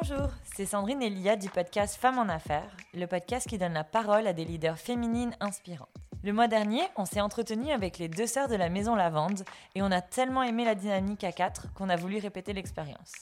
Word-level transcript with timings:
Bonjour, 0.00 0.28
c'est 0.56 0.66
Sandrine 0.66 1.02
Elia 1.02 1.36
du 1.36 1.48
podcast 1.48 1.94
Femmes 1.94 2.18
en 2.18 2.28
Affaires, 2.28 2.76
le 2.94 3.06
podcast 3.06 3.48
qui 3.48 3.58
donne 3.58 3.74
la 3.74 3.84
parole 3.84 4.26
à 4.26 4.32
des 4.32 4.44
leaders 4.44 4.76
féminines 4.76 5.36
inspirantes. 5.38 5.88
Le 6.24 6.32
mois 6.32 6.48
dernier, 6.48 6.82
on 6.96 7.04
s'est 7.04 7.20
entretenu 7.20 7.70
avec 7.70 7.98
les 7.98 8.08
deux 8.08 8.26
sœurs 8.26 8.48
de 8.48 8.56
la 8.56 8.68
Maison 8.68 8.96
Lavande 8.96 9.44
et 9.76 9.82
on 9.82 9.92
a 9.92 10.00
tellement 10.00 10.42
aimé 10.42 10.64
la 10.64 10.74
dynamique 10.74 11.22
à 11.22 11.30
quatre 11.30 11.72
qu'on 11.74 11.90
a 11.90 11.94
voulu 11.94 12.18
répéter 12.18 12.52
l'expérience. 12.52 13.12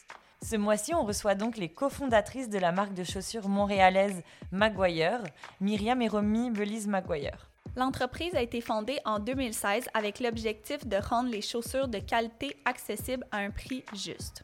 Ce 0.42 0.56
mois-ci, 0.56 0.94
on 0.94 1.04
reçoit 1.04 1.34
donc 1.34 1.58
les 1.58 1.68
cofondatrices 1.68 2.48
de 2.48 2.58
la 2.58 2.72
marque 2.72 2.94
de 2.94 3.04
chaussures 3.04 3.50
montréalaise 3.50 4.22
Maguire, 4.50 5.22
Myriam 5.60 6.00
et 6.00 6.08
Romy 6.08 6.50
Belize 6.50 6.86
Maguire. 6.86 7.50
L'entreprise 7.76 8.34
a 8.34 8.40
été 8.40 8.62
fondée 8.62 8.98
en 9.04 9.18
2016 9.18 9.90
avec 9.92 10.20
l'objectif 10.20 10.86
de 10.86 10.96
rendre 10.96 11.28
les 11.28 11.42
chaussures 11.42 11.88
de 11.88 11.98
qualité 11.98 12.56
accessibles 12.64 13.26
à 13.30 13.38
un 13.38 13.50
prix 13.50 13.84
juste. 13.94 14.42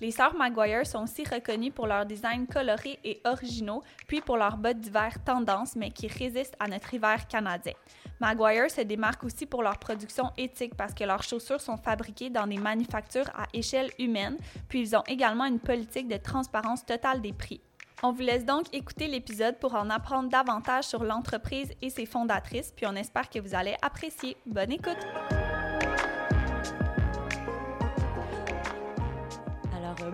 Les 0.00 0.12
sœurs 0.12 0.34
Maguire 0.36 0.86
sont 0.86 1.02
aussi 1.02 1.24
reconnues 1.24 1.72
pour 1.72 1.88
leurs 1.88 2.06
designs 2.06 2.46
colorés 2.46 3.00
et 3.02 3.20
originaux, 3.24 3.82
puis 4.06 4.20
pour 4.20 4.36
leurs 4.36 4.56
bottes 4.56 4.78
d'hiver 4.78 5.16
tendance, 5.24 5.74
mais 5.74 5.90
qui 5.90 6.06
résistent 6.06 6.56
à 6.60 6.68
notre 6.68 6.94
hiver 6.94 7.26
canadien. 7.26 7.72
Maguire 8.20 8.70
se 8.70 8.80
démarque 8.82 9.24
aussi 9.24 9.46
pour 9.46 9.62
leur 9.62 9.78
production 9.78 10.30
éthique 10.36 10.76
parce 10.76 10.94
que 10.94 11.04
leurs 11.04 11.22
chaussures 11.22 11.60
sont 11.60 11.76
fabriquées 11.76 12.30
dans 12.30 12.46
des 12.46 12.58
manufactures 12.58 13.28
à 13.34 13.46
échelle 13.52 13.90
humaine, 13.98 14.36
puis 14.68 14.80
ils 14.80 14.96
ont 14.96 15.04
également 15.08 15.46
une 15.46 15.60
politique 15.60 16.08
de 16.08 16.16
transparence 16.16 16.86
totale 16.86 17.20
des 17.20 17.32
prix. 17.32 17.60
On 18.04 18.12
vous 18.12 18.22
laisse 18.22 18.44
donc 18.44 18.72
écouter 18.72 19.08
l'épisode 19.08 19.58
pour 19.58 19.74
en 19.74 19.90
apprendre 19.90 20.28
davantage 20.28 20.84
sur 20.84 21.02
l'entreprise 21.02 21.72
et 21.82 21.90
ses 21.90 22.06
fondatrices, 22.06 22.72
puis 22.76 22.86
on 22.86 22.94
espère 22.94 23.28
que 23.28 23.40
vous 23.40 23.56
allez 23.56 23.74
apprécier. 23.82 24.36
Bonne 24.46 24.70
écoute! 24.70 25.04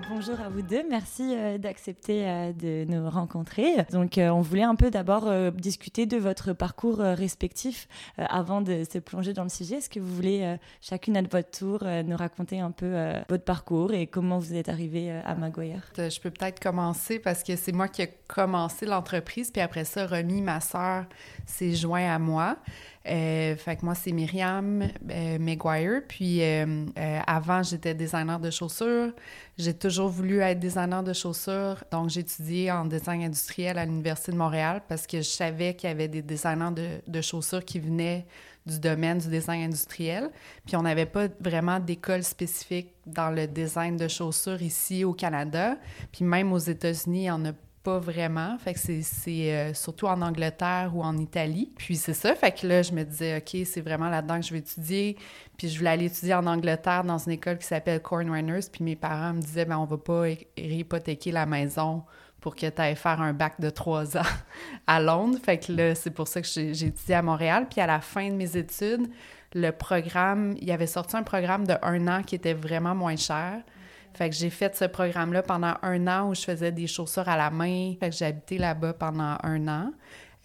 Bonjour 0.08 0.40
à 0.40 0.48
vous 0.48 0.62
deux, 0.62 0.82
merci 0.88 1.34
euh, 1.34 1.59
d'accepter 1.59 2.28
euh, 2.28 2.52
de 2.52 2.84
nous 2.90 3.09
rencontrer. 3.09 3.76
Donc 3.92 4.18
on 4.18 4.40
voulait 4.40 4.62
un 4.62 4.74
peu 4.74 4.90
d'abord 4.90 5.30
discuter 5.52 6.06
de 6.06 6.16
votre 6.16 6.52
parcours 6.52 6.98
respectif 6.98 7.88
avant 8.16 8.60
de 8.60 8.84
se 8.90 8.98
plonger 8.98 9.32
dans 9.32 9.42
le 9.42 9.48
sujet. 9.48 9.76
Est-ce 9.76 9.90
que 9.90 10.01
vous 10.01 10.14
voulez 10.14 10.56
chacune 10.80 11.16
à 11.16 11.23
votre 11.23 11.51
tour 11.51 11.84
nous 12.04 12.16
raconter 12.16 12.60
un 12.60 12.70
peu 12.70 12.95
votre 13.28 13.45
parcours 13.45 13.92
et 13.92 14.06
comment 14.06 14.38
vous 14.38 14.54
êtes 14.54 14.68
arrivée 14.68 15.10
à 15.10 15.34
Maguire? 15.34 15.82
Je 15.96 16.20
peux 16.20 16.30
peut-être 16.30 16.60
commencer 16.60 17.18
parce 17.18 17.42
que 17.42 17.56
c'est 17.56 17.73
moi 17.73 17.88
qui 17.88 18.02
ai 18.02 18.10
commencé 18.29 18.86
l'entreprise, 18.86 19.51
puis 19.51 19.62
après 19.62 19.84
ça, 19.84 20.06
Romy, 20.06 20.42
ma 20.42 20.60
sœur, 20.60 21.04
s'est 21.46 21.74
joint 21.74 22.12
à 22.12 22.18
moi. 22.18 22.56
Euh, 23.07 23.55
fait 23.57 23.77
que 23.77 23.85
moi, 23.85 23.95
c'est 23.95 24.13
Myriam 24.13 24.83
euh, 25.10 25.38
Maguire. 25.38 26.02
Puis 26.09 26.43
euh, 26.43 26.87
avant, 27.27 27.63
j'étais 27.63 27.95
designer 27.95 28.41
de 28.41 28.51
chaussures. 28.51 29.13
J'ai 29.59 29.74
toujours 29.74 30.09
voulu 30.09 30.41
être 30.41 30.59
designer 30.59 31.02
de 31.02 31.13
chaussures. 31.13 31.85
Donc, 31.91 32.09
j'ai 32.09 32.21
étudié 32.21 32.73
en 32.73 32.87
design 32.87 33.23
industriel 33.23 33.79
à 33.79 33.85
l'Université 33.85 34.32
de 34.32 34.38
Montréal 34.38 34.82
parce 34.88 35.07
que 35.07 35.19
je 35.19 35.29
savais 35.29 35.75
qu'il 35.75 35.88
y 35.91 35.93
avait 35.93 36.09
des 36.09 36.23
designers 36.23 36.75
de, 36.75 36.88
de, 37.07 37.21
chaussures 37.21 37.65
qui 37.65 37.79
venaient 37.79 38.27
du 38.65 38.80
domaine 38.80 39.19
du 39.19 39.29
design 39.29 39.65
industriel. 39.65 40.30
Puis 40.66 40.75
on 40.77 40.82
n'avait 40.82 41.07
pas 41.07 41.29
vraiment 41.41 41.79
d'école 41.79 42.23
spécifique 42.23 42.95
dans 43.05 43.30
le 43.30 43.47
design 43.47 43.99
de 43.99 44.09
chaussures 44.09 44.63
ici 44.63 45.05
au 45.05 45.13
Canada. 45.13 45.77
Puis 46.10 46.25
même 46.25 46.52
aux 46.52 46.59
États-Unis, 46.59 47.19
il 47.19 47.23
n'y 47.23 47.30
en 47.30 47.45
a 47.45 47.52
pas 47.85 47.99
vraiment. 47.99 48.57
Fait 48.59 48.74
que 48.74 48.80
c'est 48.80 49.52
euh, 49.52 49.74
surtout 49.74 50.07
en 50.07 50.21
Angleterre 50.23 50.90
ou 50.95 51.02
en 51.02 51.16
Italie. 51.18 51.71
Puis 51.77 51.96
c'est 51.96 52.15
ça. 52.15 52.35
Fait 52.35 52.51
que 52.51 52.66
là, 52.66 52.82
je 52.82 52.93
me 52.93 53.04
disais, 53.04 53.37
OK, 53.37 53.65
c'est 53.66 53.82
vraiment 53.82 54.09
là-dedans 54.09 54.41
que 54.41 54.46
je 54.46 54.52
vais 54.52 54.59
étudier. 54.59 55.16
Puis 55.57 55.68
je 55.68 55.79
voulais 55.79 55.91
aller 55.91 56.07
étudier 56.07 56.35
en 56.35 56.46
Angleterre 56.46 57.04
dans 57.04 57.18
une 57.18 57.32
école 57.32 57.59
qui 57.59 57.66
s'appelle 57.66 58.01
Corn 58.01 58.29
Runners. 58.29 58.66
Puis 58.73 58.82
mes 58.82 58.96
parents 58.96 59.35
me 59.35 59.41
disaient, 59.41 59.66
ben 59.66 59.79
on 59.79 59.85
va 59.85 59.99
pas 59.99 60.23
réhypothéquer 60.57 61.30
la 61.30 61.46
maison 61.46 62.02
pour 62.41 62.57
que 62.57 62.66
tu 62.66 62.80
ailles 62.80 62.96
faire 62.96 63.21
un 63.21 63.35
bac 63.35 63.60
de 63.60 63.71
trois 63.71 64.16
ans 64.16 64.32
à 64.87 64.98
Londres. 64.98 65.38
Fait 65.42 65.58
que 65.58 65.70
là, 65.70 65.94
c'est 65.94 66.10
pour 66.10 66.26
ça 66.26 66.41
que 66.41 66.48
j'ai 66.48 66.70
étudié 66.70 67.14
à 67.14 67.22
Montréal. 67.22 67.66
Puis 67.70 67.82
à 67.82 67.87
la 67.87 68.00
fin 68.00 68.28
de 68.28 68.34
mes 68.34 68.56
études, 68.56 69.10
le 69.53 69.70
programme, 69.70 70.54
il 70.58 70.66
y 70.66 70.72
avait 70.72 70.87
sorti 70.87 71.16
un 71.16 71.22
programme 71.22 71.66
de 71.66 71.75
un 71.82 72.08
an 72.08 72.22
qui 72.22 72.34
était 72.34 72.54
vraiment 72.54 72.94
moins 72.94 73.16
cher. 73.16 73.62
Fait 74.14 74.30
que 74.30 74.36
j'ai 74.36 74.50
fait 74.50 74.75
ce 74.76 74.84
programme-là 74.84 75.42
pendant 75.42 75.75
un 75.82 76.06
an 76.06 76.30
où 76.30 76.34
je 76.34 76.42
faisais 76.42 76.70
des 76.70 76.86
chaussures 76.86 77.28
à 77.28 77.36
la 77.36 77.50
main. 77.50 77.94
Fait 77.98 78.10
que 78.10 78.16
j'ai 78.16 78.26
habité 78.26 78.58
là-bas 78.58 78.94
pendant 78.94 79.36
un 79.42 79.69
an. 79.69 79.92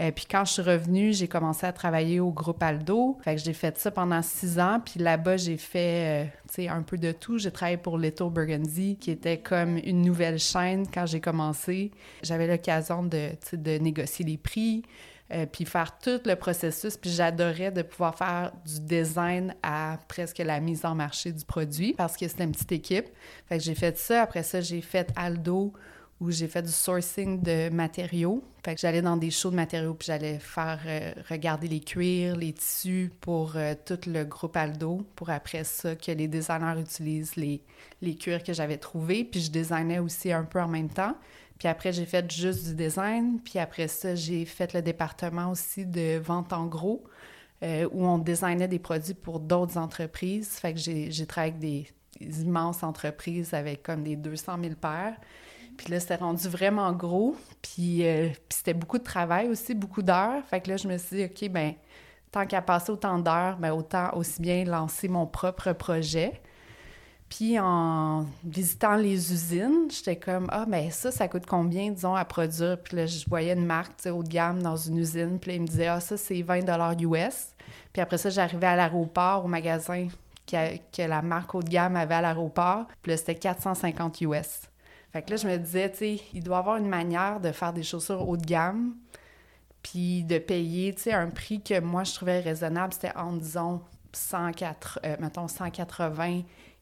Euh, 0.01 0.11
puis 0.11 0.25
quand 0.29 0.45
je 0.45 0.53
suis 0.53 0.61
revenue, 0.61 1.11
j'ai 1.11 1.27
commencé 1.27 1.65
à 1.65 1.73
travailler 1.73 2.19
au 2.19 2.31
groupe 2.31 2.63
Aldo. 2.63 3.17
Fait 3.21 3.35
que 3.35 3.41
j'ai 3.41 3.53
fait 3.53 3.77
ça 3.77 3.91
pendant 3.91 4.21
six 4.21 4.59
ans. 4.59 4.79
Puis 4.83 4.99
là-bas, 4.99 5.37
j'ai 5.37 5.57
fait, 5.57 6.23
euh, 6.23 6.29
tu 6.47 6.53
sais, 6.53 6.67
un 6.69 6.83
peu 6.83 6.97
de 6.97 7.11
tout. 7.11 7.37
J'ai 7.37 7.51
travaillé 7.51 7.77
pour 7.77 7.97
Little 7.97 8.29
Burgundy, 8.29 8.97
qui 8.97 9.11
était 9.11 9.39
comme 9.39 9.77
une 9.77 10.01
nouvelle 10.01 10.39
chaîne 10.39 10.87
quand 10.87 11.05
j'ai 11.05 11.19
commencé. 11.19 11.91
J'avais 12.23 12.47
l'occasion 12.47 13.03
de, 13.03 13.31
de 13.51 13.77
négocier 13.77 14.23
les 14.23 14.37
prix, 14.37 14.83
euh, 15.33 15.45
puis 15.45 15.65
faire 15.65 15.97
tout 15.99 16.21
le 16.23 16.35
processus. 16.35 16.95
Puis 16.95 17.09
j'adorais 17.09 17.71
de 17.71 17.81
pouvoir 17.81 18.15
faire 18.15 18.53
du 18.65 18.79
design 18.79 19.53
à 19.61 19.99
presque 20.07 20.37
la 20.37 20.61
mise 20.61 20.85
en 20.85 20.95
marché 20.95 21.33
du 21.33 21.43
produit 21.43 21.93
parce 21.93 22.15
que 22.15 22.25
c'était 22.25 22.45
une 22.45 22.53
petite 22.53 22.71
équipe. 22.71 23.07
Fait 23.47 23.57
que 23.57 23.63
j'ai 23.65 23.75
fait 23.75 23.97
ça. 23.97 24.21
Après 24.21 24.43
ça, 24.43 24.61
j'ai 24.61 24.79
fait 24.79 25.11
Aldo 25.17 25.73
où 26.21 26.31
j'ai 26.31 26.47
fait 26.47 26.61
du 26.61 26.71
sourcing 26.71 27.41
de 27.41 27.69
matériaux. 27.69 28.43
Fait 28.63 28.75
que 28.75 28.81
j'allais 28.81 29.01
dans 29.01 29.15
des 29.15 29.31
shows 29.31 29.51
de 29.51 29.55
matériaux 29.55 29.93
puis 29.93 30.07
j'allais 30.07 30.37
faire 30.37 30.79
euh, 30.85 31.13
regarder 31.29 31.67
les 31.67 31.79
cuirs, 31.79 32.35
les 32.35 32.53
tissus 32.53 33.11
pour 33.21 33.53
euh, 33.55 33.73
tout 33.85 33.99
le 34.07 34.25
groupe 34.25 34.57
Aldo 34.57 35.05
pour 35.15 35.29
après 35.29 35.63
ça 35.63 35.95
que 35.95 36.11
les 36.11 36.27
designers 36.27 36.79
utilisent 36.79 37.35
les, 37.37 37.61
les 38.01 38.15
cuirs 38.15 38.43
que 38.43 38.51
j'avais 38.51 38.77
trouvés. 38.77 39.23
Puis 39.23 39.41
je 39.41 39.51
designais 39.51 39.99
aussi 39.99 40.31
un 40.31 40.43
peu 40.43 40.61
en 40.61 40.67
même 40.67 40.89
temps. 40.89 41.15
Puis 41.59 41.67
après, 41.67 41.91
j'ai 41.91 42.05
fait 42.05 42.31
juste 42.31 42.67
du 42.69 42.73
design. 42.73 43.39
Puis 43.43 43.59
après 43.59 43.89
ça, 43.89 44.15
j'ai 44.15 44.45
fait 44.45 44.73
le 44.73 44.81
département 44.81 45.51
aussi 45.51 45.85
de 45.85 46.17
vente 46.17 46.53
en 46.53 46.65
gros, 46.65 47.03
euh, 47.61 47.87
où 47.91 48.05
on 48.05 48.17
designait 48.17 48.69
des 48.69 48.79
produits 48.79 49.13
pour 49.13 49.41
d'autres 49.41 49.77
entreprises. 49.77 50.51
Fait 50.51 50.73
que 50.73 50.79
j'ai 50.79 51.25
travaillé 51.27 51.53
avec 51.53 51.59
des, 51.59 52.41
immenses 52.41 52.83
entreprises 52.83 53.53
avec 53.53 53.83
comme 53.83 54.03
des 54.03 54.15
200 54.15 54.57
000 54.61 54.75
paires. 54.75 55.15
Puis 55.79 55.93
là, 55.93 55.99
c'était 56.01 56.15
rendu 56.15 56.49
vraiment 56.49 56.91
gros. 56.91 57.37
Puis, 57.61 58.05
euh, 58.05 58.27
puis 58.27 58.57
c'était 58.57 58.73
beaucoup 58.73 58.97
de 58.97 59.03
travail 59.03 59.47
aussi, 59.47 59.73
beaucoup 59.73 60.01
d'heures. 60.01 60.43
Fait 60.49 60.59
que 60.59 60.69
là, 60.69 60.75
je 60.75 60.89
me 60.89 60.97
suis 60.97 61.15
dit, 61.15 61.23
OK, 61.23 61.49
ben 61.49 61.73
tant 62.33 62.45
qu'à 62.45 62.61
passer 62.61 62.91
autant 62.91 63.17
d'heures, 63.17 63.55
ben 63.57 63.71
autant 63.71 64.13
aussi 64.13 64.41
bien 64.41 64.65
lancer 64.65 65.07
mon 65.07 65.25
propre 65.25 65.71
projet. 65.71 66.41
Puis 67.29 67.57
en 67.59 68.25
visitant 68.43 68.97
les 68.97 69.31
usines, 69.31 69.87
j'étais 69.89 70.17
comme 70.17 70.47
ah 70.49 70.65
mais 70.67 70.89
ça 70.89 71.11
ça 71.11 71.27
coûte 71.27 71.45
combien 71.45 71.91
disons 71.91 72.15
à 72.15 72.25
produire? 72.25 72.81
Puis 72.81 72.97
là 72.97 73.05
je 73.05 73.23
voyais 73.29 73.53
une 73.53 73.65
marque 73.67 74.03
haut 74.07 74.23
de 74.23 74.27
gamme 74.27 74.63
dans 74.63 74.75
une 74.75 74.97
usine 74.97 75.37
puis 75.39 75.51
là, 75.51 75.55
ils 75.57 75.61
me 75.61 75.67
disaient 75.67 75.87
ah 75.87 75.99
ça 75.99 76.17
c'est 76.17 76.41
20 76.41 76.61
dollars 76.61 76.95
US. 76.99 77.49
Puis 77.93 78.01
après 78.01 78.17
ça 78.17 78.31
j'arrivais 78.31 78.65
à 78.65 78.75
l'aéroport 78.75 79.45
au 79.45 79.47
magasin 79.47 80.07
que, 80.47 81.07
la 81.07 81.21
marque 81.21 81.53
haut 81.53 81.61
de 81.61 81.69
gamme 81.69 81.95
avait 81.95 82.15
à 82.15 82.21
l'aéroport, 82.21 82.85
puis 83.03 83.11
là 83.11 83.17
c'était 83.17 83.35
450 83.35 84.21
US. 84.21 84.61
Fait 85.11 85.21
que 85.23 85.31
là 85.31 85.35
je 85.37 85.47
me 85.47 85.57
disais 85.57 85.91
tu 85.91 85.97
sais 85.97 86.21
il 86.33 86.43
doit 86.43 86.57
y 86.57 86.59
avoir 86.59 86.77
une 86.77 86.87
manière 86.87 87.39
de 87.39 87.51
faire 87.51 87.73
des 87.73 87.83
chaussures 87.83 88.27
haut 88.27 88.37
de 88.37 88.45
gamme 88.45 88.95
puis 89.81 90.23
de 90.23 90.37
payer 90.37 90.93
tu 90.93 91.03
sais 91.03 91.13
un 91.13 91.29
prix 91.29 91.61
que 91.61 91.79
moi 91.79 92.03
je 92.03 92.13
trouvais 92.13 92.39
raisonnable, 92.41 92.93
c'était 92.93 93.15
en 93.15 93.33
disons 93.33 93.81
104 94.13 94.99
euh, 95.05 95.15
mettons 95.19 95.47
180 95.47 96.41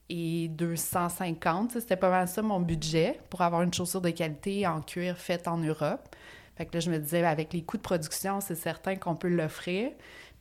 et 0.10 0.48
250. 0.50 1.72
C'était 1.74 1.96
pas 1.96 2.10
mal 2.10 2.28
ça 2.28 2.42
mon 2.42 2.60
budget 2.60 3.20
pour 3.30 3.42
avoir 3.42 3.62
une 3.62 3.74
chaussure 3.74 4.02
de 4.02 4.10
qualité 4.10 4.66
en 4.68 4.82
cuir 4.82 5.18
faite 5.18 5.48
en 5.48 5.58
Europe. 5.58 6.16
Fait 6.56 6.66
que 6.66 6.74
là, 6.76 6.80
je 6.80 6.90
me 6.90 6.98
disais, 6.98 7.24
avec 7.24 7.54
les 7.54 7.62
coûts 7.62 7.78
de 7.78 7.84
production, 7.84 8.42
c'est 8.42 8.56
certain 8.56 8.96
qu'on 8.96 9.16
peut 9.16 9.28
l'offrir. 9.28 9.92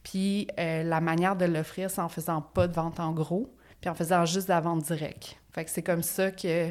Puis 0.03 0.49
euh, 0.59 0.83
la 0.83 1.01
manière 1.01 1.37
de 1.37 1.45
l'offrir, 1.45 1.91
c'est 1.91 2.01
en 2.01 2.09
faisant 2.09 2.41
pas 2.41 2.69
de 2.69 2.73
vente 2.73 3.01
en 3.01 3.13
gros, 3.13 3.53
puis 3.81 3.91
en 3.91 3.95
faisant 3.95 4.25
juste 4.25 4.49
de 4.49 4.53
la 4.53 4.61
vente 4.61 4.83
directe. 4.83 5.37
Fait 5.53 5.65
que 5.65 5.71
c'est 5.71 5.83
comme 5.83 6.03
ça 6.03 6.31
que 6.31 6.71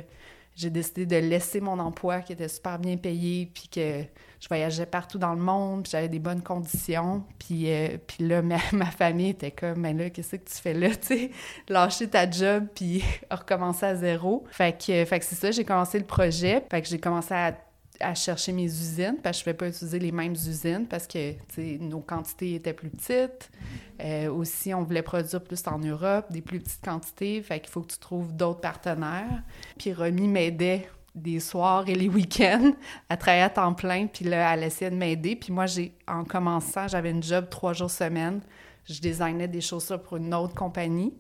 j'ai 0.56 0.70
décidé 0.70 1.06
de 1.06 1.18
laisser 1.18 1.60
mon 1.60 1.80
emploi 1.80 2.22
qui 2.22 2.34
était 2.34 2.48
super 2.48 2.80
bien 2.80 2.96
payé, 2.96 3.52
puis 3.54 3.68
que 3.68 4.04
je 4.40 4.48
voyageais 4.48 4.86
partout 4.86 5.18
dans 5.18 5.34
le 5.34 5.42
monde, 5.42 5.84
puis 5.84 5.92
j'avais 5.92 6.08
des 6.08 6.20
bonnes 6.20 6.42
conditions. 6.42 7.24
Puis, 7.40 7.72
euh, 7.72 7.98
puis 8.06 8.26
là, 8.28 8.42
ma, 8.42 8.58
famille 8.98 9.30
était 9.30 9.52
comme, 9.52 9.80
mais 9.80 9.94
là, 9.94 10.10
qu'est-ce 10.10 10.36
que 10.38 10.50
tu 10.50 10.62
fais 10.62 10.74
là, 10.74 10.90
tu 10.96 11.08
sais? 11.08 11.32
Lâcher 11.68 12.08
ta 12.08 12.30
job, 12.30 12.68
puis 12.74 13.04
recommencer 13.32 13.86
à 13.86 13.96
zéro. 13.96 14.46
Fait 14.52 14.78
que, 14.78 15.04
fait 15.04 15.20
que 15.20 15.26
c'est 15.26 15.36
ça, 15.36 15.52
j'ai 15.52 15.66
commencé 15.66 16.00
le 16.00 16.06
projet. 16.06 16.64
Fait 16.72 16.82
que 16.82 16.88
j'ai 16.88 17.00
commencé 17.00 17.34
à 17.34 17.54
à 18.00 18.16
chercher 18.16 18.52
mes 18.52 18.66
usines 18.66 19.18
parce 19.24 19.40
que 19.40 19.46
je 19.46 19.50
ne 19.50 19.56
pas 19.56 19.68
utiliser 19.68 20.00
les 20.00 20.12
mêmes 20.12 20.34
usines 20.34 20.86
parce 20.88 21.08
que 21.08 21.34
nos 21.80 22.00
quantités 22.00 22.56
étaient 22.56 22.74
plus 22.74 22.90
petites. 22.90 23.50
Euh, 24.02 24.30
aussi, 24.32 24.74
on 24.74 24.84
voulait 24.84 25.02
produire 25.02 25.42
plus 25.42 25.62
en 25.68 25.80
Europe, 25.80 26.26
des 26.30 26.42
plus 26.42 26.60
petites 26.60 26.84
quantités. 26.84 27.42
Fait 27.42 27.60
qu'il 27.60 27.70
faut 27.70 27.82
que 27.82 27.94
tu 27.94 28.00
trouves 28.00 28.36
d'autres 28.36 28.62
partenaires. 28.62 29.44
Puis 29.78 29.94
Romy 29.94 30.28
m'aidait 30.28 30.88
des 31.14 31.40
soirs 31.40 31.88
et 31.88 31.96
les 31.96 32.10
week-ends 32.10 32.74
à 33.10 33.18
travailler 33.18 33.44
à 33.44 33.50
temps 33.50 33.74
plein. 33.74 34.08
Puis 34.08 34.26
là, 34.26 34.54
elle 34.54 34.64
essayait 34.64 34.92
de 34.92 34.96
m'aider. 34.96 35.36
Puis 35.36 35.54
moi, 35.54 35.66
j'ai 35.66 35.94
en 36.08 36.24
commençant, 36.24 36.88
j'avais 36.88 37.12
une 37.12 37.24
job 37.24 37.48
trois 37.50 37.74
jours 37.74 37.92
semaine. 37.92 38.42
Je 38.88 39.00
designais 39.00 39.48
des 39.48 39.62
chaussures 39.62 40.02
pour 40.02 40.18
une 40.18 40.34
autre 40.34 40.54
compagnie. 40.54 41.14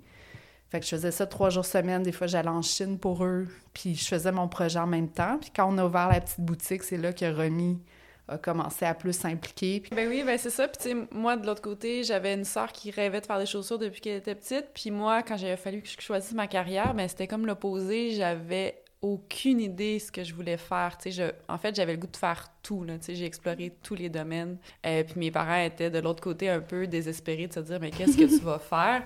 Fait 0.69 0.79
que 0.79 0.85
je 0.85 0.89
faisais 0.91 1.11
ça 1.11 1.25
trois 1.25 1.49
jours 1.49 1.65
semaine. 1.65 2.03
Des 2.03 2.11
fois, 2.11 2.27
j'allais 2.27 2.49
en 2.49 2.61
Chine 2.61 2.97
pour 2.97 3.23
eux. 3.23 3.47
Puis 3.73 3.95
je 3.95 4.05
faisais 4.05 4.31
mon 4.31 4.47
projet 4.47 4.79
en 4.79 4.87
même 4.87 5.09
temps. 5.09 5.37
Puis 5.39 5.51
quand 5.55 5.71
on 5.71 5.77
a 5.77 5.85
ouvert 5.85 6.09
la 6.09 6.21
petite 6.21 6.41
boutique, 6.41 6.83
c'est 6.83 6.97
là 6.97 7.13
que 7.13 7.25
Romy 7.25 7.79
a 8.27 8.37
commencé 8.37 8.85
à 8.85 8.93
plus 8.93 9.13
s'impliquer. 9.13 9.83
Ben 9.91 10.09
oui, 10.09 10.23
ben 10.25 10.37
c'est 10.37 10.49
ça. 10.49 10.67
Puis 10.67 10.77
tu 10.81 10.89
sais, 10.89 11.07
moi, 11.11 11.37
de 11.37 11.45
l'autre 11.45 11.61
côté, 11.61 12.03
j'avais 12.03 12.33
une 12.33 12.43
sœur 12.45 12.71
qui 12.71 12.89
rêvait 12.91 13.21
de 13.21 13.25
faire 13.25 13.39
des 13.39 13.45
chaussures 13.45 13.77
depuis 13.77 14.01
qu'elle 14.01 14.17
était 14.17 14.35
petite. 14.35 14.67
Puis 14.73 14.89
moi, 14.89 15.21
quand 15.21 15.37
j'avais 15.37 15.57
fallu 15.57 15.81
que 15.81 15.87
je 15.87 16.01
choisisse 16.01 16.33
ma 16.33 16.47
carrière, 16.47 16.93
ben 16.93 17.07
c'était 17.07 17.27
comme 17.27 17.45
l'opposé. 17.45 18.11
J'avais 18.11 18.81
aucune 19.01 19.59
idée 19.59 19.99
ce 19.99 20.11
que 20.11 20.23
je 20.23 20.33
voulais 20.33 20.57
faire. 20.57 20.97
Tu 20.97 21.11
sais, 21.11 21.11
je, 21.11 21.51
en 21.53 21.59
fait, 21.59 21.75
j'avais 21.75 21.93
le 21.93 21.99
goût 21.99 22.07
de 22.07 22.17
faire 22.17 22.47
tout. 22.63 22.85
J'ai 23.07 23.25
exploré 23.25 23.71
tous 23.83 23.93
les 23.93 24.09
domaines. 24.09 24.57
et 24.83 25.03
puis 25.03 25.19
mes 25.19 25.29
parents 25.29 25.61
étaient 25.61 25.91
de 25.91 25.99
l'autre 25.99 26.23
côté 26.23 26.49
un 26.49 26.61
peu 26.61 26.87
désespérés 26.87 27.45
de 27.47 27.53
se 27.53 27.59
dire, 27.59 27.79
mais 27.79 27.91
qu'est-ce 27.91 28.17
que 28.17 28.25
tu 28.25 28.43
vas 28.43 28.57
faire? 28.57 29.03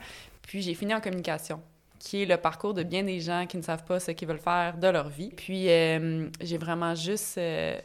Puis 0.50 0.64
j'ai 0.64 0.74
fini 0.74 0.96
en 0.96 1.00
communication 1.00 1.62
qui 2.00 2.24
est 2.24 2.26
le 2.26 2.38
parcours 2.38 2.74
de 2.74 2.82
bien 2.82 3.04
des 3.04 3.20
gens 3.20 3.46
qui 3.46 3.56
ne 3.58 3.62
savent 3.62 3.84
pas 3.84 4.00
ce 4.00 4.10
qu'ils 4.10 4.28
veulent 4.28 4.40
faire 4.40 4.80
de 4.80 4.88
leur 4.88 5.08
vie. 5.08 5.30
Puis 5.30 5.70
euh, 5.70 6.28
j'ai 6.42 6.58
vraiment 6.58 6.96
juste 6.96 7.38
euh, 7.38 7.80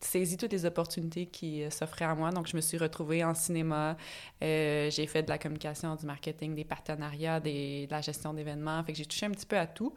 saisi 0.00 0.38
toutes 0.38 0.52
les 0.52 0.64
opportunités 0.64 1.26
qui 1.26 1.62
euh, 1.62 1.68
s'offraient 1.68 2.06
à 2.06 2.14
moi. 2.14 2.30
Donc, 2.30 2.46
je 2.46 2.56
me 2.56 2.62
suis 2.62 2.78
retrouvée 2.78 3.22
en 3.24 3.34
cinéma. 3.34 3.98
J'ai 4.40 5.06
fait 5.06 5.22
de 5.22 5.28
la 5.28 5.36
communication, 5.36 5.96
du 5.96 6.06
marketing, 6.06 6.54
des 6.54 6.64
partenariats, 6.64 7.40
de 7.40 7.90
la 7.90 8.00
gestion 8.00 8.32
d'événements. 8.32 8.82
Fait 8.84 8.92
que 8.92 8.98
j'ai 8.98 9.04
touché 9.04 9.26
un 9.26 9.32
petit 9.32 9.44
peu 9.44 9.58
à 9.58 9.66
tout. 9.66 9.92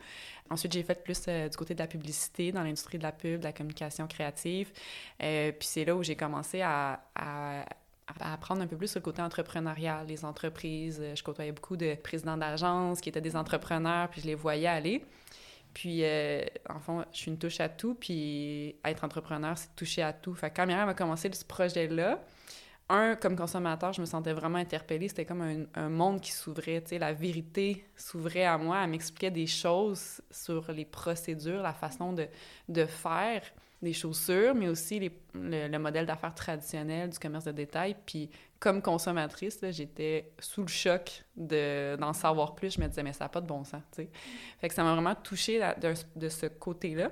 Ensuite, 0.50 0.74
j'ai 0.74 0.84
fait 0.84 1.02
plus 1.02 1.26
du 1.26 1.56
côté 1.56 1.76
de 1.76 1.80
la 1.80 1.88
publicité, 1.88 2.52
dans 2.52 2.64
l'industrie 2.64 2.98
de 2.98 3.04
la 3.04 3.14
pub, 3.14 3.40
de 3.40 3.46
la 3.46 3.54
communication 3.54 4.06
créative. 4.08 4.74
puis 5.18 5.56
c'est 5.62 5.86
là 5.86 5.96
où 5.96 6.04
j'ai 6.04 6.18
commencé 6.18 6.62
à 6.62 7.00
apprendre 8.20 8.62
un 8.62 8.68
peu 8.68 8.78
plus 8.78 8.88
sur 8.88 9.00
le 9.00 9.04
côté 9.04 9.22
entrepreneurial, 9.22 10.08
les 10.08 10.26
entreprises. 10.26 11.04
Je 11.16 11.24
côtoyais 11.24 11.52
beaucoup 11.52 11.78
de 11.78 11.96
présidents 11.96 12.38
d'agences 12.38 13.02
qui 13.02 13.10
étaient 13.10 13.22
des 13.22 13.36
entrepreneurs, 13.36 14.10
puis 14.10 14.22
je 14.22 14.28
les 14.28 14.36
voyais 14.36 14.68
aller. 14.68 15.06
Puis, 15.74 16.04
euh, 16.04 16.44
en 16.70 16.80
fond, 16.80 17.06
je 17.14 17.18
suis 17.18 17.32
une 17.32 17.38
touche 17.38 17.60
à 17.60 17.70
tout, 17.70 17.96
puis 17.96 18.76
être 18.84 19.04
entrepreneur, 19.04 19.58
c'est 19.58 19.74
toucher 19.76 20.02
à 20.02 20.14
tout. 20.14 20.34
Fait 20.36 20.52
quand 20.52 20.66
Myriam 20.66 20.90
a 20.90 20.94
commencé 20.94 21.32
ce 21.32 21.46
projet-là, 21.46 22.20
un, 22.90 23.16
comme 23.16 23.38
consommateur, 23.38 23.94
je 23.94 24.02
me 24.02 24.06
sentais 24.06 24.34
vraiment 24.34 24.58
interpellée. 24.58 25.08
C'était 25.08 25.26
comme 25.26 25.66
un, 25.74 25.90
monde 25.90 26.20
qui 26.20 26.32
s'ouvrait, 26.32 26.82
tu 26.82 26.90
sais, 26.90 27.00
la 27.00 27.14
vérité 27.14 27.86
s'ouvrait 27.96 28.44
à 28.44 28.58
moi. 28.58 28.82
Elle 28.84 28.90
m'expliquait 28.90 29.32
des 29.32 29.48
choses 29.48 30.22
sur 30.30 30.70
les 30.74 30.84
procédures, 30.84 31.62
la 31.62 31.74
façon 31.74 32.14
de 32.68 32.86
faire 32.86 33.44
des 33.82 33.94
chaussures, 33.94 34.54
mais 34.54 34.68
aussi 34.68 35.00
les, 35.00 35.12
le, 35.34 35.78
modèle 35.78 36.06
d'affaires 36.06 36.36
traditionnel 36.36 37.10
du 37.10 37.18
commerce 37.18 37.46
de 37.46 37.52
détail. 37.52 37.96
Puis 38.06 38.30
comme 38.60 38.82
consommatrice, 38.82 39.60
j'étais 39.72 40.32
sous 40.40 40.62
le 40.62 40.68
choc 40.68 41.24
d'en 41.36 42.14
savoir 42.14 42.54
plus. 42.54 42.76
Je 42.76 42.82
me 42.82 42.88
disais, 42.88 43.02
mais 43.02 43.14
ça 43.14 43.26
n'a 43.26 43.30
pas 43.30 43.42
de 43.42 43.48
bon 43.48 43.64
sens. 43.64 43.82
Fait 43.96 44.68
que 44.68 44.74
ça 44.74 44.84
m'a 44.84 44.94
vraiment 44.94 45.16
touchée 45.16 45.60
de, 45.60 45.94
de, 46.16 46.30
ce 46.30 46.46
côté-là. 46.46 47.12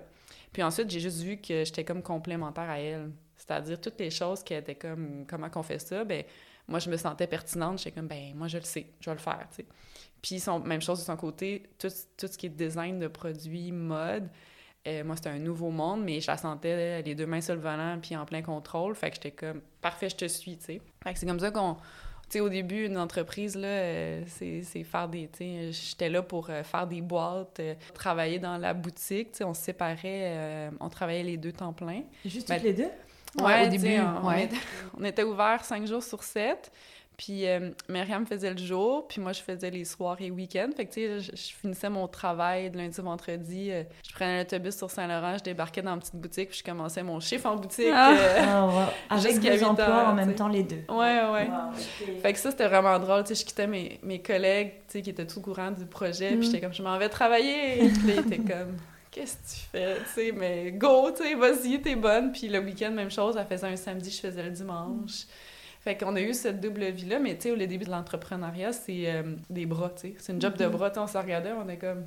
Puis 0.54 0.62
ensuite, 0.62 0.90
j'ai 0.90 1.00
juste 1.00 1.22
vu 1.22 1.38
que 1.38 1.64
j'étais 1.66 1.84
comme 1.84 2.04
complémentaire 2.04 2.70
à 2.70 2.80
elle. 2.80 3.12
C'est-à-dire, 3.36 3.82
toutes 3.82 4.00
les 4.00 4.12
choses 4.12 4.44
qui 4.44 4.54
étaient 4.54 4.76
comme, 4.76 5.26
comment 5.28 5.50
qu'on 5.50 5.64
fait 5.64 5.80
ça, 5.80 6.04
ben 6.04 6.24
moi, 6.68 6.78
je 6.78 6.90
me 6.90 6.98
sentais 6.98 7.26
pertinente. 7.26 7.80
J'étais 7.80 7.92
comme, 7.92 8.08
ben 8.08 8.34
moi, 8.36 8.48
je 8.48 8.58
le 8.58 8.64
sais, 8.64 8.86
je 9.00 9.10
vais 9.10 9.16
le 9.16 9.22
faire. 9.22 9.48
Puis, 10.22 10.40
son, 10.40 10.60
même 10.60 10.82
chose 10.82 11.00
de 11.00 11.06
son 11.06 11.18
côté, 11.18 11.64
tout, 11.80 11.88
tout 12.16 12.28
ce 12.28 12.38
qui 12.38 12.46
est 12.46 12.50
design 12.50 13.00
de 13.00 13.08
produits, 13.08 13.72
mode, 13.72 14.30
euh, 14.88 15.04
moi, 15.04 15.16
c'était 15.16 15.30
un 15.30 15.40
nouveau 15.40 15.70
monde, 15.70 16.04
mais 16.04 16.22
je 16.22 16.28
la 16.28 16.38
sentais 16.38 17.02
les 17.02 17.16
deux 17.16 17.26
mains 17.26 17.42
sur 17.42 17.54
le 17.54 17.62
volant 17.62 17.98
puis 18.02 18.16
en 18.16 18.26
plein 18.26 18.42
contrôle. 18.42 18.96
Fait 18.96 19.10
que 19.10 19.16
j'étais 19.16 19.32
comme, 19.32 19.62
parfait, 19.82 20.10
je 20.10 20.16
te 20.16 20.26
suis, 20.26 20.58
tu 20.58 20.66
sais. 20.66 20.82
Fait 21.04 21.14
que 21.14 21.20
c'est 21.20 21.26
comme 21.26 21.40
ça 21.40 21.52
qu'on. 21.52 21.76
Tu 22.30 22.34
sais, 22.34 22.40
au 22.42 22.50
début, 22.50 22.86
une 22.86 22.98
entreprise, 22.98 23.56
là, 23.56 23.68
euh, 23.68 24.24
c'est 24.28 24.84
faire 24.84 25.10
des. 25.10 25.28
Tu 25.28 25.38
sais, 25.40 25.72
j'étais 25.72 26.10
là 26.10 26.22
pour 26.22 26.50
euh, 26.50 26.64
faire 26.64 26.86
des 26.86 27.02
boîtes, 27.02 27.60
travailler 27.94 28.40
dans 28.40 28.58
la 28.58 28.74
boutique. 28.74 29.32
Tu 29.32 29.40
sais, 29.40 29.44
on 29.44 29.54
se 29.54 29.62
séparait, 29.62 30.70
on 30.80 30.90
travaillait 30.90 31.24
les 31.24 31.38
deux 31.38 31.52
temps 31.52 31.74
plein. 31.74 32.04
Juste 32.24 32.48
toutes 32.48 32.64
les 32.64 32.74
deux? 32.74 32.90
Ouais, 33.38 33.68
au 33.68 33.70
début. 33.70 34.00
On, 34.00 34.28
ouais. 34.28 34.46
était, 34.46 34.56
on 34.98 35.04
était 35.04 35.24
ouverts 35.24 35.64
cinq 35.64 35.86
jours 35.86 36.04
sur 36.04 36.24
sept. 36.24 36.72
Puis 37.20 37.46
euh, 37.50 37.72
Myriam 37.90 38.26
faisait 38.26 38.52
le 38.52 38.58
jour, 38.58 39.06
puis 39.06 39.20
moi, 39.20 39.34
je 39.34 39.42
faisais 39.42 39.70
les 39.70 39.84
soirs 39.84 40.16
et 40.22 40.32
week-ends. 40.32 40.70
Fait 40.74 40.86
que, 40.86 40.94
tu 40.94 41.02
sais, 41.02 41.20
je, 41.20 41.54
finissais 41.54 41.90
mon 41.90 42.08
travail 42.08 42.72
de 42.72 42.78
lundi 42.78 42.98
au 42.98 43.04
vendredi. 43.04 43.72
Euh, 43.72 43.84
je 44.08 44.14
prenais 44.14 44.38
l'autobus 44.38 44.78
sur 44.78 44.90
Saint-Laurent, 44.90 45.38
je 45.38 45.44
débarquais 45.44 45.82
dans 45.82 45.96
une 45.96 46.00
petite 46.00 46.16
boutique, 46.16 46.50
puis 46.52 46.60
je 46.60 46.64
commençais 46.64 47.04
mon 47.04 47.20
chiffre 47.20 47.48
en 47.48 47.58
boutique. 47.58 47.92
Ah. 47.94 48.14
Euh, 48.14 48.40
ah, 48.40 48.80
Avec 49.10 49.42
deux 49.42 49.62
emplois 49.66 50.08
en 50.08 50.16
même 50.16 50.34
temps, 50.34 50.48
les 50.48 50.64
deux. 50.64 50.86
Ouais, 50.88 51.22
ouais. 51.30 51.50
Fait 52.22 52.32
que 52.32 52.40
ça, 52.40 52.52
c'était 52.52 52.70
vraiment 52.70 52.98
drôle. 53.00 53.26
Tu 53.26 53.36
sais, 53.36 53.42
je 53.42 53.46
quittais 53.46 53.68
mes, 53.68 54.00
mes 54.02 54.22
collègues, 54.22 54.72
tu 54.88 54.94
sais, 54.94 55.02
qui 55.02 55.10
étaient 55.10 55.28
tout 55.28 55.40
au 55.40 55.42
courant 55.42 55.72
du 55.72 55.86
projet, 55.86 56.30
puis 56.30 56.38
mm. 56.38 56.44
j'étais 56.44 56.62
comme, 56.62 56.74
je 56.74 56.84
m'en 56.84 56.98
vais 56.98 57.10
travailler. 57.10 57.90
puis 57.90 58.08
là, 58.08 58.14
ils 58.14 58.34
étaient 58.34 58.38
comme... 58.38 58.78
Qu'est-ce 59.12 59.36
que 59.36 59.56
tu 59.56 59.70
fais? 59.72 59.96
Tu 59.98 60.10
sais, 60.14 60.32
mais 60.32 60.72
go, 60.72 61.12
tu 61.12 61.24
sais, 61.24 61.36
vas-y, 61.36 61.82
t'es 61.82 61.96
bonne. 61.96 62.32
Puis 62.32 62.48
le 62.48 62.60
week-end, 62.60 62.92
même 62.92 63.12
chose, 63.12 63.36
elle 63.38 63.46
faisait 63.46 63.68
un 63.68 63.76
samedi, 63.76 64.10
je 64.10 64.22
faisais 64.22 64.44
le 64.44 64.52
dimanche. 64.52 65.26
Fait 65.90 65.98
qu'on 65.98 66.16
a 66.16 66.22
eu 66.22 66.36
cette 66.36 66.62
double 66.62 66.86
vie-là, 66.92 67.18
mais 67.18 67.36
tu 67.36 67.42
sais, 67.42 67.52
au 67.52 67.56
début 67.56 67.84
de 67.84 67.90
l'entrepreneuriat, 67.90 68.74
c'est 68.74 69.12
euh, 69.12 69.24
des 69.50 69.66
bras, 69.66 69.90
tu 69.90 70.10
sais. 70.10 70.16
C'est 70.20 70.34
une 70.34 70.40
job 70.40 70.56
de 70.56 70.66
mm-hmm. 70.66 70.70
bras, 70.70 70.92
on 70.98 71.08
se 71.08 71.18
regardait, 71.18 71.52
on 71.52 71.68
est 71.68 71.78
comme... 71.78 72.06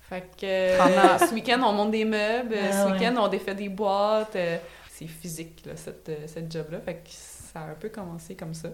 Fait 0.00 0.22
que 0.34 0.46
euh, 0.46 1.18
ce 1.18 1.34
week-end, 1.34 1.60
on 1.62 1.74
monte 1.74 1.90
des 1.90 2.06
meubles, 2.06 2.54
ah 2.58 2.86
ce 2.86 2.90
week-end, 2.90 3.14
on 3.18 3.28
défait 3.28 3.54
des 3.54 3.68
boîtes. 3.68 4.34
Euh, 4.36 4.56
c'est 4.88 5.06
physique, 5.06 5.62
là, 5.66 5.76
cette, 5.76 6.10
cette 6.26 6.50
job-là. 6.50 6.80
Fait 6.80 6.94
que 6.94 7.10
ça 7.10 7.60
a 7.60 7.64
un 7.64 7.74
peu 7.74 7.90
commencé 7.90 8.34
comme 8.34 8.54
ça. 8.54 8.70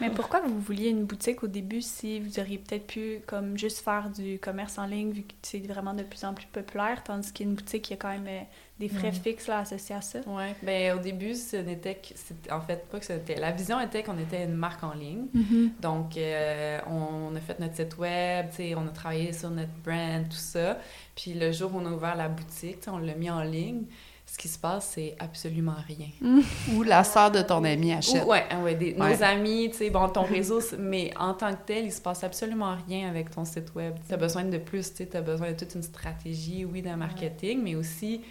Mais 0.00 0.10
pourquoi 0.10 0.40
vous 0.40 0.58
vouliez 0.58 0.88
une 0.88 1.04
boutique 1.04 1.42
au 1.42 1.46
début 1.46 1.82
si 1.82 2.20
vous 2.20 2.38
auriez 2.38 2.58
peut-être 2.58 2.86
pu 2.86 3.20
comme 3.26 3.58
juste 3.58 3.80
faire 3.80 4.10
du 4.10 4.38
commerce 4.38 4.78
en 4.78 4.86
ligne 4.86 5.12
vu 5.12 5.22
que 5.22 5.34
c'est 5.42 5.58
vraiment 5.60 5.94
de 5.94 6.02
plus 6.02 6.24
en 6.24 6.34
plus 6.34 6.46
populaire, 6.46 7.02
tandis 7.04 7.32
qu'une 7.32 7.54
boutique, 7.54 7.88
il 7.88 7.92
y 7.92 7.94
a 7.94 7.96
quand 7.96 8.10
même 8.10 8.46
des 8.78 8.88
frais 8.88 9.12
fixes 9.12 9.46
là, 9.46 9.60
associés 9.60 9.94
à 9.94 10.00
ça? 10.00 10.18
Oui, 10.26 10.44
bien 10.62 10.96
au 10.96 10.98
début, 10.98 11.34
ce 11.34 11.56
n'était 11.56 11.94
que, 11.94 12.52
en 12.52 12.60
fait, 12.60 12.88
pas 12.90 12.98
que 12.98 13.06
c'était, 13.06 13.36
la 13.36 13.52
vision 13.52 13.80
était 13.80 14.02
qu'on 14.02 14.18
était 14.18 14.44
une 14.44 14.54
marque 14.54 14.82
en 14.82 14.94
ligne. 14.94 15.26
Mm-hmm. 15.34 15.80
Donc, 15.80 16.16
euh, 16.16 16.80
on, 16.88 17.34
a 17.36 17.40
fait 17.40 17.60
notre 17.60 17.76
site 17.76 17.96
web, 17.98 18.46
on 18.76 18.86
a 18.86 18.90
travaillé 18.90 19.32
sur 19.32 19.50
notre 19.50 19.72
brand, 19.84 20.28
tout 20.28 20.36
ça. 20.36 20.78
Puis 21.14 21.34
le 21.34 21.52
jour 21.52 21.72
où 21.74 21.78
on 21.78 21.86
a 21.86 21.90
ouvert 21.90 22.16
la 22.16 22.28
boutique, 22.28 22.80
on 22.88 22.98
l'a 22.98 23.14
mis 23.14 23.30
en 23.30 23.42
ligne 23.42 23.84
ce 24.26 24.38
qui 24.38 24.48
se 24.48 24.58
passe, 24.58 24.92
c'est 24.94 25.14
absolument 25.18 25.76
rien. 25.86 26.08
Ou 26.74 26.82
la 26.82 27.04
sœur 27.04 27.30
de 27.30 27.42
ton 27.42 27.62
ami 27.64 27.92
achète. 27.92 28.22
Oui, 28.22 28.30
ouais, 28.30 28.44
ah 28.50 28.58
ouais, 28.60 28.94
nos 28.96 29.22
amis, 29.22 29.70
tu 29.70 29.78
sais, 29.78 29.90
bon, 29.90 30.08
ton 30.08 30.22
réseau, 30.24 30.60
mais 30.78 31.12
en 31.18 31.34
tant 31.34 31.52
que 31.52 31.62
tel, 31.66 31.84
il 31.84 31.92
se 31.92 32.00
passe 32.00 32.24
absolument 32.24 32.76
rien 32.88 33.08
avec 33.08 33.30
ton 33.30 33.44
site 33.44 33.74
web. 33.74 33.94
Tu 34.08 34.14
as 34.14 34.16
besoin 34.16 34.44
de 34.44 34.58
plus, 34.58 34.94
tu 34.94 35.06
as 35.12 35.20
besoin 35.20 35.52
de 35.52 35.56
toute 35.56 35.74
une 35.74 35.82
stratégie, 35.82 36.64
oui, 36.64 36.82
de 36.82 36.90
marketing, 36.90 37.62
mais 37.62 37.74
aussi 37.74 38.22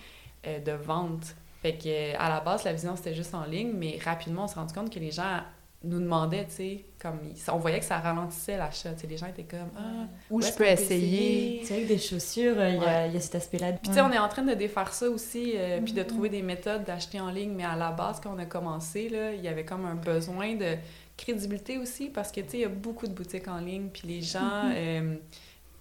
euh, 0.48 0.60
de 0.60 0.72
vente. 0.72 1.36
Fait 1.62 1.78
que, 1.78 2.18
à 2.18 2.28
la 2.28 2.42
base, 2.42 2.66
la 2.66 2.74
vision, 2.74 2.96
c'était 2.96 3.14
juste 3.14 3.34
en 3.34 3.46
ligne, 3.46 3.72
mais 3.74 3.98
rapidement, 4.04 4.44
on 4.44 4.48
s'est 4.48 4.60
rendu 4.60 4.74
compte 4.74 4.94
que 4.94 5.00
les 5.00 5.12
gens 5.12 5.42
nous 5.84 6.00
demandaient, 6.00 6.46
tu 6.46 6.56
sais, 6.56 6.86
comme 7.02 7.20
on 7.52 7.58
voyait 7.58 7.80
que 7.80 7.86
ça 7.86 7.98
ralentissait 8.00 8.58
l'achat. 8.58 8.94
Tu 8.94 9.02
sais, 9.02 9.08
les 9.08 9.18
gens 9.18 9.28
étaient 9.28 9.44
comme 9.44 9.70
ah, 9.78 10.08
où 10.30 10.42
je 10.42 10.52
peux 10.52 10.66
essayer? 10.66 11.62
C'est 11.66 11.74
vrai 11.74 11.84
que 11.84 11.88
des 11.90 11.98
chaussures, 11.98 12.56
euh, 12.58 12.70
il 12.70 12.82
y, 12.82 12.86
a, 12.86 13.08
y, 13.08 13.18
a 13.18 13.20
cet 13.20 13.36
aspect-là. 13.36 13.74
Puis 13.74 13.90
tu 13.90 13.94
sais, 13.94 14.02
on 14.02 14.12
est 14.12 14.18
en 14.18 14.30
train 14.30 14.44
de 14.44 14.54
défaire 14.54 14.94
ça 14.94 15.10
aussi, 15.10 15.54
euh, 15.56 15.82
puis 15.82 15.94
de 15.94 16.02
mm-hmm. 16.02 16.06
trouver 16.06 16.30
des 16.30 16.42
méthodes 16.42 16.84
d'acheter 16.86 17.20
en 17.20 17.30
ligne. 17.30 17.52
Mais 17.52 17.66
à 17.66 17.76
la 17.76 17.92
base, 17.92 18.20
quand 18.22 18.34
on 18.34 18.40
a 18.40 18.46
commencé, 18.46 19.10
là, 19.10 19.34
il 19.34 19.42
y 19.42 19.48
avait 19.48 19.66
comme 19.66 19.86
un 19.86 19.96
besoin 19.96 20.56
de 20.56 20.76
crédibilité 21.18 21.78
aussi, 21.78 22.10
parce 22.10 22.32
que 22.32 22.42
tu 22.42 22.50
sais, 22.50 22.58
il 22.58 22.62
y 22.62 22.66
a 22.66 22.70
beaucoup 22.70 23.08
de 23.08 23.14
boutiques 23.14 23.48
en 23.48 23.58
ligne, 23.58 23.90
puis 23.92 24.08
les 24.08 24.22
gens. 24.22 24.70
Mm-hmm 24.70 25.18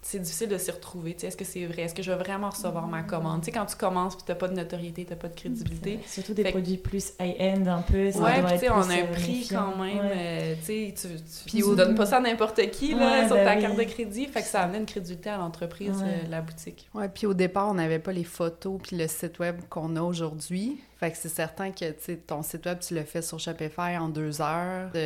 c'est 0.05 0.19
difficile 0.19 0.49
de 0.49 0.59
s'y 0.59 0.71
retrouver. 0.73 1.17
Est-ce 1.23 1.37
que 1.37 1.45
c'est 1.45 1.65
vrai? 1.65 1.83
Est-ce 1.83 1.95
que 1.95 2.03
je 2.03 2.11
vais 2.11 2.19
vraiment 2.19 2.51
recevoir 2.51 2.89
ma 2.89 3.05
commande? 3.05 3.41
Tu 3.41 3.47
sais, 3.47 3.53
quand 3.53 3.67
tu 3.67 3.77
commences 3.77 4.19
tu 4.19 4.25
n'as 4.29 4.35
pas 4.35 4.49
de 4.49 4.55
notoriété, 4.55 5.05
tu 5.05 5.11
n'as 5.11 5.17
pas 5.17 5.29
de 5.29 5.35
crédibilité. 5.35 6.01
Surtout 6.07 6.35
des 6.35 6.45
produits 6.45 6.77
plus 6.77 7.13
high-end 7.21 7.67
un 7.67 7.83
peu. 7.83 8.11
Ça 8.11 8.21
ouais, 8.21 8.43
puis 8.43 8.53
tu 8.55 8.59
sais, 8.59 8.71
on 8.71 8.91
a 8.91 8.95
un 8.95 9.07
prix 9.07 9.47
quand 9.49 9.77
même. 9.77 10.01
Euh, 10.03 10.55
tu 10.59 10.93
sais, 10.93 10.95
tu 11.47 11.57
ne 11.59 11.75
donnes 11.77 11.95
pas 11.95 12.07
ça 12.07 12.17
à 12.17 12.21
n'importe 12.21 12.61
qui 12.73 12.95
là, 12.95 13.27
sur 13.29 13.37
ben 13.37 13.45
ta 13.45 13.57
carte 13.57 13.79
de 13.79 13.85
crédit. 13.85 14.27
Fait 14.27 14.43
que 14.43 14.49
ça 14.49 14.63
amenait 14.63 14.79
une 14.79 14.87
crédulité 14.87 15.31
à 15.31 15.39
l'entreprise, 15.39 16.03
euh, 16.05 16.29
la 16.29 16.41
boutique. 16.41 16.89
Ouais, 16.95 17.09
puis 17.09 17.27
au 17.27 17.35
départ, 17.35 17.69
on 17.69 17.75
n'avait 17.75 18.01
pas 18.01 18.13
les 18.13 18.25
photos 18.25 18.81
puis 18.83 18.97
le 18.97 19.07
site 19.07 19.39
web 19.39 19.61
qu'on 19.71 19.95
a 19.95 20.03
aujourd'hui. 20.03 20.81
Fait 21.03 21.11
que 21.11 21.17
c'est 21.17 21.29
certain 21.29 21.73
que 21.73 22.13
ton 22.15 22.45
site 22.45 22.65
web, 22.65 22.79
tu 22.79 22.95
l'as 22.95 23.03
fait 23.03 23.23
sur 23.23 23.41
Shopify 23.41 23.97
en 23.99 24.09
deux 24.09 24.41
heures. 24.41 24.89
tu 24.93 24.99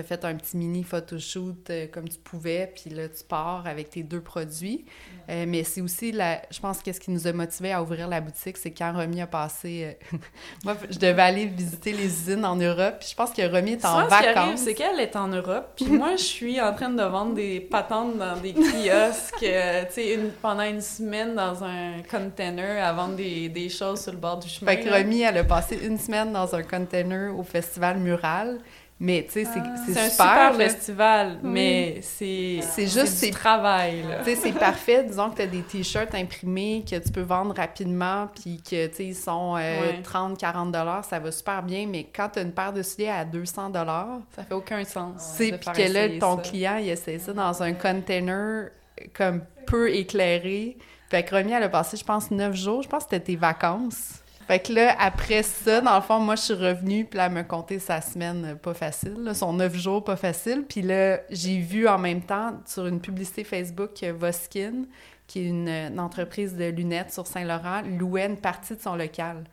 as 0.00 0.02
fait 0.02 0.24
un 0.24 0.34
petit 0.34 0.56
mini 0.56 0.82
photoshoot 0.82 1.70
comme 1.92 2.08
tu 2.08 2.16
pouvais, 2.24 2.72
puis 2.74 2.88
là, 2.88 3.06
tu 3.06 3.22
pars 3.22 3.66
avec 3.66 3.90
tes 3.90 4.02
deux 4.02 4.22
produits. 4.22 4.86
Euh, 5.28 5.44
mais 5.46 5.62
c'est 5.64 5.80
aussi, 5.80 6.10
la, 6.10 6.42
je 6.50 6.58
pense, 6.58 6.82
qu'est-ce 6.82 7.00
qui 7.00 7.10
nous 7.10 7.26
a 7.26 7.32
motivés 7.32 7.72
à 7.72 7.82
ouvrir 7.82 8.08
la 8.08 8.20
boutique, 8.20 8.56
c'est 8.56 8.70
quand 8.70 8.92
Romy 8.92 9.20
a 9.20 9.26
passé... 9.26 9.96
Euh, 10.12 10.16
moi, 10.64 10.76
je 10.90 10.98
devais 10.98 11.22
aller 11.22 11.46
visiter 11.46 11.92
les 11.92 12.06
usines 12.06 12.44
en 12.44 12.56
Europe, 12.56 12.96
puis 13.00 13.08
je 13.10 13.14
pense 13.14 13.32
que 13.32 13.42
Romy 13.42 13.72
est 13.72 13.84
en 13.84 14.06
vacances. 14.06 14.60
c'est 14.60 14.74
qu'elle 14.74 15.00
est 15.00 15.16
en 15.16 15.28
Europe, 15.28 15.72
puis 15.76 15.86
moi, 15.86 16.16
je 16.16 16.22
suis 16.22 16.60
en 16.60 16.74
train 16.74 16.90
de 16.90 17.02
vendre 17.02 17.34
des 17.34 17.60
patentes 17.60 18.18
dans 18.18 18.36
des 18.36 18.52
kiosques, 18.52 19.42
euh, 19.42 19.84
tu 19.86 19.92
sais, 19.92 20.18
pendant 20.40 20.64
une 20.64 20.80
semaine 20.80 21.34
dans 21.34 21.62
un 21.62 22.02
container 22.10 22.84
à 22.84 22.92
vendre 22.92 23.16
des, 23.16 23.48
des, 23.48 23.68
choses 23.68 24.02
sur 24.02 24.12
le 24.12 24.18
bord 24.18 24.38
du 24.38 24.48
chemin. 24.48 24.72
Fait 24.72 24.80
que 24.80 24.90
Romy, 24.90 25.22
elle 25.22 25.38
a 25.38 25.41
passé 25.44 25.78
une 25.82 25.98
semaine 25.98 26.32
dans 26.32 26.54
un 26.54 26.62
container 26.62 27.30
au 27.36 27.42
festival 27.42 27.98
Mural, 27.98 28.58
Mais 29.04 29.24
tu 29.26 29.32
sais, 29.32 29.44
c'est 29.52 29.58
Ah. 29.58 29.74
c'est 29.84 29.94
C'est 29.94 29.98
un 30.00 30.08
super. 30.10 30.26
super 30.26 30.52
là. 30.52 30.58
festival, 30.68 31.38
Oui. 31.42 31.50
mais 31.50 31.98
c'est 32.02 32.60
C'est 32.62 32.84
juste- 32.86 33.14
du 33.14 33.26
c'est- 33.26 33.30
travail. 33.32 34.04
Tu 34.22 34.30
sais, 34.30 34.36
c'est 34.36 34.52
parfait. 34.52 35.02
Disons 35.02 35.30
que 35.30 35.36
tu 35.36 35.42
as 35.42 35.46
des 35.48 35.62
t-shirts 35.62 36.14
imprimés 36.14 36.84
que 36.88 36.94
tu 36.94 37.10
peux 37.10 37.22
vendre 37.22 37.52
rapidement, 37.56 38.28
puis 38.32 38.62
que, 38.62 38.86
tu 38.86 38.94
sais, 38.94 39.04
ils 39.06 39.16
sont 39.16 39.56
euh, 39.56 39.80
Ouais. 39.80 40.02
30, 40.04 40.38
40 40.38 40.70
dollars, 40.70 41.04
ça 41.04 41.18
va 41.18 41.32
super 41.32 41.64
bien. 41.64 41.88
Mais 41.90 42.04
quand 42.14 42.28
tu 42.28 42.38
as 42.38 42.42
une 42.42 42.52
paire 42.52 42.72
de 42.72 42.82
souliers 42.84 43.08
à 43.08 43.24
200 43.24 43.70
dollars, 43.70 44.20
Ça 44.36 44.44
fait 44.44 44.54
aucun 44.54 44.84
sens. 44.84 45.34
tu 45.36 45.48
sais, 45.48 45.58
puis 45.58 45.72
que 45.72 45.92
là, 45.92 46.08
ton 46.20 46.36
ça. 46.36 46.42
client, 46.48 46.76
il 46.76 46.88
essaie 46.88 47.18
ça 47.18 47.32
dans 47.32 47.60
un 47.60 47.72
container 47.72 48.68
comme 49.14 49.40
peu 49.66 49.90
éclairé. 49.92 50.76
Fait 51.10 51.24
que 51.24 51.34
Romy, 51.34 51.50
elle 51.50 51.64
a 51.64 51.68
passé, 51.68 51.96
je 51.96 52.04
pense, 52.04 52.30
9 52.30 52.54
jours. 52.54 52.82
Je 52.82 52.88
pense 52.88 53.02
que 53.04 53.10
c'était 53.10 53.24
tes 53.24 53.36
vacances. 53.36 54.21
Fait 54.46 54.58
que 54.58 54.72
là, 54.72 54.96
après 54.98 55.42
ça, 55.42 55.80
dans 55.80 55.94
le 55.94 56.02
fond, 56.02 56.18
moi, 56.18 56.36
je 56.36 56.42
suis 56.42 56.54
revenue, 56.54 57.04
puis 57.04 57.16
là, 57.16 57.26
elle 57.26 57.32
me 57.32 57.42
comptait 57.42 57.78
sa 57.78 58.00
semaine 58.00 58.44
euh, 58.44 58.54
pas 58.54 58.74
facile, 58.74 59.14
là, 59.18 59.34
son 59.34 59.52
9 59.52 59.76
jours 59.76 60.04
pas 60.04 60.16
facile. 60.16 60.64
Puis 60.68 60.82
là, 60.82 61.20
j'ai 61.30 61.58
vu 61.58 61.86
en 61.88 61.98
même 61.98 62.22
temps, 62.22 62.60
sur 62.66 62.86
une 62.86 63.00
publicité 63.00 63.44
Facebook, 63.44 63.90
que 64.00 64.10
Voskin, 64.10 64.84
qui 65.26 65.40
est 65.40 65.48
une, 65.48 65.68
une 65.68 66.00
entreprise 66.00 66.56
de 66.56 66.64
lunettes 66.64 67.12
sur 67.12 67.26
Saint-Laurent, 67.26 67.82
louait 67.98 68.26
une 68.26 68.36
partie 68.36 68.74
de 68.74 68.80
son 68.80 68.96
local. 68.96 69.44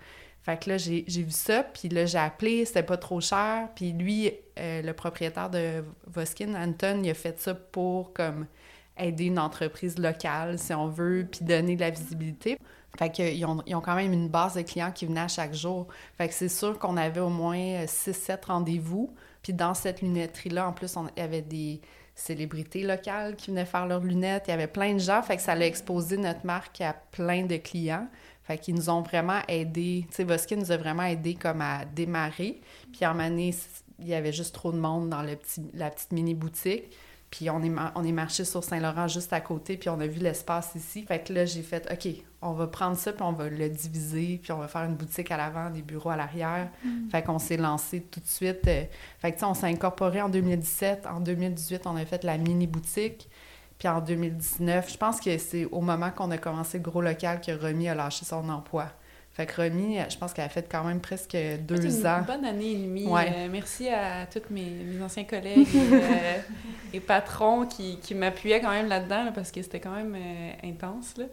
Fait 0.42 0.58
que 0.58 0.70
là, 0.72 0.78
j'ai 0.78 1.04
j'ai 1.08 1.22
vu 1.22 1.32
ça, 1.32 1.64
puis 1.64 1.90
là, 1.90 2.06
j'ai 2.06 2.18
appelé, 2.18 2.66
c'était 2.66 2.84
pas 2.84 2.98
trop 2.98 3.22
cher. 3.22 3.70
Puis 3.76 3.92
lui, 3.92 4.32
euh, 4.58 4.82
le 4.82 4.94
propriétaire 4.94 5.50
de 5.50 5.84
Voskin, 6.08 6.56
Anton, 6.56 7.02
il 7.04 7.10
a 7.10 7.14
fait 7.14 7.40
ça 7.40 7.54
pour, 7.54 8.14
comme, 8.14 8.48
aider 8.98 9.26
une 9.26 9.40
entreprise 9.40 9.98
locale, 9.98 10.60
si 10.60 10.74
on 10.74 10.88
veut, 10.88 11.28
puis 11.30 11.46
donner 11.46 11.76
de 11.76 11.82
la 11.82 11.90
visibilité. 11.90 12.58
Fait 12.98 13.12
qu'ils 13.12 13.46
ont, 13.46 13.62
ils 13.66 13.76
ont 13.76 13.82
quand 13.82 13.96
même 13.96 14.12
une 14.12 14.30
base 14.30 14.56
de 14.56 14.62
clients 14.62 14.92
qui 14.92 15.06
venaient 15.06 15.22
à 15.22 15.28
chaque 15.28 15.54
jour. 15.54 15.88
Fait 16.18 16.28
que 16.28 16.34
c'est 16.34 16.50
sûr 16.50 16.80
qu'on 16.80 16.98
avait 16.98 17.20
au 17.20 17.30
moins 17.30 17.86
6-7 17.86 18.46
rendez-vous. 18.48 19.14
Puis 19.44 19.54
dans 19.54 19.74
cette 19.74 20.02
lunetterie-là, 20.02 20.68
en 20.68 20.74
plus, 20.74 20.98
on, 20.98 21.08
il 21.16 21.20
y 21.20 21.24
avait 21.24 21.42
des 21.42 21.82
célébrités 22.16 22.84
locales 22.84 23.36
qui 23.36 23.52
venaient 23.52 23.66
faire 23.66 23.88
leurs 23.88 24.04
lunettes. 24.04 24.46
Il 24.48 24.52
y 24.52 24.54
avait 24.54 24.68
plein 24.68 24.94
de 24.94 25.00
gens. 25.00 25.22
Fait 25.22 25.38
que 25.38 25.42
ça 25.42 25.54
allait 25.54 25.68
exposer 25.68 26.18
notre 26.18 26.46
marque 26.46 26.82
à 26.82 26.94
plein 26.94 27.46
de 27.46 27.58
clients. 27.58 28.08
Fait 28.44 28.58
qu'ils 28.58 28.76
nous 28.76 28.90
ont 28.90 29.02
vraiment 29.02 29.40
aidés. 29.48 30.06
Tu 30.10 30.16
sais, 30.16 30.24
Voskin 30.24 30.58
nous 30.58 30.72
a 30.72 30.78
vraiment 30.78 31.04
aidés 31.04 31.36
comme 31.36 31.62
à 31.62 31.86
démarrer. 31.86 32.60
Puis 32.92 33.06
en 33.06 33.20
année, 33.20 33.54
il 34.00 34.08
y 34.08 34.14
avait 34.14 34.34
juste 34.34 34.56
trop 34.56 34.72
de 34.72 34.80
monde 34.80 35.10
dans 35.10 35.22
le 35.22 35.36
petit, 35.36 35.62
la 35.74 35.90
petite 35.90 36.12
mini-boutique. 36.12 36.86
Puis 37.32 37.50
on 37.50 37.62
est, 37.62 37.72
on 37.96 38.04
est 38.04 38.12
marché 38.12 38.44
sur 38.44 38.64
Saint-Laurent 38.64 39.08
juste 39.08 39.32
à 39.34 39.42
côté, 39.42 39.78
puis 39.78 39.90
on 39.90 40.00
a 40.00 40.08
vu 40.08 40.20
l'espace 40.20 40.72
ici. 40.76 41.04
Fait 41.06 41.20
que 41.20 41.32
là, 41.32 41.46
j'ai 41.46 41.62
fait, 41.62 41.88
OK, 41.92 42.12
on 42.42 42.54
va 42.54 42.68
prendre 42.68 42.98
ça, 42.98 43.14
puis 43.14 43.22
on 43.24 43.34
va 43.34 43.50
le 43.50 43.70
diviser, 43.70 44.40
puis 44.42 44.52
on 44.52 44.58
va 44.58 44.68
faire 44.68 44.84
une 44.86 44.96
boutique 44.96 45.30
à 45.30 45.38
l'avant, 45.38 45.70
des 45.70 45.82
bureaux 45.84 46.10
à 46.10 46.16
l'arrière. 46.16 46.70
Fait 47.12 47.22
qu'on 47.22 47.38
s'est 47.38 47.58
lancé 47.58 48.02
tout 48.02 48.20
de 48.20 48.28
suite. 48.28 48.68
euh, 48.68 48.84
fait 49.20 49.32
que, 49.32 49.36
tu 49.36 49.40
sais, 49.42 49.46
on 49.46 49.54
s'est 49.54 49.68
incorporé 49.68 50.22
en 50.22 50.30
2017. 50.30 51.06
En 51.06 51.20
2018, 51.20 51.86
on 51.86 51.96
a 51.98 52.06
fait 52.06 52.24
la 52.24 52.38
mini-boutique. 52.38 53.30
Puis 53.78 53.88
en 53.88 54.02
2019, 54.02 54.92
je 54.92 54.98
pense 54.98 55.22
que 55.22 55.38
c'est 55.38 55.66
au 55.66 55.82
moment 55.82 56.12
qu'on 56.12 56.32
a 56.32 56.38
commencé 56.38 56.80
le 56.80 56.84
gros 56.84 57.02
local 57.02 57.40
que 57.42 57.52
Romy 57.52 57.88
a 57.90 57.96
lâché 57.96 58.26
son 58.26 58.50
emploi. 58.50 58.88
Fait 59.32 59.46
que 59.46 59.62
Romy, 59.62 59.98
je 60.10 60.18
pense 60.18 60.34
qu'elle 60.34 60.46
a 60.46 60.50
fait 60.50 60.68
quand 60.70 60.84
même 60.84 61.00
presque 61.00 61.32
deux 61.62 61.86
une 61.86 62.08
ans. 62.08 62.24
bonne 62.28 62.44
année 62.44 62.72
et 62.72 62.76
demie. 62.76 63.06
Ouais. 63.06 63.32
Euh, 63.34 63.48
merci 63.50 63.88
à 63.88 64.26
tous 64.26 64.42
mes, 64.54 64.66
mes 64.70 65.02
anciens 65.02 65.24
collègues 65.24 65.68
et, 65.74 65.94
euh, 65.94 66.38
et 66.94 67.00
patrons 67.00 67.66
qui, 67.66 67.98
qui 68.02 68.16
m'appuyaient 68.16 68.60
quand 68.60 68.72
même 68.72 68.88
là-dedans 68.90 69.24
là, 69.26 69.32
parce 69.32 69.52
que 69.52 69.62
c'était 69.62 69.80
quand 69.80 69.96
même 69.96 70.14
euh, 70.16 70.52
intense. 70.68 71.16
Là. 71.18 71.26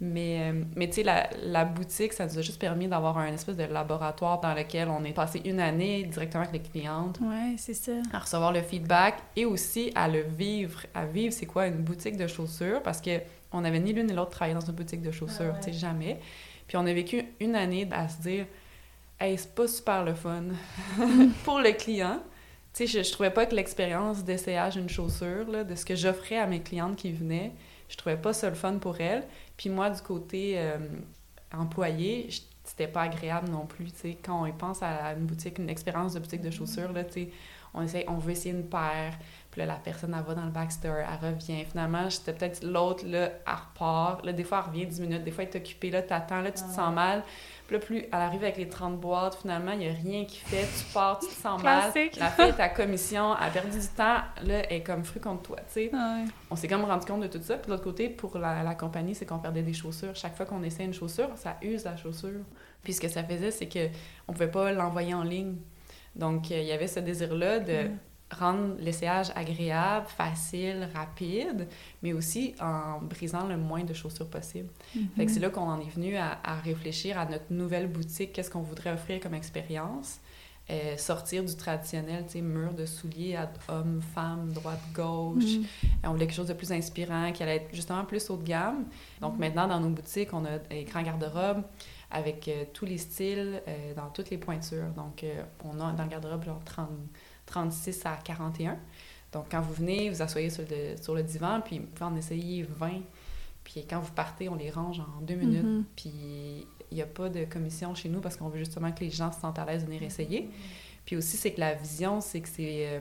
Mais, 0.00 0.40
euh, 0.52 0.62
mais 0.76 0.88
tu 0.88 0.94
sais, 0.96 1.02
la, 1.04 1.30
la 1.42 1.64
boutique, 1.64 2.12
ça 2.12 2.26
nous 2.26 2.36
a 2.38 2.42
juste 2.42 2.60
permis 2.60 2.88
d'avoir 2.88 3.16
un 3.16 3.32
espèce 3.32 3.56
de 3.56 3.64
laboratoire 3.64 4.40
dans 4.40 4.52
lequel 4.52 4.88
on 4.88 5.02
est 5.04 5.12
passé 5.12 5.40
une 5.46 5.60
année 5.60 6.02
directement 6.02 6.42
avec 6.42 6.54
les 6.64 6.68
clientes 6.80 7.18
Ouais, 7.22 7.54
c'est 7.56 7.72
ça. 7.74 7.92
à 8.12 8.18
recevoir 8.18 8.52
le 8.52 8.60
feedback 8.60 9.14
et 9.36 9.46
aussi 9.46 9.90
à 9.94 10.08
le 10.08 10.20
vivre. 10.36 10.82
À 10.92 11.06
vivre, 11.06 11.32
c'est 11.32 11.46
quoi 11.46 11.68
une 11.68 11.76
boutique 11.78 12.16
de 12.18 12.26
chaussures? 12.26 12.82
Parce 12.82 13.00
que 13.00 13.20
on 13.52 13.60
n'avait 13.62 13.78
ni 13.78 13.92
l'une 13.92 14.08
ni 14.08 14.12
l'autre 14.12 14.32
travaillé 14.32 14.52
dans 14.54 14.66
une 14.66 14.72
boutique 14.74 15.00
de 15.00 15.12
chaussures, 15.12 15.54
tu 15.62 15.72
sais, 15.72 15.78
jamais. 15.78 16.18
Puis 16.66 16.76
on 16.76 16.86
a 16.86 16.92
vécu 16.92 17.24
une 17.40 17.54
année 17.54 17.88
à 17.90 18.08
se 18.08 18.20
dire, 18.22 18.46
hey, 19.20 19.36
c'est 19.38 19.54
pas 19.54 19.68
super 19.68 20.04
le 20.04 20.14
fun 20.14 20.44
pour 21.44 21.58
le 21.60 21.72
client. 21.72 22.22
Tu 22.72 22.86
sais, 22.86 22.98
je, 22.98 23.06
je 23.06 23.12
trouvais 23.12 23.30
pas 23.30 23.46
que 23.46 23.54
l'expérience 23.54 24.24
d'essayage 24.24 24.74
d'une 24.74 24.88
chaussure, 24.88 25.48
là, 25.48 25.64
de 25.64 25.74
ce 25.74 25.84
que 25.84 25.94
j'offrais 25.94 26.38
à 26.38 26.46
mes 26.46 26.60
clientes 26.60 26.96
qui 26.96 27.12
venaient, 27.12 27.52
je 27.88 27.96
trouvais 27.96 28.16
pas 28.16 28.32
ça 28.32 28.48
le 28.48 28.56
fun 28.56 28.78
pour 28.78 29.00
elles. 29.00 29.24
Puis 29.56 29.70
moi, 29.70 29.90
du 29.90 30.00
côté 30.00 30.54
euh, 30.56 30.78
employé, 31.52 32.28
c'était 32.64 32.88
pas 32.88 33.02
agréable 33.02 33.50
non 33.50 33.66
plus, 33.66 33.92
tu 33.92 33.98
sais. 33.98 34.18
Quand 34.22 34.44
on 34.44 34.50
pense 34.52 34.82
à 34.82 35.12
une 35.12 35.26
boutique, 35.26 35.58
une 35.58 35.68
expérience 35.70 36.14
de 36.14 36.20
boutique 36.20 36.40
de 36.40 36.50
chaussures, 36.50 36.92
là, 36.92 37.04
tu 37.04 37.12
sais, 37.12 37.28
on, 37.74 37.82
essaie, 37.82 38.04
on 38.08 38.16
veut 38.16 38.32
essayer 38.32 38.54
une 38.54 38.66
paire, 38.66 39.18
puis 39.54 39.60
là, 39.60 39.66
la 39.68 39.76
personne, 39.76 40.12
elle 40.18 40.24
va 40.24 40.34
dans 40.34 40.46
le 40.46 40.50
backstore, 40.50 40.96
elle 40.96 41.30
revient. 41.30 41.64
Finalement, 41.64 42.08
j'étais 42.08 42.32
peut-être 42.32 42.64
l'autre, 42.64 43.06
là, 43.06 43.26
elle 43.26 43.54
repart. 43.54 44.26
Là, 44.26 44.32
des 44.32 44.42
fois, 44.42 44.64
elle 44.64 44.72
revient 44.72 44.86
10 44.86 45.00
minutes, 45.02 45.22
des 45.22 45.30
fois, 45.30 45.44
elle 45.44 45.50
est 45.50 45.56
occupée, 45.56 45.90
là, 45.90 46.02
t'attends, 46.02 46.40
là, 46.40 46.50
tu 46.50 46.64
te 46.64 46.70
sens 46.70 46.92
mal. 46.92 47.22
Puis 47.68 47.76
là, 47.76 47.80
plus 47.80 47.98
elle 47.98 48.14
arrive 48.14 48.42
avec 48.42 48.56
les 48.56 48.68
30 48.68 48.98
boîtes, 48.98 49.36
finalement, 49.36 49.70
il 49.70 49.78
n'y 49.78 49.88
a 49.88 49.92
rien 49.92 50.24
qui 50.24 50.38
fait, 50.38 50.66
tu 50.76 50.92
pars, 50.92 51.20
tu 51.20 51.28
te 51.28 51.32
sens 51.32 51.62
mal. 51.62 51.92
La 52.18 52.30
fille 52.30 52.46
est 52.46 52.60
à 52.60 52.68
commission, 52.68 53.32
elle 53.40 53.46
a 53.46 53.50
perdu 53.50 53.78
du 53.78 53.86
temps, 53.86 54.22
là, 54.42 54.64
elle 54.68 54.72
est 54.72 54.82
comme 54.82 55.04
fru 55.04 55.20
contre 55.20 55.42
toi, 55.42 55.58
tu 55.58 55.74
sais. 55.74 55.90
Ouais. 55.92 56.24
On 56.50 56.56
s'est 56.56 56.66
comme 56.66 56.82
rendu 56.82 57.06
compte 57.06 57.20
de 57.20 57.28
tout 57.28 57.40
ça. 57.40 57.56
Puis 57.56 57.66
de 57.66 57.70
l'autre 57.70 57.84
côté, 57.84 58.08
pour 58.08 58.36
la, 58.36 58.64
la 58.64 58.74
compagnie, 58.74 59.14
c'est 59.14 59.24
qu'on 59.24 59.38
perdait 59.38 59.62
des 59.62 59.72
chaussures. 59.72 60.16
Chaque 60.16 60.36
fois 60.36 60.46
qu'on 60.46 60.64
essaie 60.64 60.84
une 60.84 60.94
chaussure, 60.94 61.28
ça 61.36 61.58
use 61.62 61.84
la 61.84 61.96
chaussure. 61.96 62.40
Puis 62.82 62.94
ce 62.94 63.00
que 63.00 63.08
ça 63.08 63.22
faisait, 63.22 63.52
c'est 63.52 63.68
que 63.68 63.88
on 64.26 64.32
pouvait 64.32 64.50
pas 64.50 64.72
l'envoyer 64.72 65.14
en 65.14 65.22
ligne. 65.22 65.58
Donc, 66.16 66.50
euh, 66.50 66.58
il 66.58 66.66
y 66.66 66.72
avait 66.72 66.88
ce 66.88 66.98
désir-là 66.98 67.60
de 67.60 67.84
Mm. 67.84 67.98
Rendre 68.30 68.74
l'essayage 68.80 69.30
agréable, 69.34 70.06
facile, 70.06 70.88
rapide, 70.94 71.68
mais 72.02 72.12
aussi 72.12 72.54
en 72.60 73.00
brisant 73.00 73.46
le 73.46 73.56
moins 73.56 73.84
de 73.84 73.94
chaussures 73.94 74.28
possible. 74.28 74.68
Fait 75.16 75.26
que 75.26 75.30
c'est 75.30 75.40
là 75.40 75.50
qu'on 75.50 75.68
en 75.68 75.80
est 75.80 75.90
venu 75.90 76.16
à, 76.16 76.38
à 76.42 76.56
réfléchir 76.56 77.18
à 77.18 77.26
notre 77.26 77.50
nouvelle 77.50 77.88
boutique, 77.88 78.32
qu'est-ce 78.32 78.50
qu'on 78.50 78.62
voudrait 78.62 78.92
offrir 78.92 79.20
comme 79.20 79.34
expérience. 79.34 80.18
Euh, 80.70 80.96
sortir 80.96 81.44
du 81.44 81.54
traditionnel, 81.56 82.24
tu 82.26 82.32
sais, 82.32 82.40
mur 82.40 82.72
de 82.72 82.86
souliers 82.86 83.36
à 83.36 83.52
hommes, 83.68 84.00
femmes, 84.14 84.50
droite, 84.50 84.80
gauche. 84.94 85.58
Mhm. 85.58 85.62
Euh, 85.62 85.86
On 86.04 86.12
voulait 86.12 86.26
quelque 86.26 86.36
chose 86.36 86.48
de 86.48 86.54
plus 86.54 86.72
inspirant, 86.72 87.32
qui 87.32 87.42
allait 87.42 87.56
être 87.56 87.74
justement 87.74 88.02
plus 88.06 88.30
haut 88.30 88.38
de 88.38 88.44
gamme. 88.44 88.86
Donc 89.20 89.38
maintenant, 89.38 89.68
dans 89.68 89.78
nos 89.78 89.90
boutiques, 89.90 90.32
on 90.32 90.46
a 90.46 90.52
un 90.52 90.82
grand 90.84 91.02
garde-robe 91.02 91.64
avec 92.14 92.46
euh, 92.48 92.64
tous 92.72 92.86
les 92.86 92.96
styles, 92.96 93.60
euh, 93.66 93.94
dans 93.94 94.08
toutes 94.08 94.30
les 94.30 94.38
pointures. 94.38 94.88
Donc 94.96 95.24
euh, 95.24 95.42
on 95.64 95.78
a 95.80 95.92
dans 95.92 96.04
le 96.04 96.08
garde-robe 96.08 96.44
genre 96.44 96.62
30, 96.64 96.88
36 97.46 98.06
à 98.06 98.16
41. 98.22 98.78
Donc 99.32 99.46
quand 99.50 99.60
vous 99.60 99.74
venez, 99.74 100.10
vous 100.10 100.22
asseyez 100.22 100.50
sur 100.50 100.64
le, 100.70 100.96
sur 101.00 101.14
le 101.14 101.22
divan, 101.22 101.60
puis 101.60 101.78
vous 101.78 101.86
pouvez 101.86 102.10
en 102.10 102.16
essayer 102.16 102.62
20. 102.62 103.00
Puis 103.64 103.84
quand 103.88 104.00
vous 104.00 104.12
partez, 104.12 104.48
on 104.48 104.54
les 104.54 104.70
range 104.70 105.00
en 105.00 105.20
deux 105.22 105.34
minutes. 105.34 105.64
Mhm. 105.64 105.84
Puis 105.96 106.66
il 106.90 106.94
n'y 106.94 107.02
a 107.02 107.06
pas 107.06 107.28
de 107.28 107.44
commission 107.44 107.94
chez 107.94 108.08
nous 108.08 108.20
parce 108.20 108.36
qu'on 108.36 108.48
veut 108.48 108.58
justement 108.58 108.92
que 108.92 109.00
les 109.00 109.10
gens 109.10 109.32
se 109.32 109.40
sentent 109.40 109.58
à 109.58 109.64
l'aise 109.64 109.82
de 109.82 109.86
venir 109.86 110.02
essayer. 110.02 110.50
Puis 111.04 111.16
aussi, 111.16 111.36
c'est 111.36 111.52
que 111.52 111.60
la 111.60 111.74
vision, 111.74 112.20
c'est 112.20 112.40
que 112.40 112.48
c'est 112.48 112.86
euh, 112.88 113.00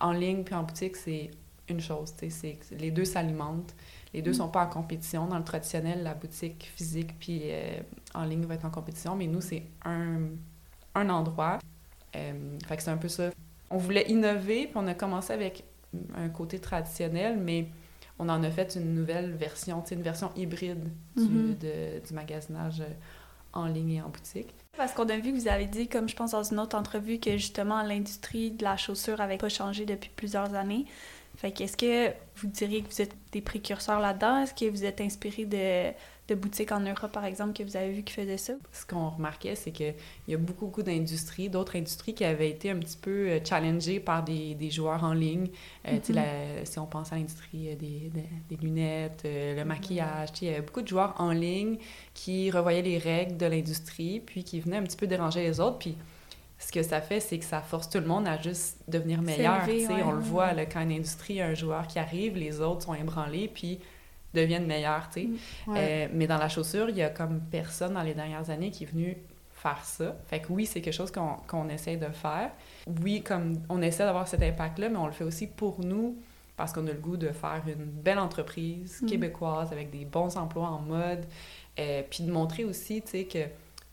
en 0.00 0.12
ligne 0.12 0.42
puis 0.42 0.54
en 0.54 0.64
boutique, 0.64 0.96
c'est 0.96 1.30
une 1.68 1.80
chose. 1.80 2.12
c'est 2.16 2.58
les 2.72 2.90
deux 2.90 3.04
s'alimentent. 3.04 3.74
Les 4.12 4.22
deux 4.22 4.32
sont 4.32 4.48
pas 4.48 4.64
en 4.64 4.68
compétition. 4.68 5.26
Dans 5.26 5.38
le 5.38 5.44
traditionnel, 5.44 6.02
la 6.02 6.14
boutique 6.14 6.70
physique 6.74 7.18
puis 7.18 7.42
euh, 7.44 7.80
en 8.14 8.24
ligne 8.24 8.44
va 8.44 8.54
être 8.54 8.64
en 8.64 8.70
compétition, 8.70 9.16
mais 9.16 9.26
nous, 9.26 9.40
c'est 9.40 9.64
un, 9.84 10.28
un 10.94 11.08
endroit. 11.10 11.58
Euh, 12.16 12.58
fait 12.66 12.76
que 12.76 12.82
c'est 12.82 12.90
un 12.90 12.96
peu 12.96 13.08
ça. 13.08 13.30
On 13.70 13.76
voulait 13.78 14.08
innover, 14.10 14.66
puis 14.66 14.74
on 14.76 14.86
a 14.86 14.94
commencé 14.94 15.32
avec 15.32 15.64
un 16.16 16.28
côté 16.28 16.58
traditionnel, 16.58 17.38
mais 17.38 17.66
on 18.18 18.28
en 18.28 18.42
a 18.42 18.50
fait 18.50 18.74
une 18.76 18.94
nouvelle 18.94 19.32
version, 19.32 19.82
une 19.90 20.02
version 20.02 20.30
hybride 20.36 20.88
du, 21.16 21.22
Mhm. 21.22 21.56
de- 21.58 22.06
du 22.06 22.14
magasinage 22.14 22.80
euh, 22.80 22.88
en 23.52 23.66
ligne 23.66 23.92
et 23.92 24.02
en 24.02 24.08
boutique. 24.08 24.54
Parce 24.76 24.92
qu'on 24.92 25.08
a 25.08 25.16
vu 25.16 25.32
que 25.32 25.36
vous 25.38 25.48
avez 25.48 25.66
dit, 25.66 25.88
comme 25.88 26.08
je 26.08 26.16
pense 26.16 26.32
dans 26.32 26.42
une 26.42 26.58
autre 26.58 26.76
entrevue, 26.76 27.18
que 27.20 27.32
justement 27.32 27.82
l'industrie 27.82 28.50
de 28.50 28.64
la 28.64 28.76
chaussure 28.76 29.20
avait 29.20 29.36
pas 29.38 29.48
changé 29.48 29.86
depuis 29.86 30.10
plusieurs 30.14 30.54
années. 30.54 30.86
Fait 31.36 31.52
qu'est-ce 31.52 31.76
que 31.76 32.10
vous 32.36 32.46
diriez 32.48 32.82
que 32.82 32.88
vous 32.90 33.02
êtes 33.02 33.16
des 33.32 33.40
précurseurs 33.42 34.00
là-dedans? 34.00 34.42
Est-ce 34.42 34.54
que 34.54 34.70
vous 34.70 34.84
êtes 34.84 35.00
inspiré 35.00 35.44
de, 35.46 35.92
de 36.28 36.34
boutiques 36.34 36.72
en 36.72 36.80
Europe, 36.80 37.12
par 37.12 37.24
exemple, 37.24 37.52
que 37.54 37.62
vous 37.62 37.76
avez 37.76 37.92
vu 37.92 38.02
qui 38.04 38.12
faisaient 38.14 38.38
ça? 38.38 38.54
Ce 38.72 38.84
qu'on 38.84 39.08
remarquait, 39.10 39.54
c'est 39.54 39.70
qu'il 39.70 39.94
y 40.26 40.34
a 40.34 40.36
beaucoup, 40.36 40.66
beaucoup 40.66 40.82
d'industries, 40.82 41.48
d'autres 41.48 41.76
industries 41.76 42.12
qui 42.14 42.24
avaient 42.24 42.50
été 42.50 42.70
un 42.70 42.78
petit 42.78 42.96
peu 42.96 43.28
euh, 43.30 43.38
challengées 43.44 44.00
par 44.00 44.24
des, 44.24 44.54
des 44.56 44.70
joueurs 44.70 45.04
en 45.04 45.12
ligne. 45.14 45.48
Euh, 45.86 46.00
Mhm. 46.08 46.14
la- 46.14 46.64
si 46.64 46.78
on 46.80 46.86
pense 46.86 47.12
à 47.12 47.16
l'industrie 47.16 47.68
euh, 47.70 47.76
des, 47.76 48.10
des- 48.50 48.56
lunettes, 48.56 49.22
le 49.24 49.62
maquillage, 49.64 50.32
tu 50.32 50.38
sais, 50.40 50.44
il 50.46 50.48
y 50.48 50.52
avait 50.54 50.62
beaucoup 50.62 50.82
de 50.82 50.88
joueurs 50.88 51.14
en 51.20 51.30
ligne 51.30 51.78
qui 52.14 52.50
revoyaient 52.50 52.82
les 52.82 52.98
règles 52.98 53.36
de 53.36 53.46
l'industrie, 53.46 54.20
puis 54.20 54.42
qui 54.42 54.58
venaient 54.60 54.78
un 54.78 54.82
petit 54.82 54.96
peu 54.96 55.06
déranger 55.06 55.42
les 55.42 55.60
autres. 55.60 55.78
Puis 55.78 55.96
ce 56.66 56.72
que 56.72 56.82
ça 56.82 57.00
fait, 57.00 57.20
c'est 57.20 57.38
que 57.38 57.44
ça 57.44 57.60
force 57.60 57.90
tout 57.90 57.98
le 57.98 58.06
monde 58.06 58.26
à 58.26 58.40
juste 58.40 58.78
devenir 58.88 59.20
meilleur. 59.22 59.66
Ouais. 59.66 59.86
On 60.04 60.12
le 60.12 60.20
voit, 60.20 60.52
là, 60.52 60.66
quand 60.66 60.80
une 60.80 60.92
industrie, 60.92 61.40
un 61.40 61.54
joueur 61.54 61.86
qui 61.86 61.98
arrive, 61.98 62.36
les 62.36 62.60
autres 62.60 62.82
sont 62.84 62.94
ébranlés, 62.94 63.48
puis 63.52 63.80
deviennent 64.32 64.66
meilleurs. 64.66 65.08
tu 65.12 65.20
sais. 65.20 65.26
Mm. 65.26 65.72
Ouais. 65.72 65.78
Euh, 65.78 66.08
mais 66.12 66.26
dans 66.26 66.38
la 66.38 66.48
chaussure, 66.48 66.88
il 66.88 66.96
y 66.96 67.02
a 67.02 67.10
comme 67.10 67.40
personne 67.50 67.94
dans 67.94 68.02
les 68.02 68.14
dernières 68.14 68.50
années 68.50 68.70
qui 68.70 68.84
est 68.84 68.86
venu 68.88 69.16
faire 69.52 69.84
ça. 69.84 70.16
Fait 70.26 70.40
que 70.40 70.46
oui, 70.52 70.66
c'est 70.66 70.80
quelque 70.80 70.94
chose 70.94 71.12
qu'on 71.12 71.68
essaie 71.68 71.96
de 71.96 72.08
faire. 72.08 72.50
Oui, 73.02 73.22
comme 73.22 73.60
on 73.68 73.80
essaie 73.82 74.04
d'avoir 74.04 74.26
cet 74.28 74.42
impact-là, 74.42 74.88
mais 74.88 74.96
on 74.98 75.06
le 75.06 75.12
fait 75.12 75.24
aussi 75.24 75.46
pour 75.46 75.80
nous 75.80 76.16
parce 76.56 76.72
qu'on 76.72 76.86
a 76.86 76.92
le 76.92 76.98
goût 76.98 77.16
de 77.16 77.30
faire 77.30 77.62
une 77.66 77.84
belle 77.84 78.18
entreprise 78.18 79.00
Mm. 79.02 79.06
québécoise 79.06 79.72
avec 79.72 79.90
des 79.90 80.04
bons 80.04 80.36
emplois 80.36 80.68
en 80.68 80.80
mode, 80.80 81.24
euh, 81.78 82.02
puis 82.08 82.24
de 82.24 82.30
montrer 82.32 82.64
aussi, 82.64 83.02
tu 83.02 83.10
sais, 83.10 83.24
que 83.24 83.44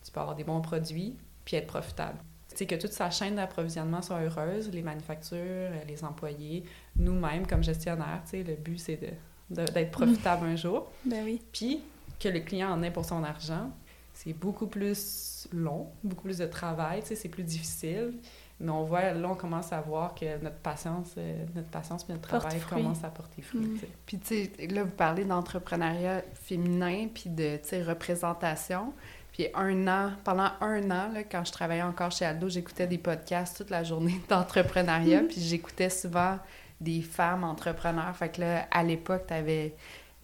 tu 0.04 0.12
peux 0.14 0.20
avoir 0.20 0.36
des 0.36 0.44
bons 0.44 0.62
produits 0.62 1.16
puis 1.46 1.56
être 1.58 1.68
profitable. 1.68 2.18
Sais, 2.56 2.66
que 2.66 2.76
toute 2.76 2.92
sa 2.92 3.10
chaîne 3.10 3.36
d'approvisionnement 3.36 4.02
soit 4.02 4.20
heureuse, 4.22 4.70
les 4.72 4.82
manufactures, 4.82 5.38
euh, 5.40 5.84
les 5.88 6.04
employés, 6.04 6.66
nous-mêmes 6.98 7.48
comme 7.48 7.64
gestionnaires, 7.64 8.22
tu 8.26 8.32
sais, 8.32 8.44
le 8.44 8.56
but 8.56 8.78
c'est 8.78 8.98
de, 8.98 9.62
de- 9.62 9.72
d'être 9.72 9.92
profitable 10.00 10.46
un 10.48 10.56
jour. 10.56 10.92
Ben 11.06 11.24
oui. 11.24 11.42
Puis 11.54 11.82
que 12.20 12.28
le 12.30 12.42
client 12.42 12.70
en 12.72 12.84
ait 12.84 12.92
pour 12.92 13.06
son 13.06 13.24
argent, 13.24 13.72
c'est 14.14 14.34
beaucoup 14.34 14.68
plus 14.68 15.48
long, 15.54 15.88
beaucoup 16.04 16.24
plus 16.24 16.38
de 16.38 16.46
travail, 16.46 17.02
tu 17.02 17.08
sais, 17.08 17.16
c'est 17.16 17.30
plus 17.30 17.44
difficile. 17.44 18.14
Mais 18.60 18.70
on 18.70 18.84
voit, 18.84 19.12
là, 19.14 19.28
on 19.32 19.34
commence 19.36 19.74
à 19.74 19.82
voir 19.82 20.14
que 20.14 20.38
notre 20.44 20.58
patience, 20.58 21.16
euh, 21.18 21.46
notre 21.56 21.70
patience 21.70 22.04
puis 22.04 22.14
notre 22.14 22.28
Porte 22.28 22.42
travail 22.44 22.60
fruit. 22.60 22.84
commence 22.84 23.04
à 23.04 23.10
porter 23.10 23.42
fruit. 23.42 23.60
Mm. 23.62 23.78
Puis, 24.06 24.20
tu 24.20 24.36
sais, 24.46 24.68
là, 24.68 24.84
vous 24.84 24.92
parlez 24.92 25.26
d'entrepreneuriat 25.26 26.22
féminin, 26.36 27.08
puis 27.12 27.32
de, 27.32 27.56
tu 27.58 27.70
sais, 27.70 27.82
représentation. 27.82 28.94
Puis, 29.32 29.48
un 29.54 29.88
an, 29.88 30.12
pendant 30.24 30.50
un 30.60 30.84
an, 30.92 31.10
là, 31.14 31.24
quand 31.24 31.44
je 31.46 31.52
travaillais 31.52 31.82
encore 31.84 32.12
chez 32.12 32.26
Aldo, 32.26 32.50
j'écoutais 32.50 32.86
des 32.88 32.98
podcasts 32.98 33.58
toute 33.58 33.70
la 33.70 33.84
journée 33.84 34.20
d'entrepreneuriat, 34.30 35.22
puis 35.30 35.40
j'écoutais 35.42 35.90
souvent 35.90 36.38
des 36.82 37.02
femmes 37.02 37.44
entrepreneurs. 37.44 38.16
Fait 38.16 38.30
que 38.30 38.42
là, 38.42 38.68
à 38.72 38.84
l'époque, 38.84 39.28
t'avais 39.28 39.74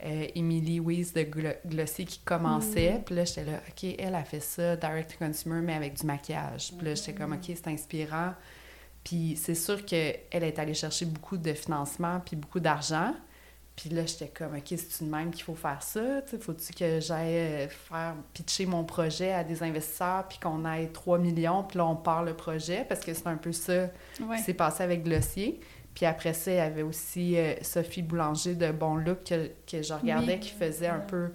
euh, 0.03 0.27
Emily 0.35 0.79
Weiss 0.79 1.13
de 1.13 1.21
Glo- 1.21 1.55
Glossier 1.65 2.05
qui 2.05 2.19
commençait. 2.19 3.01
Puis 3.05 3.15
là, 3.15 3.25
j'étais 3.25 3.45
là, 3.45 3.59
OK, 3.69 3.95
elle 3.97 4.15
a 4.15 4.23
fait 4.23 4.39
ça, 4.41 4.75
direct 4.75 5.11
to 5.17 5.25
consumer, 5.25 5.61
mais 5.61 5.73
avec 5.75 5.93
du 5.95 6.05
maquillage. 6.05 6.73
Puis 6.77 6.85
là, 6.85 6.95
j'étais 6.95 7.13
comme, 7.13 7.33
OK, 7.33 7.45
c'est 7.45 7.67
inspirant. 7.67 8.33
Puis 9.03 9.39
c'est 9.41 9.55
sûr 9.55 9.85
qu'elle 9.85 10.19
est 10.31 10.59
allée 10.59 10.73
chercher 10.73 11.05
beaucoup 11.05 11.37
de 11.37 11.53
financement 11.53 12.19
puis 12.25 12.35
beaucoup 12.35 12.59
d'argent. 12.59 13.13
Puis 13.77 13.89
là, 13.91 14.05
j'étais 14.05 14.27
comme, 14.27 14.55
OK, 14.55 14.63
c'est 14.65 15.01
une 15.05 15.09
même 15.11 15.29
qu'il 15.31 15.43
faut 15.43 15.53
faire 15.55 15.81
ça? 15.83 16.01
Faut-tu 16.41 16.73
que 16.73 16.99
j'aille 16.99 17.37
euh, 17.37 17.67
faire 17.69 18.15
pitcher 18.33 18.65
mon 18.65 18.83
projet 18.83 19.31
à 19.31 19.43
des 19.43 19.61
investisseurs 19.63 20.27
puis 20.27 20.39
qu'on 20.39 20.65
aille 20.65 20.91
3 20.91 21.19
millions 21.19 21.63
puis 21.63 21.77
là, 21.77 21.85
on 21.85 21.95
part 21.95 22.23
le 22.23 22.33
projet? 22.33 22.85
Parce 22.89 23.01
que 23.01 23.13
c'est 23.13 23.27
un 23.27 23.37
peu 23.37 23.51
ça 23.53 23.87
Ouais. 24.19 24.37
qui 24.37 24.43
s'est 24.43 24.55
passé 24.55 24.81
avec 24.83 25.03
Glossier. 25.03 25.59
Puis 25.93 26.05
après 26.07 26.33
ça, 26.33 26.51
il 26.51 26.57
y 26.57 26.59
avait 26.59 26.81
aussi 26.81 27.37
euh, 27.37 27.53
Sophie 27.61 28.01
Boulanger 28.01 28.55
de 28.55 28.71
Bon 28.71 28.95
Look 28.95 29.23
que, 29.25 29.51
que 29.69 29.81
je 29.83 29.93
regardais 29.93 30.33
Oui. 30.33 30.39
qui 30.39 30.51
faisait 30.51 30.87
un 30.87 30.99
peu... 30.99 31.29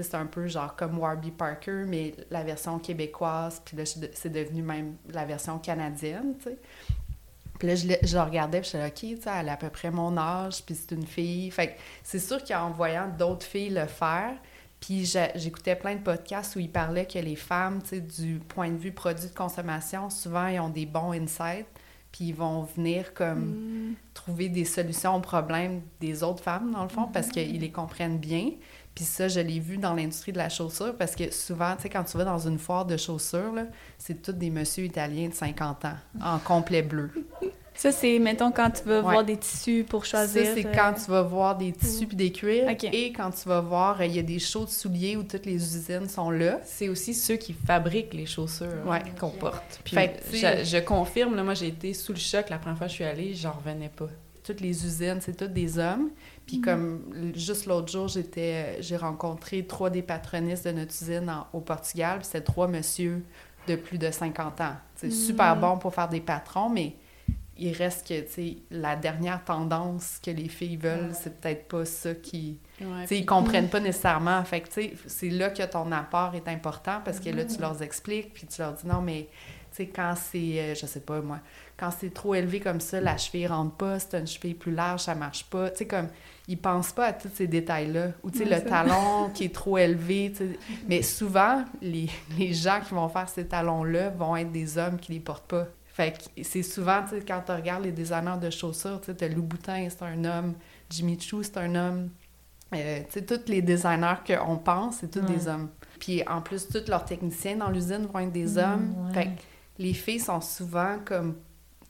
C'est 0.00 0.14
un 0.14 0.26
peu 0.26 0.46
genre 0.46 0.76
comme 0.76 0.96
Warby 0.96 1.32
Parker, 1.32 1.82
mais 1.88 2.14
la 2.30 2.44
version 2.44 2.78
québécoise. 2.78 3.60
Puis 3.64 3.76
là, 3.76 3.82
c'est 3.84 4.28
devenu 4.30 4.62
même 4.62 4.94
la 5.10 5.24
version 5.24 5.58
canadienne, 5.58 6.34
tu 6.38 6.50
sais. 6.50 6.58
Puis 7.58 7.68
là, 7.68 7.74
je, 7.74 7.88
je 8.02 8.14
la 8.16 8.24
regardais, 8.24 8.60
puis 8.60 8.70
j'étais 8.72 8.78
là, 8.78 8.88
OK, 8.88 8.94
tu 8.94 9.16
sais, 9.22 9.30
elle 9.40 9.48
a 9.48 9.52
à 9.52 9.56
peu 9.56 9.70
près 9.70 9.90
mon 9.90 10.16
âge, 10.16 10.62
puis 10.64 10.74
c'est 10.74 10.94
une 10.94 11.06
fille. 11.06 11.50
Fait 11.50 11.68
que 11.68 11.72
c'est 12.02 12.18
sûr 12.18 12.42
qu'en 12.44 12.70
voyant 12.70 13.08
d'autres 13.18 13.46
filles 13.46 13.70
le 13.70 13.86
faire, 13.86 14.32
puis 14.80 15.04
j'écoutais 15.34 15.74
plein 15.74 15.96
de 15.96 16.00
podcasts 16.00 16.54
où 16.56 16.60
ils 16.60 16.70
parlaient 16.70 17.06
que 17.06 17.18
les 17.18 17.34
femmes, 17.36 17.82
tu 17.82 17.88
sais, 17.88 18.00
du 18.00 18.38
point 18.38 18.70
de 18.70 18.76
vue 18.76 18.92
produit 18.92 19.28
de 19.28 19.34
consommation, 19.34 20.08
souvent, 20.08 20.46
ils 20.46 20.60
ont 20.60 20.68
des 20.68 20.86
bons 20.86 21.12
insights, 21.12 21.66
puis 22.12 22.26
ils 22.26 22.34
vont 22.34 22.62
venir 22.62 23.12
comme 23.12 23.90
Mm. 23.90 23.94
trouver 24.14 24.48
des 24.48 24.64
solutions 24.64 25.16
aux 25.16 25.20
problèmes 25.20 25.82
des 26.00 26.22
autres 26.22 26.42
femmes, 26.42 26.70
dans 26.72 26.84
le 26.84 26.88
fond, 26.88 27.08
parce 27.12 27.28
qu'ils 27.28 27.60
les 27.60 27.70
comprennent 27.70 28.18
bien. 28.18 28.50
Puis 28.98 29.04
ça, 29.04 29.28
je 29.28 29.38
l'ai 29.38 29.60
vu 29.60 29.76
dans 29.78 29.94
l'industrie 29.94 30.32
de 30.32 30.38
la 30.38 30.48
chaussure, 30.48 30.92
parce 30.96 31.14
que 31.14 31.32
souvent, 31.32 31.76
tu 31.76 31.82
sais, 31.82 31.88
quand 31.88 32.02
tu 32.02 32.16
vas 32.18 32.24
dans 32.24 32.38
une 32.48 32.58
foire 32.58 32.84
de 32.84 32.96
chaussures, 32.96 33.54
c'est 33.96 34.20
tous 34.20 34.32
des 34.32 34.50
messieurs 34.50 34.86
italiens 34.86 35.28
de 35.28 35.34
50 35.34 35.84
ans, 35.84 35.94
en 36.20 36.38
complet 36.40 36.82
bleu. 36.82 37.08
Ça, 37.76 37.92
c'est, 37.92 38.18
mettons, 38.18 38.50
quand 38.50 38.70
tu 38.72 38.82
veux 38.82 38.96
Ouais. 38.96 39.02
voir 39.02 39.24
des 39.24 39.36
tissus 39.36 39.86
pour 39.88 40.04
choisir. 40.04 40.44
Ça, 40.46 40.54
c'est 40.56 40.66
euh, 40.66 40.72
quand 40.74 40.94
tu 40.94 41.08
vas 41.12 41.22
voir 41.22 41.56
des 41.56 41.70
tissus 41.70 42.08
puis 42.08 42.16
des 42.16 42.32
cuirs, 42.32 42.68
et 42.92 43.12
quand 43.12 43.30
tu 43.30 43.48
vas 43.48 43.60
voir, 43.60 44.00
euh, 44.00 44.06
il 44.06 44.16
y 44.16 44.18
a 44.18 44.22
des 44.22 44.40
shows 44.40 44.64
de 44.64 44.70
souliers 44.70 45.16
où 45.16 45.22
toutes 45.22 45.46
les 45.46 45.54
usines 45.54 46.08
sont 46.08 46.32
là. 46.32 46.58
C'est 46.64 46.88
aussi 46.88 47.14
ceux 47.14 47.36
qui 47.36 47.52
fabriquent 47.52 48.14
les 48.14 48.26
chaussures 48.26 48.84
Ouais. 48.84 49.00
qu'on 49.20 49.30
porte. 49.30 49.80
Puis 49.84 49.94
Fait 49.94 50.20
je, 50.32 50.64
je 50.64 50.78
confirme, 50.78 51.36
là, 51.36 51.44
moi 51.44 51.54
j'ai 51.54 51.68
été 51.68 51.94
sous 51.94 52.12
le 52.12 52.18
choc 52.18 52.50
la 52.50 52.58
première 52.58 52.76
fois 52.78 52.88
que 52.88 52.90
je 52.90 52.96
suis 52.96 53.04
allée, 53.04 53.32
j'en 53.34 53.52
revenais 53.52 53.90
pas. 53.96 54.08
Toutes 54.48 54.60
les 54.60 54.84
usines, 54.84 55.18
c'est 55.20 55.36
toutes 55.36 55.52
des 55.52 55.78
hommes. 55.78 56.10
Puis 56.46 56.60
comme 56.60 57.02
l- 57.14 57.32
juste 57.38 57.66
l'autre 57.66 57.90
jour, 57.92 58.08
j'étais, 58.08 58.80
j'ai 58.82 58.96
rencontré 58.96 59.66
trois 59.66 59.90
des 59.90 60.02
patronistes 60.02 60.66
de 60.66 60.72
notre 60.72 60.92
usine 61.02 61.28
en- 61.30 61.46
au 61.56 61.60
Portugal. 61.60 62.18
Puis 62.18 62.26
c'était 62.26 62.40
trois 62.40 62.66
messieurs 62.68 63.22
de 63.66 63.76
plus 63.76 63.98
de 63.98 64.10
50 64.10 64.60
ans. 64.60 64.74
C'est 64.96 65.10
super 65.10 65.54
Mm. 65.56 65.60
bon 65.60 65.78
pour 65.78 65.94
faire 65.94 66.08
des 66.08 66.20
patrons, 66.20 66.68
mais 66.70 66.94
il 67.60 67.72
reste 67.72 68.06
que, 68.06 68.20
tu 68.20 68.30
sais, 68.32 68.56
la 68.70 68.94
dernière 68.96 69.44
tendance 69.44 70.20
que 70.24 70.30
les 70.30 70.48
filles 70.48 70.76
veulent, 70.76 71.10
c'est 71.12 71.40
peut-être 71.40 71.66
pas 71.68 71.84
ça 71.84 72.14
qui... 72.14 72.58
Ouais, 72.80 73.04
puis- 73.06 73.18
ils 73.18 73.26
comprennent 73.26 73.68
pas 73.68 73.80
nécessairement. 73.80 74.42
Fait 74.44 74.60
que, 74.60 74.68
tu 74.68 74.72
sais, 74.74 74.92
c'est 75.06 75.28
là 75.30 75.50
que 75.50 75.64
ton 75.64 75.90
apport 75.92 76.34
est 76.36 76.46
important 76.48 77.00
parce 77.04 77.18
que 77.20 77.30
là, 77.30 77.44
tu 77.44 77.60
leur 77.60 77.82
expliques, 77.82 78.32
puis 78.32 78.46
tu 78.46 78.60
leur 78.62 78.72
dis 78.74 78.86
non, 78.86 79.02
mais, 79.02 79.28
sais, 79.78 79.86
quand 79.88 80.14
c'est, 80.16 80.60
euh, 80.60 80.74
je 80.74 80.86
sais 80.86 81.00
pas 81.00 81.20
moi, 81.20 81.38
quand 81.76 81.90
c'est 81.90 82.12
trop 82.12 82.34
élevé 82.34 82.60
comme 82.60 82.80
ça, 82.80 83.00
la 83.00 83.16
cheville 83.16 83.46
rentre 83.46 83.74
pas, 83.76 83.98
si 83.98 84.08
t'as 84.08 84.20
une 84.20 84.26
cheville 84.26 84.54
plus 84.54 84.72
large, 84.72 85.00
ça 85.02 85.14
marche 85.14 85.44
pas. 85.44 85.70
Tu 85.70 85.78
sais, 85.78 85.86
comme, 85.86 86.08
ils 86.48 86.58
pensent 86.58 86.92
pas 86.92 87.06
à 87.06 87.12
tous 87.12 87.30
ces 87.34 87.46
détails-là. 87.46 88.08
Ou, 88.22 88.30
tu 88.30 88.38
sais, 88.38 88.44
le 88.44 88.60
talon 88.68 89.30
qui 89.34 89.44
est 89.44 89.54
trop 89.54 89.78
élevé, 89.78 90.32
tu 90.36 90.38
sais. 90.38 90.58
Mais 90.88 91.02
souvent, 91.02 91.64
les, 91.82 92.08
les 92.38 92.52
gens 92.54 92.80
qui 92.86 92.94
vont 92.94 93.08
faire 93.08 93.28
ces 93.28 93.46
talons-là 93.46 94.10
vont 94.10 94.36
être 94.36 94.52
des 94.52 94.76
hommes 94.78 94.98
qui 94.98 95.12
les 95.12 95.20
portent 95.20 95.48
pas. 95.48 95.66
Fait 95.86 96.12
que 96.12 96.42
c'est 96.44 96.62
souvent, 96.62 97.02
tu 97.02 97.10
sais, 97.18 97.24
quand 97.26 97.42
tu 97.44 97.52
regardes 97.52 97.84
les 97.84 97.92
designers 97.92 98.38
de 98.40 98.50
chaussures, 98.50 99.00
tu 99.00 99.06
sais, 99.06 99.14
t'as 99.14 99.28
Lou 99.28 99.42
Boutin, 99.42 99.88
c'est 99.90 100.02
un 100.04 100.24
homme, 100.24 100.54
Jimmy 100.90 101.18
Choo, 101.20 101.42
c'est 101.42 101.56
un 101.58 101.74
homme. 101.74 102.10
Euh, 102.74 103.00
tu 103.10 103.12
sais, 103.20 103.22
tous 103.24 103.48
les 103.50 103.62
designers 103.62 104.16
qu'on 104.26 104.56
pense, 104.58 104.96
c'est 105.00 105.10
tous 105.10 105.20
Ouais. 105.20 105.26
des 105.36 105.48
hommes. 105.48 105.68
Puis 105.98 106.22
en 106.28 106.40
plus, 106.40 106.68
tous 106.68 106.86
leurs 106.88 107.04
techniciens 107.04 107.56
dans 107.56 107.70
l'usine 107.70 108.06
vont 108.12 108.18
être 108.20 108.30
des 108.32 108.54
Mm, 108.54 108.58
hommes. 108.58 108.94
ouais. 109.08 109.14
Fait 109.14 109.24
que 109.24 109.30
les 109.78 109.94
filles 109.94 110.20
sont 110.20 110.40
souvent 110.40 110.96
comme... 111.04 111.36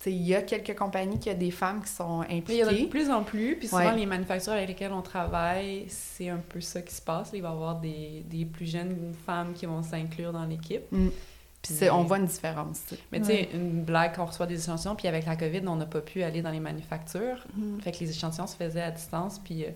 Il 0.07 0.13
y 0.23 0.35
a 0.37 0.43
quelques 0.43 0.77
compagnies 0.79 1.19
qui 1.19 1.29
a 1.29 1.35
des 1.35 1.51
femmes 1.51 1.83
qui 1.83 1.91
sont 1.91 2.21
Mais 2.21 2.43
il 2.49 2.55
y 2.55 2.63
en 2.63 2.69
a 2.69 2.71
de 2.71 2.75
impliquées. 2.77 2.87
plus 2.89 3.11
en 3.11 3.25
plus, 3.25 3.57
puis 3.57 3.67
souvent 3.67 3.85
Ouais. 3.91 3.97
les 3.97 4.07
manufactures 4.07 4.53
avec 4.53 4.69
lesquelles 4.69 4.93
on 4.93 5.03
travaille, 5.03 5.87
c'est 5.89 6.29
un 6.29 6.37
peu 6.39 6.61
ça 6.61 6.81
qui 6.83 6.95
se 6.95 7.03
passe. 7.03 7.31
Il 7.35 7.43
va 7.43 7.49
y 7.49 7.53
avoir 7.53 7.81
des, 7.81 8.23
des 8.31 8.45
plus 8.45 8.67
jeunes 8.71 9.13
femmes 9.27 9.55
qui 9.55 9.67
vont 9.67 9.83
s'inclure 9.83 10.33
dans 10.33 10.45
l'équipe. 10.45 10.83
Mm. 10.93 11.09
Puis 11.61 11.75
c'est- 11.75 11.91
on 11.91 12.05
voit 12.05 12.19
une 12.19 12.27
différence. 12.27 12.79
Mais 13.11 13.19
tu 13.19 13.27
sais, 13.27 13.49
une 13.53 13.83
blague, 13.83 14.15
on 14.19 14.25
reçoit 14.27 14.47
des 14.47 14.63
échantillons, 14.63 14.95
puis 14.95 15.09
avec 15.09 15.27
la 15.27 15.35
COVID, 15.35 15.63
on 15.67 15.75
n'a 15.75 15.87
pas 15.87 16.01
pu 16.01 16.23
aller 16.23 16.43
dans 16.43 16.53
les 16.53 16.61
manufactures. 16.61 17.45
Mhm. 17.57 17.81
Fait 17.81 17.91
que 17.91 17.99
les 17.99 18.11
échantillons 18.11 18.47
se 18.47 18.55
faisaient 18.55 18.81
à 18.83 18.93
distance, 18.93 19.41
puis 19.41 19.65
euh, 19.65 19.71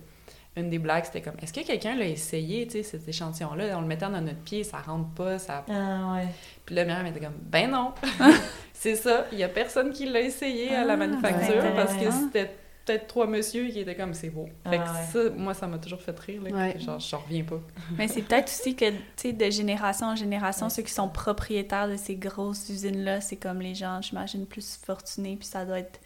une 0.55 0.69
des 0.69 0.77
blagues, 0.79 1.05
c'était 1.05 1.21
comme, 1.21 1.33
est-ce 1.41 1.51
que 1.51 1.61
quelqu'un 1.65 1.95
l'a 1.95 2.05
essayé, 2.05 2.65
tu 2.67 2.73
sais, 2.73 2.83
cet 2.83 3.07
échantillon-là? 3.07 3.75
On 3.77 3.81
le 3.81 3.87
mettait 3.87 4.05
dans 4.09 4.21
notre 4.21 4.39
pied, 4.41 4.63
ça 4.63 4.77
rentre 4.77 5.09
pas, 5.15 5.39
ça... 5.39 5.65
Ah 5.69 6.13
ouais. 6.13 6.27
Puis 6.65 6.75
là, 6.75 6.85
Myriam 6.85 7.05
était 7.07 7.19
comme, 7.21 7.33
ben 7.41 7.71
non! 7.71 7.91
c'est 8.73 8.95
ça, 8.95 9.25
il 9.31 9.39
y 9.39 9.43
a 9.43 9.49
personne 9.49 9.91
qui 9.91 10.05
l'a 10.05 10.21
essayé 10.21 10.75
à 10.75 10.85
la 10.85 10.93
Ah, 10.93 10.97
manufacture, 10.97 11.73
parce 11.75 11.93
que 11.95 12.11
c'était 12.11 12.51
peut-être 12.85 13.07
trois 13.07 13.25
messieurs 13.27 13.69
qui 13.69 13.79
étaient 13.79 13.95
comme, 13.95 14.13
c'est 14.13 14.29
beau. 14.29 14.45
Fait 14.69 14.77
que 14.77 14.83
Ah 14.85 14.93
ouais. 14.93 15.05
ça, 15.11 15.29
moi, 15.35 15.53
ça 15.53 15.65
m'a 15.67 15.77
toujours 15.79 16.01
fait 16.01 16.19
rire, 16.19 16.41
là, 16.43 16.51
Ouais. 16.51 16.79
genre, 16.79 16.99
je 16.99 17.15
reviens 17.15 17.43
pas. 17.43 17.59
Mais 17.97 18.07
c'est 18.07 18.21
peut-être 18.21 18.49
aussi 18.49 18.75
que, 18.75 18.89
tu 18.91 18.97
sais, 19.15 19.33
de 19.33 19.49
génération 19.49 20.07
en 20.07 20.15
génération, 20.15 20.65
Ouais. 20.67 20.69
ceux 20.69 20.83
qui 20.83 20.91
sont 20.93 21.09
propriétaires 21.09 21.87
de 21.87 21.95
ces 21.95 22.15
grosses 22.15 22.69
usines-là, 22.69 23.21
c'est 23.21 23.37
comme 23.37 23.59
les 23.61 23.73
gens, 23.73 24.01
j'imagine, 24.01 24.45
plus 24.45 24.77
fortunés, 24.85 25.35
puis 25.37 25.47
ça 25.47 25.65
doit 25.65 25.79
être 25.79 25.99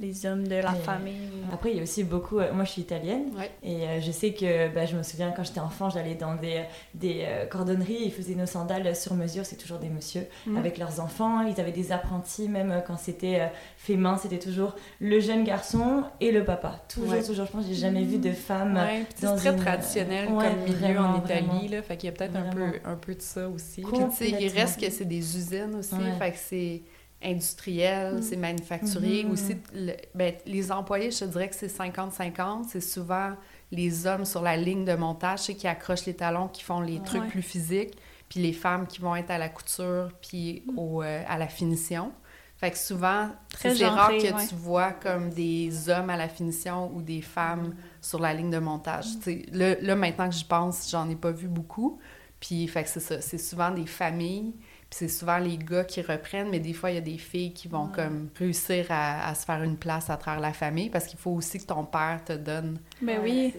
les 0.00 0.26
hommes 0.26 0.46
de 0.46 0.54
la 0.56 0.72
famille. 0.74 1.16
Après, 1.52 1.70
il 1.72 1.76
y 1.76 1.80
a 1.80 1.82
aussi 1.82 2.04
beaucoup. 2.04 2.38
euh, 2.38 2.52
moi, 2.52 2.64
je 2.64 2.70
suis 2.70 2.82
italienne. 2.82 3.24
Ouais. 3.36 3.50
Et 3.62 3.82
euh, 3.86 4.00
je 4.00 4.10
sais 4.12 4.32
que 4.32 4.68
bah, 4.72 4.86
je 4.86 4.96
me 4.96 5.02
souviens 5.02 5.32
quand 5.34 5.42
j'étais 5.44 5.60
enfant, 5.60 5.90
j'allais 5.90 6.14
dans 6.14 6.34
des, 6.36 6.62
des 6.94 7.24
euh, 7.26 7.46
cordonneries, 7.46 7.98
ils 8.06 8.12
faisaient 8.12 8.34
nos 8.34 8.46
sandales 8.46 8.94
sur 8.94 9.14
mesure, 9.14 9.44
c'est 9.44 9.56
toujours 9.56 9.78
des 9.78 9.88
messieurs 9.88 10.26
Mhm. 10.46 10.56
avec 10.56 10.78
leurs 10.78 11.00
enfants. 11.00 11.42
Ils 11.42 11.60
avaient 11.60 11.72
des 11.72 11.90
apprentis, 11.92 12.48
même 12.48 12.82
quand 12.86 12.96
c'était 12.96 13.50
fait 13.76 13.96
main, 13.96 14.16
c'était 14.16 14.38
toujours 14.38 14.74
le 15.00 15.20
jeune 15.20 15.44
garçon 15.44 16.04
et 16.20 16.30
le 16.32 16.44
papa. 16.44 16.80
Toujours, 16.88 17.10
Ouais. 17.10 17.22
toujours. 17.22 17.46
Je 17.46 17.50
pense 17.52 17.64
que 17.64 17.68
j'ai 17.72 17.80
jamais 17.80 18.04
vu 18.04 18.18
de 18.18 18.32
femme. 18.32 18.74
Ouais, 18.76 19.04
c'est 19.16 19.34
très 19.36 19.50
une- 19.50 19.56
traditionnel 19.56 20.26
comme 20.28 20.38
milieu 20.64 20.76
vraiment, 20.78 21.08
en 21.10 21.24
Italie, 21.24 21.68
là, 21.68 21.82
fait 21.82 21.96
qu'il 21.96 22.08
y 22.08 22.12
a 22.12 22.16
peut-être 22.16 22.36
un 22.36 22.50
peu, 22.50 22.64
un 22.84 22.94
peu 22.96 23.14
de 23.14 23.20
ça 23.22 23.48
aussi. 23.48 23.82
Puis, 23.82 24.34
il 24.40 24.48
reste 24.48 24.80
que 24.80 24.90
c'est 24.90 25.04
des 25.04 25.18
usines 25.18 25.74
aussi, 25.78 25.94
fait 26.18 26.30
que 26.32 26.38
c'est 26.38 26.82
industriel, 27.22 28.16
Mm. 28.16 28.22
c'est 28.22 28.36
manufacturier. 28.36 29.24
Mhm. 29.24 29.30
Aussi, 29.32 29.56
le- 29.74 29.94
ben, 30.14 30.34
les 30.46 30.70
employés, 30.72 31.10
je 31.10 31.20
te 31.20 31.24
dirais 31.24 31.48
que 31.48 31.54
c'est 31.56 31.68
50-50. 31.68 32.66
C'est 32.70 32.80
souvent 32.80 33.32
les 33.72 34.06
hommes 34.06 34.24
sur 34.24 34.42
la 34.42 34.56
ligne 34.56 34.84
de 34.84 34.94
montage, 34.94 35.40
ceux 35.40 35.52
qui 35.54 35.66
accrochent 35.66 36.06
les 36.06 36.14
talons, 36.14 36.48
qui 36.48 36.62
font 36.62 36.80
les 36.80 37.00
trucs 37.02 37.28
plus 37.28 37.42
physiques, 37.42 37.96
puis 38.28 38.40
les 38.40 38.52
femmes 38.52 38.86
qui 38.86 39.00
vont 39.00 39.14
être 39.16 39.30
à 39.30 39.38
la 39.38 39.48
couture, 39.48 40.10
puis 40.22 40.62
Mm. 40.66 40.78
au, 40.78 41.02
euh, 41.02 41.22
à 41.28 41.38
la 41.38 41.48
finition. 41.48 42.12
Fait 42.56 42.72
que 42.72 42.78
souvent, 42.78 43.28
Très 43.52 43.72
c'est 43.76 43.86
rare 43.86 44.08
que 44.10 44.34
ouais. 44.34 44.46
tu 44.48 44.54
vois 44.56 44.90
comme 44.90 45.30
des 45.30 45.88
hommes 45.88 46.10
à 46.10 46.16
la 46.16 46.28
finition 46.28 46.90
ou 46.92 47.02
des 47.02 47.20
femmes 47.22 47.72
sur 48.00 48.18
la 48.18 48.34
ligne 48.34 48.50
de 48.50 48.58
montage. 48.58 49.06
Mm. 49.26 49.30
Là, 49.52 49.74
là, 49.80 49.94
maintenant 49.96 50.28
que 50.28 50.34
j'y 50.34 50.44
pense, 50.44 50.90
j'en 50.90 51.08
ai 51.08 51.14
pas 51.14 51.30
vu 51.30 51.46
beaucoup. 51.46 52.00
Puis, 52.40 52.66
fait 52.68 52.82
que 52.84 52.88
c'est 52.88 53.00
ça. 53.00 53.20
C'est 53.20 53.38
souvent 53.38 53.70
des 53.70 53.86
familles. 53.86 54.54
Puis 54.90 55.00
c'est 55.00 55.08
souvent 55.08 55.38
les 55.38 55.58
gars 55.58 55.84
qui 55.84 56.00
reprennent, 56.00 56.48
mais 56.50 56.60
des 56.60 56.72
fois, 56.72 56.90
il 56.90 56.94
y 56.94 56.98
a 56.98 57.02
des 57.02 57.18
filles 57.18 57.52
qui 57.52 57.68
vont 57.68 57.88
comme 57.88 58.30
réussir 58.36 58.86
à, 58.88 59.34
se 59.34 59.44
faire 59.44 59.62
une 59.62 59.76
place 59.76 60.08
à 60.08 60.16
travers 60.16 60.40
la 60.40 60.52
famille 60.52 60.88
parce 60.88 61.06
qu'il 61.06 61.18
faut 61.18 61.32
aussi 61.32 61.58
que 61.58 61.66
ton 61.66 61.84
père 61.84 62.22
te 62.24 62.32
donne. 62.32 62.78
Ben 63.02 63.20
oui. 63.22 63.54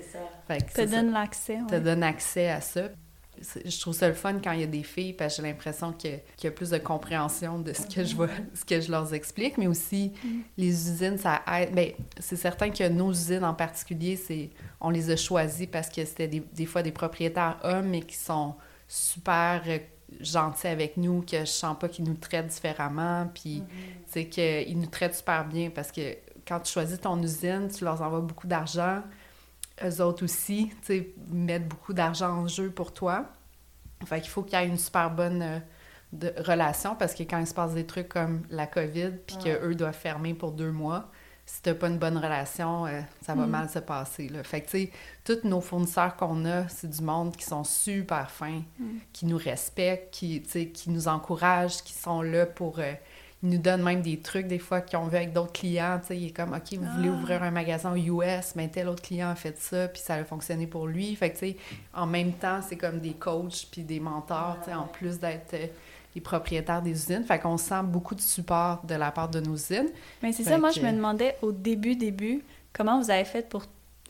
Que 0.48 0.74
te 0.74 0.90
donne 0.90 1.12
l'accès. 1.12 1.60
Te 1.68 1.76
donne 1.76 2.04
accès 2.04 2.50
à 2.50 2.62
ça 2.62 2.90
je 3.66 3.80
trouve 3.80 3.94
ça 3.94 4.08
le 4.08 4.14
fun 4.14 4.40
quand 4.44 4.52
il 4.52 4.62
y 4.62 4.64
a 4.64 4.68
des 4.68 4.84
filles 4.84 5.14
parce 5.14 5.36
que 5.36 5.42
j'ai 5.42 5.48
l'impression 5.48 5.94
qu'il 5.94 6.20
y 6.44 6.48
a 6.48 6.52
plus 6.52 6.70
de 6.70 6.78
compréhension 6.78 7.60
de 7.60 7.74
ce 7.74 7.84
que 7.84 8.04
je 8.04 8.16
vois, 8.16 8.30
ce 8.54 8.66
que 8.66 8.82
je 8.82 8.92
leur 8.92 9.14
explique, 9.14 9.58
mais 9.58 9.68
aussi 9.68 10.14
mm. 10.24 10.28
les 10.58 10.90
usines, 10.90 11.18
ça 11.18 11.42
aide. 11.52 11.74
Bien, 11.74 11.90
c'est 12.20 12.36
certain 12.36 12.70
que 12.70 12.88
nos 12.90 13.12
usines 13.12 13.44
en 13.44 13.54
particulier, 13.54 14.16
c'est 14.16 14.50
on 14.82 14.90
les 14.90 15.10
a 15.12 15.16
choisies 15.16 15.68
parce 15.68 15.90
que 15.90 16.04
c'était 16.06 16.28
des, 16.28 16.66
fois 16.66 16.82
des 16.82 16.92
propriétaires 16.92 17.60
hommes, 17.64 17.90
mais 17.90 18.02
qui 18.02 18.16
sont 18.16 18.56
super 18.88 19.62
gentils 20.20 20.68
avec 20.68 20.98
nous, 20.98 21.22
que 21.22 21.40
je 21.40 21.46
sens 21.46 21.78
pas 21.78 21.88
qu'ils 21.88 22.06
nous 22.06 22.16
traitent 22.16 22.48
différemment, 22.48 23.30
puis 23.34 23.64
c'est 24.08 24.24
mm-hmm. 24.24 24.66
qu'ils 24.66 24.80
nous 24.80 24.88
traitent 24.88 25.16
super 25.16 25.46
bien 25.46 25.70
parce 25.70 25.92
que 25.92 26.16
quand 26.48 26.60
tu 26.62 26.72
choisis 26.72 27.00
ton 27.00 27.22
usine, 27.22 27.70
tu 27.76 27.84
leur 27.84 28.02
envoies 28.02 28.22
beaucoup 28.22 28.48
d'argent 28.48 29.02
eux 29.84 30.02
autres 30.02 30.24
aussi, 30.24 30.72
tu 30.82 30.88
sais, 30.88 31.14
mettent 31.30 31.68
beaucoup 31.68 31.94
d'argent 31.94 32.30
en 32.30 32.48
jeu 32.48 32.70
pour 32.70 32.94
toi. 32.94 33.26
Fait 34.06 34.22
qu'il 34.22 34.30
faut 34.30 34.44
qu'il 34.44 34.60
y 34.60 34.62
ait 34.62 34.68
une 34.68 34.78
super 34.78 35.12
bonne 35.12 35.42
euh, 35.42 35.60
de, 36.14 36.34
relation 36.38 36.96
parce 36.96 37.14
que 37.14 37.24
quand 37.24 37.40
il 37.40 37.48
se 37.48 37.54
passe 37.54 37.74
des 37.74 37.86
trucs 37.86 38.10
comme 38.10 38.44
la 38.50 38.68
COVID, 38.68 39.12
puis 39.28 39.38
qu'eux 39.38 39.76
doivent 39.76 39.94
fermer 39.94 40.34
pour 40.34 40.52
deux 40.52 40.72
mois, 40.72 41.12
si 41.52 41.64
t'as 41.64 41.74
pas 41.74 41.88
une 41.88 41.98
bonne 41.98 42.18
relation, 42.18 42.86
euh, 42.86 43.02
ça 43.24 43.34
va 43.34 43.48
mm. 43.48 43.50
mal 43.50 43.70
se 43.70 43.80
passer. 43.80 44.30
Là. 44.30 44.44
Fait 44.44 44.62
que, 44.62 44.70
tu 44.70 44.86
sais, 44.86 44.92
tous 45.26 45.48
nos 45.48 45.62
fournisseurs 45.62 46.16
qu'on 46.16 46.46
a, 46.46 46.68
c'est 46.68 46.90
du 46.90 47.02
monde 47.02 47.36
qui 47.36 47.44
sont 47.44 47.64
super 47.64 48.30
fins, 48.30 48.62
mm. 48.78 48.86
qui 49.12 49.26
nous 49.26 49.38
respectent, 49.38 50.14
qui, 50.14 50.42
qui 50.42 50.90
nous 50.92 51.08
encouragent, 51.08 51.82
qui 51.84 51.94
sont 51.94 52.22
là 52.22 52.46
pour... 52.46 52.80
Euh, 52.80 52.94
il 53.42 53.50
nous 53.50 53.58
donne 53.58 53.82
même 53.82 54.02
des 54.02 54.20
trucs 54.20 54.48
des 54.48 54.60
fois 54.60 54.82
qu'ils 54.82 55.00
ont 55.00 55.08
vu 55.08 55.16
avec 55.16 55.32
d'autres 55.32 55.54
clients. 55.54 56.02
il 56.10 56.28
est 56.28 56.36
comme, 56.36 56.54
OK, 56.54 56.74
vous 56.74 56.86
voulez 56.98 57.10
ah. 57.10 57.14
ouvrir 57.14 57.42
un 57.42 57.52
magasin 57.52 57.96
US, 57.96 58.54
mais 58.56 58.68
tel 58.68 58.90
autre 58.90 59.02
client 59.02 59.30
a 59.30 59.36
fait 59.36 59.58
ça, 59.58 59.88
puis 59.88 60.02
ça 60.02 60.16
a 60.16 60.24
fonctionné 60.26 60.68
pour 60.68 60.88
lui. 60.88 61.16
Fait 61.16 61.32
que, 61.32 61.46
en 61.94 62.06
même 62.06 62.34
temps, 62.34 62.60
c'est 62.62 62.76
comme 62.76 63.00
des 63.00 63.14
coachs 63.14 63.68
puis 63.72 63.84
des 63.84 64.02
mentors, 64.02 64.58
en 64.68 64.88
plus 64.88 65.20
d'être 65.20 65.54
euh, 65.54 65.68
les 66.16 66.22
propriétaires 66.22 66.82
des 66.82 66.92
usines. 66.92 67.24
Fait 67.24 67.40
qu'on 67.40 67.58
sent 67.58 67.84
beaucoup 67.84 68.16
de 68.16 68.22
support 68.22 68.86
de 68.86 68.96
la 68.96 69.12
part 69.12 69.30
de 69.30 69.40
nos 69.40 69.56
usines. 69.56 69.90
Mais 70.24 70.32
c'est 70.34 70.44
ça, 70.44 70.58
moi, 70.58 70.72
je 70.72 70.82
me 70.82 70.92
demandais 70.92 71.36
au 71.42 71.52
début, 71.52 71.96
début, 71.96 72.44
comment 72.74 73.00
vous 73.00 73.12
avez 73.12 73.26
fait 73.26 73.48
pour 73.48 73.64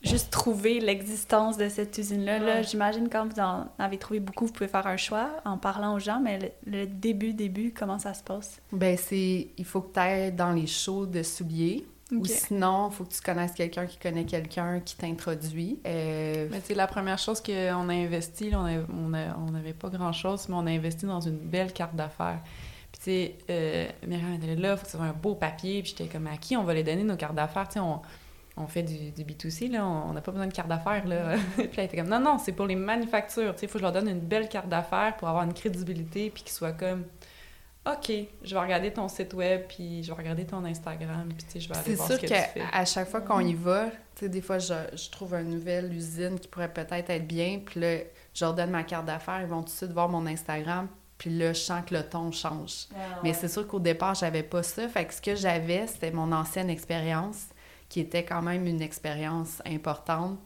juste 0.04 0.32
trouver 0.32 0.80
l'existence 0.80 1.58
de 1.58 1.68
cette 1.70 1.98
usine-là? 1.98 2.40
Là, 2.40 2.62
J'imagine 2.62 3.10
quand 3.10 3.28
vous 3.28 3.40
en 3.42 3.68
avez 3.78 3.98
trouvé 3.98 4.20
beaucoup, 4.20 4.46
vous 4.46 4.54
pouvez 4.54 4.70
faire 4.70 4.88
un 4.88 4.98
choix 4.98 5.30
en 5.46 5.58
parlant 5.58 5.96
aux 5.96 6.00
gens, 6.00 6.22
mais 6.22 6.54
le, 6.66 6.86
début, 6.86 7.34
début, 7.34 7.74
comment 7.78 8.00
ça 8.00 8.14
se 8.14 8.24
passe? 8.24 8.62
Ben 8.72 8.98
c'est... 8.98 9.50
Il 9.58 9.66
faut 9.66 9.82
que 9.82 9.94
tu 9.94 10.00
ailles 10.00 10.32
dans 10.32 10.52
les 10.52 10.68
shows 10.68 11.06
de 11.06 11.24
souliers. 11.24 11.86
Ou 12.12 12.26
sinon, 12.26 12.90
il 12.90 12.96
faut 12.96 13.04
que 13.04 13.14
tu 13.14 13.22
connaisses 13.22 13.52
quelqu'un 13.52 13.86
qui 13.86 13.98
connaît 13.98 14.26
quelqu'un 14.26 14.80
qui 14.80 14.96
t'introduit. 14.96 15.80
Euh... 15.86 16.48
Mais 16.50 16.62
c'est 16.64 16.74
la 16.74 16.88
première 16.88 17.20
chose 17.20 17.42
qu'on 17.42 17.90
a 17.90 17.94
investi, 17.94 18.52
on 18.56 19.10
n'avait 19.10 19.74
on 19.74 19.80
pas 19.80 19.90
grand-chose, 19.90 20.50
mais 20.50 20.56
on 20.56 20.66
a 20.66 20.72
investi 20.72 21.06
dans 21.06 21.22
une 21.22 21.38
belle 21.38 21.72
carte 21.72 21.96
d'affaires. 21.96 22.42
Puis, 22.92 23.00
tu 23.00 23.04
sais, 23.04 23.38
euh, 23.52 23.88
Myriam 24.08 24.34
était 24.34 24.56
là, 24.56 24.72
il 24.72 24.78
faut 24.78 24.86
que 24.86 24.92
ce 24.92 24.98
soit 24.98 25.06
un 25.06 25.14
beau 25.14 25.36
papier. 25.36 25.84
Puis, 25.84 25.94
j'étais 25.96 26.12
comme, 26.12 26.26
à 26.26 26.38
qui 26.38 26.58
on 26.58 26.64
va 26.64 26.74
les 26.74 26.84
donner, 26.84 27.04
nos 27.04 27.16
cartes 27.16 27.36
d'affaires? 27.36 27.68
Tu 27.68 27.74
sais, 27.74 27.80
on, 27.80 28.02
on 28.58 28.68
fait 28.68 28.84
du, 28.84 29.12
du 29.12 29.24
B2C, 29.24 29.72
là, 29.72 29.86
on 29.86 30.12
n'a 30.14 30.22
pas 30.22 30.32
besoin 30.32 30.48
de 30.48 30.54
carte 30.54 30.68
d'affaires. 30.68 31.08
Là. 31.08 31.36
puis 31.56 31.70
elle 31.78 31.86
était 31.86 31.98
comme, 31.98 32.10
non, 32.10 32.20
non, 32.20 32.38
c'est 32.40 32.52
pour 32.52 32.66
les 32.66 32.76
manufactures. 32.76 33.56
Il 33.62 33.68
faut 33.68 33.74
que 33.74 33.80
je 33.80 33.84
leur 33.84 33.92
donne 33.92 34.10
une 34.10 34.20
belle 34.20 34.50
carte 34.50 34.68
d'affaires 34.68 35.16
pour 35.18 35.28
avoir 35.28 35.44
une 35.44 35.54
crédibilité, 35.54 36.30
puis 36.30 36.44
qu'ils 36.44 36.54
soient 36.54 36.74
comme, 36.74 37.06
OK, 37.86 38.12
je 38.44 38.54
vais 38.54 38.60
regarder 38.60 38.92
ton 38.92 39.08
site 39.08 39.34
web, 39.34 39.64
puis 39.68 40.04
je 40.04 40.12
vais 40.12 40.18
regarder 40.18 40.46
ton 40.46 40.64
Instagram, 40.66 41.30
puis 41.30 41.62
je 41.62 41.70
vais 41.70 41.78
aller 41.78 41.96
voir 41.96 42.08
ce 42.10 42.14
que, 42.16 42.28
tu 42.28 42.28
fais. 42.28 42.62
à 42.72 42.86
chaque 42.86 43.08
fois 43.08 43.22
qu'on 43.22 43.40
y 43.40 43.54
va, 43.54 43.88
des 44.22 44.42
fois, 44.42 44.60
je, 44.60 44.74
je, 44.94 45.10
trouve 45.10 45.34
une 45.34 45.50
nouvelle 45.50 45.92
usine 45.94 46.40
qui 46.40 46.48
pourrait 46.50 46.74
peut-être 46.74 47.10
être 47.10 47.26
bien, 47.26 47.62
puis 47.66 47.80
là, 47.80 47.98
je 48.34 48.46
leur 48.46 48.54
donne 48.54 48.72
ma 48.72 48.84
carte 48.84 49.06
d'affaires, 49.06 49.42
ils 49.42 49.48
vont 49.48 49.62
tout 49.62 49.70
de 49.70 49.78
suite 49.78 49.92
voir 49.92 50.10
mon 50.10 50.26
Instagram, 50.28 50.88
puis 51.20 51.30
là, 51.30 51.54
je 51.54 51.60
sens 51.60 51.84
que 51.86 51.94
le 51.94 52.04
ton 52.04 52.32
change. 52.32 52.88
Ah, 52.96 53.20
Mais 53.24 53.34
c'est 53.34 53.50
sûr 53.50 53.68
qu'au 53.68 53.80
départ, 53.80 54.16
j'avais 54.16 54.42
pas 54.42 54.64
ça. 54.64 54.88
Fait 54.88 55.06
que 55.06 55.14
ce 55.14 55.22
que 55.22 55.36
j'avais, 55.36 55.86
c'était 55.86 56.12
mon 56.12 56.32
ancienne 56.32 56.70
expérience 56.70 57.48
qui 57.90 58.00
était 58.00 58.24
quand 58.24 58.42
même 58.42 58.66
une 58.66 58.82
expérience 58.82 59.62
importante 59.66 60.40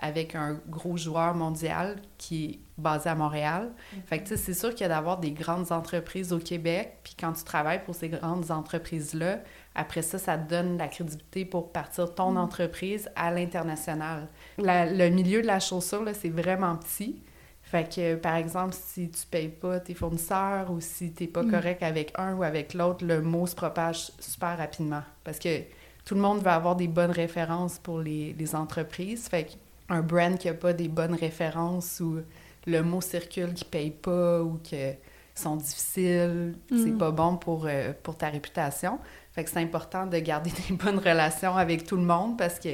avec 0.00 0.34
un 0.34 0.58
gros 0.68 0.96
joueur 0.96 1.34
mondial 1.34 1.96
qui 2.18 2.44
est 2.44 2.58
basé 2.78 3.10
à 3.10 3.14
Montréal. 3.14 3.70
Mhm. 3.92 4.02
Fait 4.06 4.18
que, 4.18 4.22
tu 4.24 4.28
sais, 4.30 4.36
c'est 4.38 4.54
sûr 4.54 4.70
qu'il 4.70 4.80
y 4.80 4.84
a 4.84 4.88
d'avoir 4.88 5.18
des 5.18 5.30
grandes 5.30 5.70
entreprises 5.70 6.32
au 6.32 6.38
Québec, 6.38 6.98
puis 7.04 7.14
quand 7.18 7.32
tu 7.34 7.44
travailles 7.44 7.84
pour 7.84 7.94
ces 7.94 8.08
grandes 8.08 8.50
entreprises-là, 8.50 9.40
après 9.74 10.02
ça, 10.02 10.18
ça 10.18 10.38
te 10.38 10.48
donne 10.48 10.78
la 10.78 10.88
crédibilité 10.88 11.44
pour 11.44 11.70
partir 11.70 12.14
ton 12.14 12.32
mhm. 12.32 12.38
entreprise 12.38 13.10
à 13.14 13.30
l'international. 13.30 14.26
Le 14.58 15.08
milieu 15.10 15.42
de 15.42 15.46
la 15.46 15.60
chaussure, 15.60 16.02
là, 16.02 16.14
c'est 16.14 16.30
vraiment 16.30 16.76
petit. 16.76 17.22
Fait 17.62 17.88
que, 17.88 18.16
par 18.16 18.34
exemple, 18.34 18.74
si 18.74 19.10
tu 19.10 19.26
payes 19.26 19.48
pas 19.48 19.78
tes 19.78 19.94
fournisseurs 19.94 20.72
ou 20.72 20.80
si 20.80 21.12
tu 21.12 21.24
n'es 21.24 21.28
pas 21.28 21.42
mhm. 21.42 21.50
correct 21.50 21.82
avec 21.82 22.12
un 22.16 22.34
ou 22.34 22.42
avec 22.42 22.72
l'autre, 22.74 23.04
le 23.04 23.20
mot 23.20 23.46
se 23.46 23.54
propage 23.54 24.10
super 24.18 24.56
rapidement. 24.56 25.02
Parce 25.22 25.38
que 25.38 25.60
tout 26.04 26.14
le 26.14 26.20
monde 26.20 26.40
veut 26.40 26.50
avoir 26.50 26.74
des 26.74 26.88
bonnes 26.88 27.10
références 27.10 27.78
pour 27.78 28.00
les, 28.00 28.54
entreprises. 28.54 29.28
Fait 29.28 29.56
qu'un 29.90 30.02
brand 30.02 30.38
qui 30.38 30.48
n'a 30.48 30.54
pas 30.54 30.72
des 30.72 30.88
bonnes 30.88 31.14
références 31.14 32.00
ou 32.00 32.20
le 32.66 32.82
mot 32.82 33.00
circule 33.00 33.54
qui 33.54 33.64
ne 33.64 33.70
paye 33.70 33.90
pas 33.90 34.40
ou 34.40 34.58
que 34.58 34.94
sont 35.40 35.56
difficiles, 35.56 36.54
c'est 36.68 36.90
mm. 36.90 36.98
pas 36.98 37.10
bon 37.10 37.36
pour, 37.36 37.66
euh, 37.66 37.92
pour 38.02 38.16
ta 38.16 38.28
réputation. 38.28 38.98
Fait 39.32 39.44
que 39.44 39.50
c'est 39.50 39.60
important 39.60 40.06
de 40.06 40.18
garder 40.18 40.50
des 40.68 40.74
bonnes 40.74 40.98
relations 40.98 41.56
avec 41.56 41.84
tout 41.84 41.96
le 41.96 42.02
monde 42.02 42.36
parce 42.36 42.58
que 42.58 42.68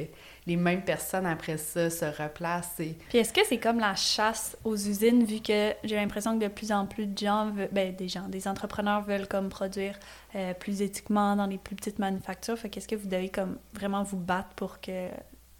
les 0.45 0.55
mêmes 0.55 0.83
personnes 0.83 1.25
après 1.25 1.57
ça 1.57 1.89
se 1.89 2.05
replacent. 2.05 2.79
Et... 2.79 2.97
Puis 3.09 3.19
est-ce 3.19 3.33
que 3.33 3.41
c'est 3.47 3.57
comme 3.57 3.79
la 3.79 3.95
chasse 3.95 4.57
aux 4.63 4.75
usines 4.75 5.23
vu 5.23 5.39
que 5.39 5.73
j'ai 5.83 5.95
l'impression 5.95 6.37
que 6.37 6.43
de 6.43 6.49
plus 6.49 6.71
en 6.71 6.85
plus 6.85 7.05
de 7.05 7.17
gens, 7.17 7.51
ben, 7.71 7.95
des 7.95 8.07
gens, 8.07 8.27
des 8.27 8.47
entrepreneurs 8.47 9.01
veulent 9.01 9.27
comme 9.27 9.49
produire 9.49 9.97
euh, 10.35 10.53
plus 10.53 10.81
éthiquement 10.81 11.35
dans 11.35 11.47
les 11.47 11.57
plus 11.57 11.75
petites 11.75 11.99
manufactures. 11.99 12.57
Fait 12.57 12.69
qu'est-ce 12.69 12.87
que 12.87 12.95
vous 12.95 13.07
devez 13.07 13.29
comme 13.29 13.57
vraiment 13.73 14.03
vous 14.03 14.17
battre 14.17 14.49
pour 14.55 14.81
que 14.81 15.09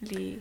les 0.02 0.40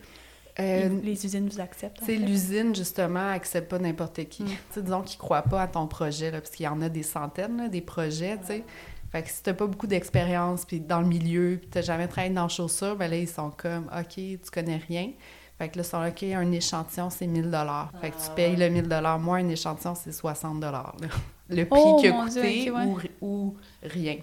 euh, 0.58 0.88
les, 1.02 1.26
usines 1.26 1.48
vous 1.48 1.60
acceptent. 1.60 2.00
C'est 2.04 2.16
l'usine, 2.16 2.74
justement, 2.74 3.30
accepte 3.30 3.70
pas 3.70 3.78
n'importe 3.78 4.24
qui. 4.24 4.44
Mm. 4.44 4.82
Disons 4.82 5.02
qu'ils 5.02 5.18
croient 5.18 5.42
pas 5.42 5.62
à 5.62 5.66
ton 5.66 5.86
projet, 5.86 6.30
là, 6.30 6.40
parce 6.40 6.54
qu'il 6.54 6.64
y 6.64 6.68
en 6.68 6.80
a 6.80 6.88
des 6.88 7.02
centaines, 7.02 7.68
des 7.68 7.82
projets, 7.82 8.38
tu 8.38 8.46
sais. 8.46 8.64
Fait 9.12 9.22
que 9.22 9.30
si 9.30 9.42
t'as 9.42 9.54
pas 9.54 9.66
beaucoup 9.66 9.86
d'expérience, 9.86 10.64
puis 10.64 10.80
dans 10.80 11.00
le 11.00 11.06
milieu, 11.06 11.58
puis 11.60 11.68
t'as 11.70 11.82
jamais 11.82 12.08
travaillé 12.08 12.34
dans 12.34 12.44
le 12.44 12.48
chaussure, 12.48 12.96
ben 12.96 13.10
là, 13.10 13.16
ils 13.16 13.28
sont 13.28 13.50
comme, 13.50 13.88
OK, 13.96 14.14
tu 14.14 14.50
connais 14.52 14.80
rien. 14.88 15.12
Fait 15.58 15.68
que 15.68 15.78
là, 15.78 15.84
ils 15.84 15.88
sont 15.88 16.04
OK, 16.04 16.22
un 16.22 16.52
échantillon, 16.52 17.08
c'est 17.10 17.26
1000 17.26 17.44
dollars. 17.44 17.92
Fait 18.00 18.10
que 18.10 18.16
tu 18.16 18.30
payes 18.34 18.56
le 18.56 18.68
1000 18.68 18.88
dollars. 18.88 19.18
Moi, 19.18 19.38
un 19.38 19.48
échantillon, 19.48 19.94
c'est 19.94 20.12
60 20.12 20.60
dollars. 20.60 20.96
Le 21.48 21.64
prix 21.64 21.80
oh, 21.80 21.96
qui 22.00 22.08
a 22.08 22.12
coûté 22.12 22.72
ou, 23.20 23.56
rien. 23.80 24.16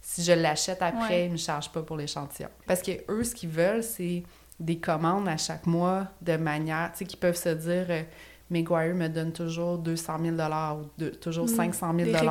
Si 0.00 0.24
je 0.24 0.32
l'achète 0.32 0.82
après, 0.82 1.26
ils 1.26 1.32
me 1.32 1.36
chargent 1.36 1.70
pas 1.70 1.82
pour 1.82 1.96
l'échantillon. 1.96 2.48
Parce 2.66 2.82
que 2.82 2.90
eux, 3.08 3.22
ce 3.22 3.36
qu'ils 3.36 3.50
veulent, 3.50 3.84
c'est 3.84 4.24
des 4.58 4.78
commandes 4.78 5.28
à 5.28 5.36
chaque 5.36 5.66
mois 5.66 6.06
de 6.22 6.36
manière, 6.36 6.90
tu 6.92 6.98
sais, 6.98 7.04
qu'ils 7.04 7.18
peuvent 7.18 7.36
se 7.36 7.50
dire... 7.50 7.86
Euh, 7.88 8.02
me 8.48 9.08
donne 9.08 9.32
toujours 9.32 9.78
200 9.78 10.18
000 10.22 10.36
ou 10.38 11.04
toujours 11.20 11.48
500 11.48 11.92
mm. 11.92 12.04
000 12.04 12.26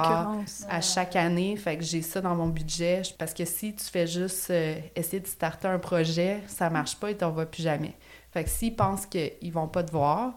à 0.69 0.81
chaque 0.81 1.15
année. 1.15 1.55
Fait 1.57 1.77
que 1.77 1.83
j'ai 1.83 2.01
ça 2.01 2.21
dans 2.21 2.35
mon 2.35 2.47
budget. 2.47 3.01
Parce 3.17 3.33
que 3.33 3.45
si 3.45 3.73
tu 3.75 3.83
fais 3.83 4.07
juste 4.07 4.49
euh, 4.49 4.79
essayer 4.95 5.19
de 5.19 5.27
starter 5.27 5.67
un 5.67 5.79
projet, 5.79 6.41
ça 6.47 6.69
marche 6.69 6.95
pas 6.95 7.11
et 7.11 7.15
t'en 7.15 7.31
vas 7.31 7.45
plus 7.45 7.63
jamais. 7.63 7.95
Fait 8.31 8.43
que 8.43 8.49
s'ils 8.49 8.75
pensent 8.75 9.05
qu'ils 9.05 9.51
vont 9.51 9.67
pas 9.67 9.83
te 9.83 9.91
voir, 9.91 10.33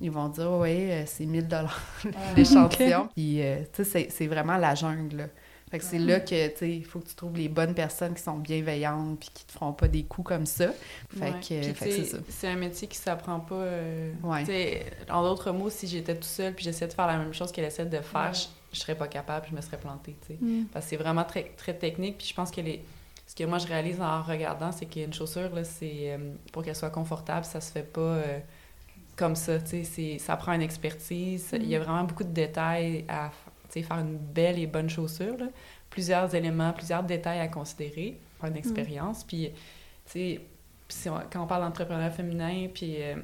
ils 0.00 0.10
vont 0.10 0.28
dire 0.28 0.50
«Oui, 0.52 0.90
euh, 0.90 1.02
c'est 1.06 1.26
1000 1.26 1.48
l'échantillon. 2.36 3.08
Puis, 3.14 3.42
euh, 3.42 3.62
tu 3.72 3.84
sais, 3.84 4.08
c'est 4.10 4.26
vraiment 4.26 4.56
la 4.56 4.74
jungle, 4.74 5.30
fait 5.70 5.80
que 5.80 5.84
c'est 5.84 5.98
là 5.98 6.20
que, 6.20 6.48
tu 6.48 6.56
sais, 6.58 6.70
il 6.70 6.84
faut 6.84 7.00
que 7.00 7.08
tu 7.08 7.16
trouves 7.16 7.36
les 7.36 7.48
bonnes 7.48 7.74
personnes 7.74 8.14
qui 8.14 8.22
sont 8.22 8.38
bienveillantes 8.38 9.18
puis 9.18 9.30
qui 9.34 9.44
te 9.44 9.52
feront 9.52 9.72
pas 9.72 9.88
des 9.88 10.04
coups 10.04 10.28
comme 10.28 10.46
ça. 10.46 10.68
Fait 11.18 11.32
que, 11.40 11.74
c'est 11.74 12.04
ça. 12.04 12.18
C'est 12.28 12.46
un 12.46 12.54
métier 12.54 12.86
qui 12.86 12.96
s'apprend 12.96 13.40
pas... 13.40 13.56
Euh, 13.56 14.12
en 15.10 15.22
d'autres 15.22 15.50
mots, 15.50 15.68
si 15.68 15.88
j'étais 15.88 16.14
tout 16.14 16.22
seul 16.22 16.54
puis 16.54 16.64
j'essayais 16.64 16.86
de 16.86 16.92
faire 16.92 17.08
la 17.08 17.18
même 17.18 17.34
chose 17.34 17.50
qu'elle 17.50 17.64
essaie 17.64 17.84
de 17.84 18.00
faire, 18.00 18.32
je, 18.72 18.78
serais 18.78 18.94
pas 18.94 19.08
capable, 19.08 19.46
je 19.50 19.56
me 19.56 19.60
serais 19.60 19.78
plantée, 19.78 20.14
tu 20.20 20.34
sais. 20.34 20.38
Mm. 20.40 20.66
Parce 20.72 20.84
que 20.84 20.90
c'est 20.90 20.96
vraiment 20.96 21.24
très, 21.24 21.52
très 21.56 21.74
technique 21.74 22.18
puis 22.18 22.28
je 22.28 22.34
pense 22.34 22.50
que 22.52 22.60
les... 22.60 22.84
Ce 23.26 23.34
que 23.34 23.42
moi, 23.42 23.58
je 23.58 23.66
réalise 23.66 24.00
en 24.00 24.22
regardant, 24.22 24.70
c'est 24.70 24.86
qu'une 24.86 25.12
chaussure, 25.12 25.52
là, 25.52 25.64
c'est... 25.64 26.12
Euh, 26.12 26.34
pour 26.52 26.62
qu'elle 26.62 26.76
soit 26.76 26.90
confortable, 26.90 27.44
ça 27.44 27.60
se 27.60 27.72
fait 27.72 27.82
pas... 27.82 28.00
Euh, 28.00 28.38
comme 29.16 29.34
ça, 29.34 29.58
tu 29.58 29.82
sais, 29.84 30.18
ça 30.18 30.36
prend 30.36 30.52
une 30.52 30.62
expertise. 30.62 31.48
Il 31.54 31.66
y 31.66 31.74
a 31.74 31.80
mm. 31.80 31.82
vraiment 31.82 32.04
beaucoup 32.04 32.22
de 32.22 32.32
détails 32.32 33.04
à 33.08 33.30
faire 33.30 33.45
une 33.90 34.16
belle 34.16 34.58
et 34.58 34.66
bonne 34.66 34.88
chaussure. 34.88 35.36
Plusieurs 35.90 36.34
éléments, 36.34 36.72
plusieurs 36.72 37.02
détails 37.02 37.40
à 37.40 37.48
considérer 37.48 38.18
pour 38.38 38.48
une 38.48 38.54
mm. 38.54 38.58
expérience. 38.58 39.24
Puis, 39.24 39.50
tu 40.10 40.38
sais, 40.88 41.10
quand 41.32 41.42
on 41.42 41.46
parle 41.46 41.62
d'entrepreneur 41.62 42.12
féminin, 42.12 42.68
puis, 42.72 43.02
euh, 43.02 43.16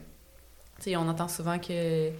tu 0.76 0.84
sais, 0.84 0.96
on 0.96 1.08
entend 1.08 1.28
souvent 1.28 1.58
que 1.58 2.10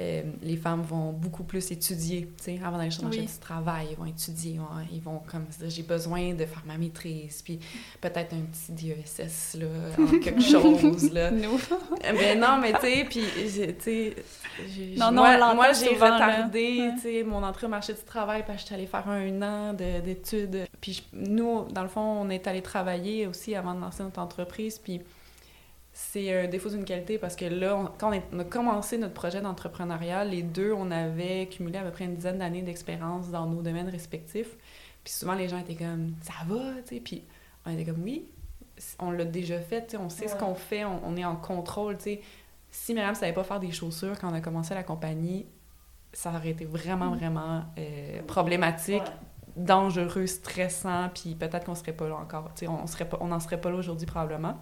euh, 0.00 0.22
les 0.42 0.56
femmes 0.56 0.82
vont 0.82 1.12
beaucoup 1.12 1.44
plus 1.44 1.70
étudier, 1.70 2.28
tu 2.38 2.44
sais, 2.44 2.60
avant 2.64 2.78
d'aller 2.78 2.90
marché 3.02 3.20
Oui. 3.20 3.26
du 3.26 3.38
travail, 3.38 3.88
ils 3.90 3.96
vont 3.96 4.06
étudier, 4.06 4.52
ils 4.52 4.58
vont, 4.58 4.66
ils 4.92 5.00
vont 5.02 5.20
comme 5.30 5.44
j'ai 5.68 5.82
besoin 5.82 6.32
de 6.32 6.46
faire 6.46 6.62
ma 6.66 6.78
maîtrise, 6.78 7.42
puis 7.42 7.58
peut-être 8.00 8.32
un 8.34 8.40
petit 8.40 8.72
DESS, 8.72 9.58
là, 9.60 9.66
en 9.98 10.18
quelque 10.24 10.40
chose, 10.40 11.12
là. 11.12 11.30
Nous. 11.42 11.60
Mais 12.14 12.34
non, 12.34 12.58
mais 12.60 12.72
tu 12.72 12.80
sais, 12.80 13.06
puis, 13.08 13.24
tu 13.34 13.80
sais, 13.80 14.14
moi, 14.96 15.54
moi 15.54 15.72
j'ai 15.72 15.90
retardé, 15.90 16.90
tu 16.96 17.00
sais, 17.02 17.22
mon 17.22 17.42
entrée 17.42 17.66
au 17.66 17.70
marché 17.70 17.92
du 17.92 18.02
travail, 18.02 18.42
parce 18.46 18.56
que 18.58 18.62
j'étais 18.62 18.74
allée 18.74 18.86
faire 18.86 19.08
un 19.08 19.42
an 19.42 19.72
de- 19.74 20.00
d'études. 20.00 20.66
Puis 20.80 21.02
nous, 21.12 21.64
dans 21.70 21.82
le 21.82 21.88
fond, 21.88 22.00
on 22.00 22.30
est 22.30 22.46
allé 22.46 22.62
travailler 22.62 23.26
aussi 23.26 23.54
avant 23.54 23.74
de 23.74 23.80
lancer 23.80 24.02
notre 24.02 24.20
entreprise, 24.20 24.78
puis 24.78 25.00
c'est 25.92 26.44
un 26.44 26.48
défaut 26.48 26.70
d'une 26.70 26.84
qualité 26.84 27.18
parce 27.18 27.36
que 27.36 27.44
là, 27.44 27.76
on- 27.76 27.90
quand 27.98 28.12
on, 28.32 28.38
a 28.38 28.44
commencé 28.44 28.96
notre 28.96 29.14
projet 29.14 29.40
d'entrepreneuriat, 29.40 30.24
les 30.24 30.42
deux, 30.42 30.72
on 30.72 30.90
avait 30.90 31.46
cumulé 31.46 31.78
à 31.78 31.82
peu 31.82 31.90
près 31.90 32.04
une 32.04 32.14
dizaine 32.14 32.38
d'années 32.38 32.62
d'expérience 32.62 33.28
dans 33.30 33.46
nos 33.46 33.60
domaines 33.60 33.88
respectifs. 33.88 34.56
Puis 35.04 35.12
souvent, 35.12 35.34
les 35.34 35.48
gens 35.48 35.58
étaient 35.58 35.74
comme 35.74 36.14
«ça 36.22 36.32
va», 36.46 36.60
tu 36.86 36.94
sais, 36.96 37.00
puis 37.00 37.22
on 37.66 37.72
était 37.72 37.84
comme 37.90 38.02
«oui, 38.04 38.24
on 38.98 39.10
l'a 39.10 39.24
déjà 39.24 39.58
fait, 39.58 39.86
tu 39.86 39.90
sais, 39.92 39.96
on 39.96 40.08
sait 40.08 40.28
ce 40.28 40.36
qu'on 40.36 40.54
fait, 40.54 40.84
on, 40.84 41.00
on 41.04 41.16
est 41.16 41.24
en 41.24 41.36
contrôle, 41.36 41.96
tu 41.96 42.04
sais.» 42.04 42.20
Si 42.70 42.94
Myriam 42.94 43.16
savait 43.16 43.32
pas 43.32 43.42
faire 43.42 43.58
des 43.58 43.72
chaussures 43.72 44.16
quand 44.20 44.30
on 44.30 44.34
a 44.34 44.40
commencé 44.40 44.74
la 44.74 44.84
compagnie, 44.84 45.44
ça 46.12 46.30
aurait 46.30 46.50
été 46.50 46.64
vraiment, 46.64 47.10
vraiment 47.16 47.64
euh, 47.78 48.22
problématique, 48.22 49.02
dangereux, 49.56 50.26
stressant, 50.26 51.08
puis 51.12 51.34
peut-être 51.34 51.64
qu'on 51.64 51.74
serait 51.74 51.92
pas 51.92 52.08
là 52.08 52.16
encore. 52.16 52.50
Tu 52.54 52.60
sais, 52.60 52.68
on 52.68 52.86
serait 52.86 53.08
pas, 53.08 53.18
on 53.20 53.26
n'en 53.28 53.40
serait 53.40 53.60
pas 53.60 53.70
là 53.70 53.76
aujourd'hui 53.76 54.06
probablement. 54.06 54.56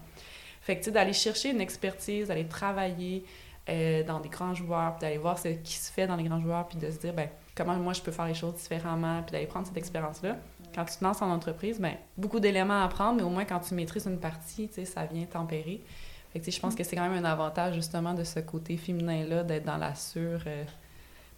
Fait 0.61 0.75
que, 0.75 0.81
tu 0.81 0.87
sais, 0.87 0.91
d'aller 0.91 1.13
chercher 1.13 1.51
une 1.51 1.61
expertise, 1.61 2.29
d'aller 2.29 2.47
travailler 2.47 3.25
euh, 3.69 4.03
dans 4.03 4.21
des 4.21 4.29
grands 4.29 4.55
joueurs, 4.55 4.93
puis 4.97 5.01
d'aller 5.03 5.19
voir 5.19 5.39
ce 5.39 5.49
qui 5.49 5.75
se 5.75 5.93
fait 5.93 6.07
dans 6.07 6.17
les 6.17 6.25
grands 6.25 6.41
joueurs, 6.41 6.67
puis 6.69 6.79
de 6.79 6.91
se 6.91 6.99
dire, 6.99 7.13
ben 7.13 7.29
comment 7.55 7.75
moi 7.77 7.93
je 7.93 8.01
peux 8.01 8.13
faire 8.13 8.27
les 8.27 8.35
choses 8.35 8.55
différemment, 8.55 9.23
puis 9.23 9.33
d'aller 9.33 9.47
prendre 9.47 9.67
cette 9.67 9.77
expérience-là. 9.77 10.37
Quand 10.75 10.85
tu 10.85 10.97
te 10.97 11.05
lances 11.05 11.23
en 11.23 11.31
entreprise, 11.31 11.81
ben 11.81 11.95
beaucoup 12.17 12.41
d'éléments 12.41 12.83
à 12.83 12.85
apprendre, 12.85 13.17
mais 13.17 13.23
au 13.23 13.31
moins 13.31 13.45
quand 13.45 13.61
tu 13.61 13.75
maîtrises 13.75 14.07
une 14.07 14.21
partie, 14.21 14.69
tu 14.69 14.75
sais, 14.75 14.85
ça 14.85 15.05
vient 15.07 15.25
tempérer. 15.25 15.83
Fait 16.33 16.41
que, 16.41 16.45
tu 16.45 16.51
sais, 16.51 16.57
je 16.57 16.61
pense 16.61 16.75
que 16.75 16.85
c'est 16.85 16.95
quand 16.97 17.09
même 17.09 17.25
un 17.25 17.29
avantage, 17.29 17.75
justement, 17.75 18.15
de 18.15 18.25
ce 18.25 18.41
côté 18.41 18.77
féminin-là, 18.77 19.45
d'être 19.45 19.65
dans 19.65 19.79
la 19.79 19.95
sur... 19.95 20.41
euh, 20.47 20.65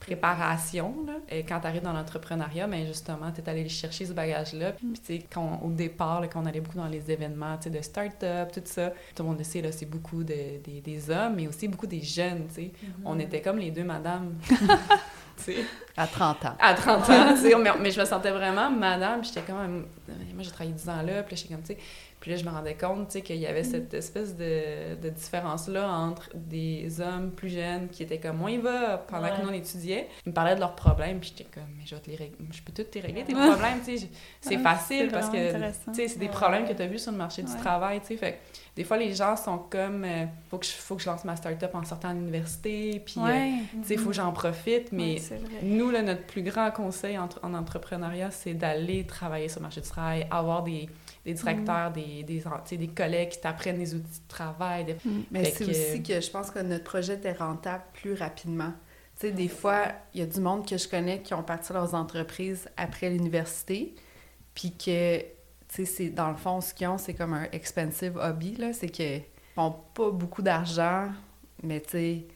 préparation, 0.00 0.94
là. 1.06 1.12
Et 1.28 1.44
quand 1.44 1.60
tu 1.60 1.66
arrives 1.66 1.82
dans 1.82 1.92
l'entrepreneuriat, 1.92 2.66
mais 2.66 2.86
justement, 2.86 3.30
tu 3.30 3.42
es 3.42 3.48
allé 3.48 3.68
chercher 3.68 4.06
ce 4.06 4.12
bagage-là. 4.12 4.72
Puis, 4.72 4.92
tu 4.94 5.18
sais, 5.18 5.24
au 5.62 5.70
départ, 5.70 6.20
là, 6.22 6.26
quand 6.26 6.42
on 6.42 6.46
allait 6.46 6.60
beaucoup 6.60 6.78
dans 6.78 6.88
les 6.88 7.10
événements, 7.10 7.56
tu 7.58 7.64
sais, 7.64 7.70
de 7.70 7.82
start-up, 7.82 8.50
tout 8.52 8.62
ça, 8.64 8.90
tout 9.14 9.22
le 9.22 9.28
monde 9.28 9.38
le 9.38 9.44
sait, 9.44 9.60
là, 9.60 9.70
c'est 9.70 9.86
beaucoup 9.86 10.24
de, 10.24 10.58
des, 10.64 10.80
des 10.82 11.10
hommes, 11.10 11.34
mais 11.36 11.46
aussi 11.46 11.68
beaucoup 11.68 11.86
des 11.86 12.00
jeunes, 12.00 12.46
tu 12.48 12.54
sais. 12.54 12.72
On 13.04 13.18
était 13.18 13.42
comme 13.42 13.58
les 13.58 13.70
deux 13.70 13.84
madames, 13.84 14.34
tu 14.48 14.56
sais, 15.36 15.56
À 15.96 16.06
30 16.06 16.44
ans. 16.46 16.54
à 16.58 16.74
30 16.74 17.10
ans, 17.10 17.34
tu 17.34 17.40
sais. 17.42 17.54
Mais, 17.56 17.70
mais 17.80 17.90
je 17.90 18.00
me 18.00 18.04
sentais 18.04 18.30
vraiment 18.30 18.70
madame, 18.70 19.24
j'étais 19.24 19.42
comme... 19.42 19.86
euh, 20.08 20.12
Moi, 20.34 20.42
j'ai 20.42 20.50
travaillé 20.50 20.72
10 20.72 20.88
ans 20.88 21.02
là, 21.02 21.22
puis 21.22 21.36
j'étais 21.36 21.54
comme, 21.54 21.62
tu 21.62 21.74
sais... 21.74 21.78
Puis 22.20 22.30
là, 22.30 22.36
je 22.36 22.44
me 22.44 22.50
rendais 22.50 22.74
compte, 22.74 23.06
tu 23.06 23.12
sais, 23.14 23.20
qu'il 23.22 23.36
y 23.36 23.46
avait 23.46 23.64
cette 23.64 23.94
espèce 23.94 24.36
de, 24.36 24.94
de 25.00 25.08
différence-là 25.08 25.88
entre 25.88 26.28
des 26.34 27.00
hommes 27.00 27.30
plus 27.30 27.48
jeunes 27.48 27.88
qui 27.88 28.02
étaient 28.02 28.18
comme, 28.18 28.36
moi, 28.36 28.50
il 28.50 28.60
va, 28.60 28.98
pendant 28.98 29.22
Ouais. 29.24 29.30
que 29.34 29.40
nous, 29.42 29.48
on 29.48 29.52
étudiait. 29.54 30.06
Ils 30.26 30.28
me 30.28 30.34
parlaient 30.34 30.54
de 30.54 30.60
leurs 30.60 30.74
problèmes, 30.74 31.18
puis 31.18 31.32
j'étais 31.34 31.48
comme, 31.50 31.64
mais 31.78 31.84
je 31.86 31.94
vais 31.94 32.00
te 32.02 32.10
les 32.10 32.16
régler. 32.16 32.36
Je 32.52 32.60
peux 32.60 32.72
tout 32.74 32.82
te 32.90 32.98
régler, 32.98 33.24
tes 33.24 33.32
problèmes, 33.32 33.80
tu 33.82 33.96
sais. 33.96 34.08
C'est 34.42 34.56
Ouais, 34.56 34.62
facile 34.62 35.08
parce 35.10 35.30
que, 35.30 35.50
tu 35.52 35.94
sais, 35.94 36.08
c'est 36.08 36.18
des 36.18 36.26
Ouais. 36.26 36.30
problèmes 36.30 36.68
que 36.68 36.74
tu 36.74 36.82
as 36.82 36.86
vus 36.88 36.98
sur 36.98 37.10
le 37.12 37.16
marché 37.16 37.40
du 37.42 37.54
travail, 37.56 38.00
tu 38.00 38.08
sais. 38.08 38.16
Fait 38.18 38.32
que 38.32 38.36
des 38.76 38.84
fois, 38.84 38.98
les 38.98 39.14
gens 39.14 39.34
sont 39.36 39.56
comme, 39.56 40.04
euh, 40.04 40.26
faut, 40.50 40.58
que 40.58 40.66
je, 40.66 40.72
faut 40.72 40.96
que 40.96 41.02
je 41.02 41.08
lance 41.08 41.24
ma 41.24 41.36
start-up 41.36 41.74
en 41.74 41.84
sortant 41.84 42.10
de 42.10 42.18
l'université, 42.18 43.00
puis, 43.02 43.14
euh, 43.18 43.50
tu 43.82 43.88
sais, 43.88 43.96
faut 43.96 44.10
que 44.10 44.14
j'en 44.16 44.30
profite, 44.32 44.92
mais 44.92 45.16
vrai. 45.16 45.38
Nous, 45.90 45.96
là, 45.96 46.02
notre 46.02 46.24
plus 46.26 46.42
grand 46.42 46.70
conseil 46.70 47.18
en, 47.18 47.28
en 47.42 47.54
entrepreneuriat, 47.54 48.30
c'est 48.30 48.54
d'aller 48.54 49.06
travailler 49.06 49.48
sur 49.48 49.60
le 49.60 49.64
marché 49.64 49.80
du 49.80 49.88
travail, 49.88 50.26
avoir 50.30 50.62
des, 50.62 50.88
des 51.24 51.34
directeurs, 51.34 51.90
des, 51.90 52.22
des, 52.22 52.42
des 52.76 52.88
collègues 52.88 53.30
qui 53.30 53.40
t'apprennent 53.40 53.78
les 53.78 53.94
outils 53.94 54.20
de 54.20 54.28
travail. 54.28 54.84
des- 54.84 54.96
Mais 55.30 55.44
c'est 55.46 55.64
que- 55.66 55.70
aussi 55.70 56.02
que 56.02 56.20
je 56.20 56.30
pense 56.30 56.50
que 56.50 56.58
notre 56.60 56.84
projet 56.84 57.14
était 57.14 57.32
rentable 57.32 57.84
plus 57.92 58.14
rapidement. 58.14 58.72
Tu 59.18 59.26
sais, 59.26 59.32
des 59.32 59.48
fois, 59.48 59.88
il 60.14 60.20
y 60.20 60.22
a 60.22 60.26
du 60.26 60.40
monde 60.40 60.66
que 60.66 60.78
je 60.78 60.88
connais 60.88 61.20
qui 61.20 61.34
ont 61.34 61.42
parti 61.42 61.72
leurs 61.72 61.94
entreprises 61.94 62.68
après 62.76 63.10
l'université, 63.10 63.94
puis 64.54 64.72
que, 64.72 65.18
tu 65.20 65.24
sais, 65.68 65.84
c'est 65.84 66.08
dans 66.10 66.30
le 66.30 66.36
fond, 66.36 66.60
ce 66.60 66.72
qu'ils 66.72 66.88
ont, 66.88 66.96
c'est 66.98 67.14
comme 67.14 67.34
un 67.34 67.46
expensive 67.52 68.16
hobby, 68.16 68.56
là. 68.56 68.72
C'est 68.72 68.88
qu'ils 68.88 69.22
font 69.54 69.74
pas 69.94 70.10
beaucoup 70.10 70.40
d'argent, 70.42 71.08
mais 71.62 71.80
tu 71.80 71.90
sais, 71.90 72.26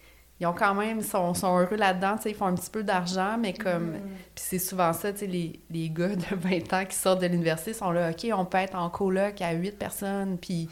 ils 0.40 0.46
ont 0.46 0.52
quand 0.52 0.74
même, 0.74 1.00
sont, 1.00 1.32
sont 1.34 1.58
heureux 1.58 1.76
là-dedans, 1.76 2.16
ils 2.24 2.34
font 2.34 2.46
un 2.46 2.54
petit 2.54 2.70
peu 2.70 2.82
d'argent, 2.82 3.36
mais 3.38 3.52
comme... 3.52 3.92
Puis 4.34 4.44
c'est 4.48 4.58
souvent 4.58 4.92
ça, 4.92 5.12
tu 5.12 5.20
sais, 5.20 5.26
les, 5.26 5.60
les 5.70 5.88
gars 5.90 6.16
de 6.16 6.24
20 6.36 6.72
ans 6.72 6.84
qui 6.84 6.96
sortent 6.96 7.22
de 7.22 7.26
l'université 7.26 7.72
sont 7.72 7.92
là, 7.92 8.10
OK, 8.10 8.26
on 8.32 8.44
peut 8.44 8.58
être 8.58 8.76
en 8.76 8.90
coloc 8.90 9.40
à 9.40 9.52
8 9.52 9.78
personnes, 9.78 10.38
puis 10.38 10.68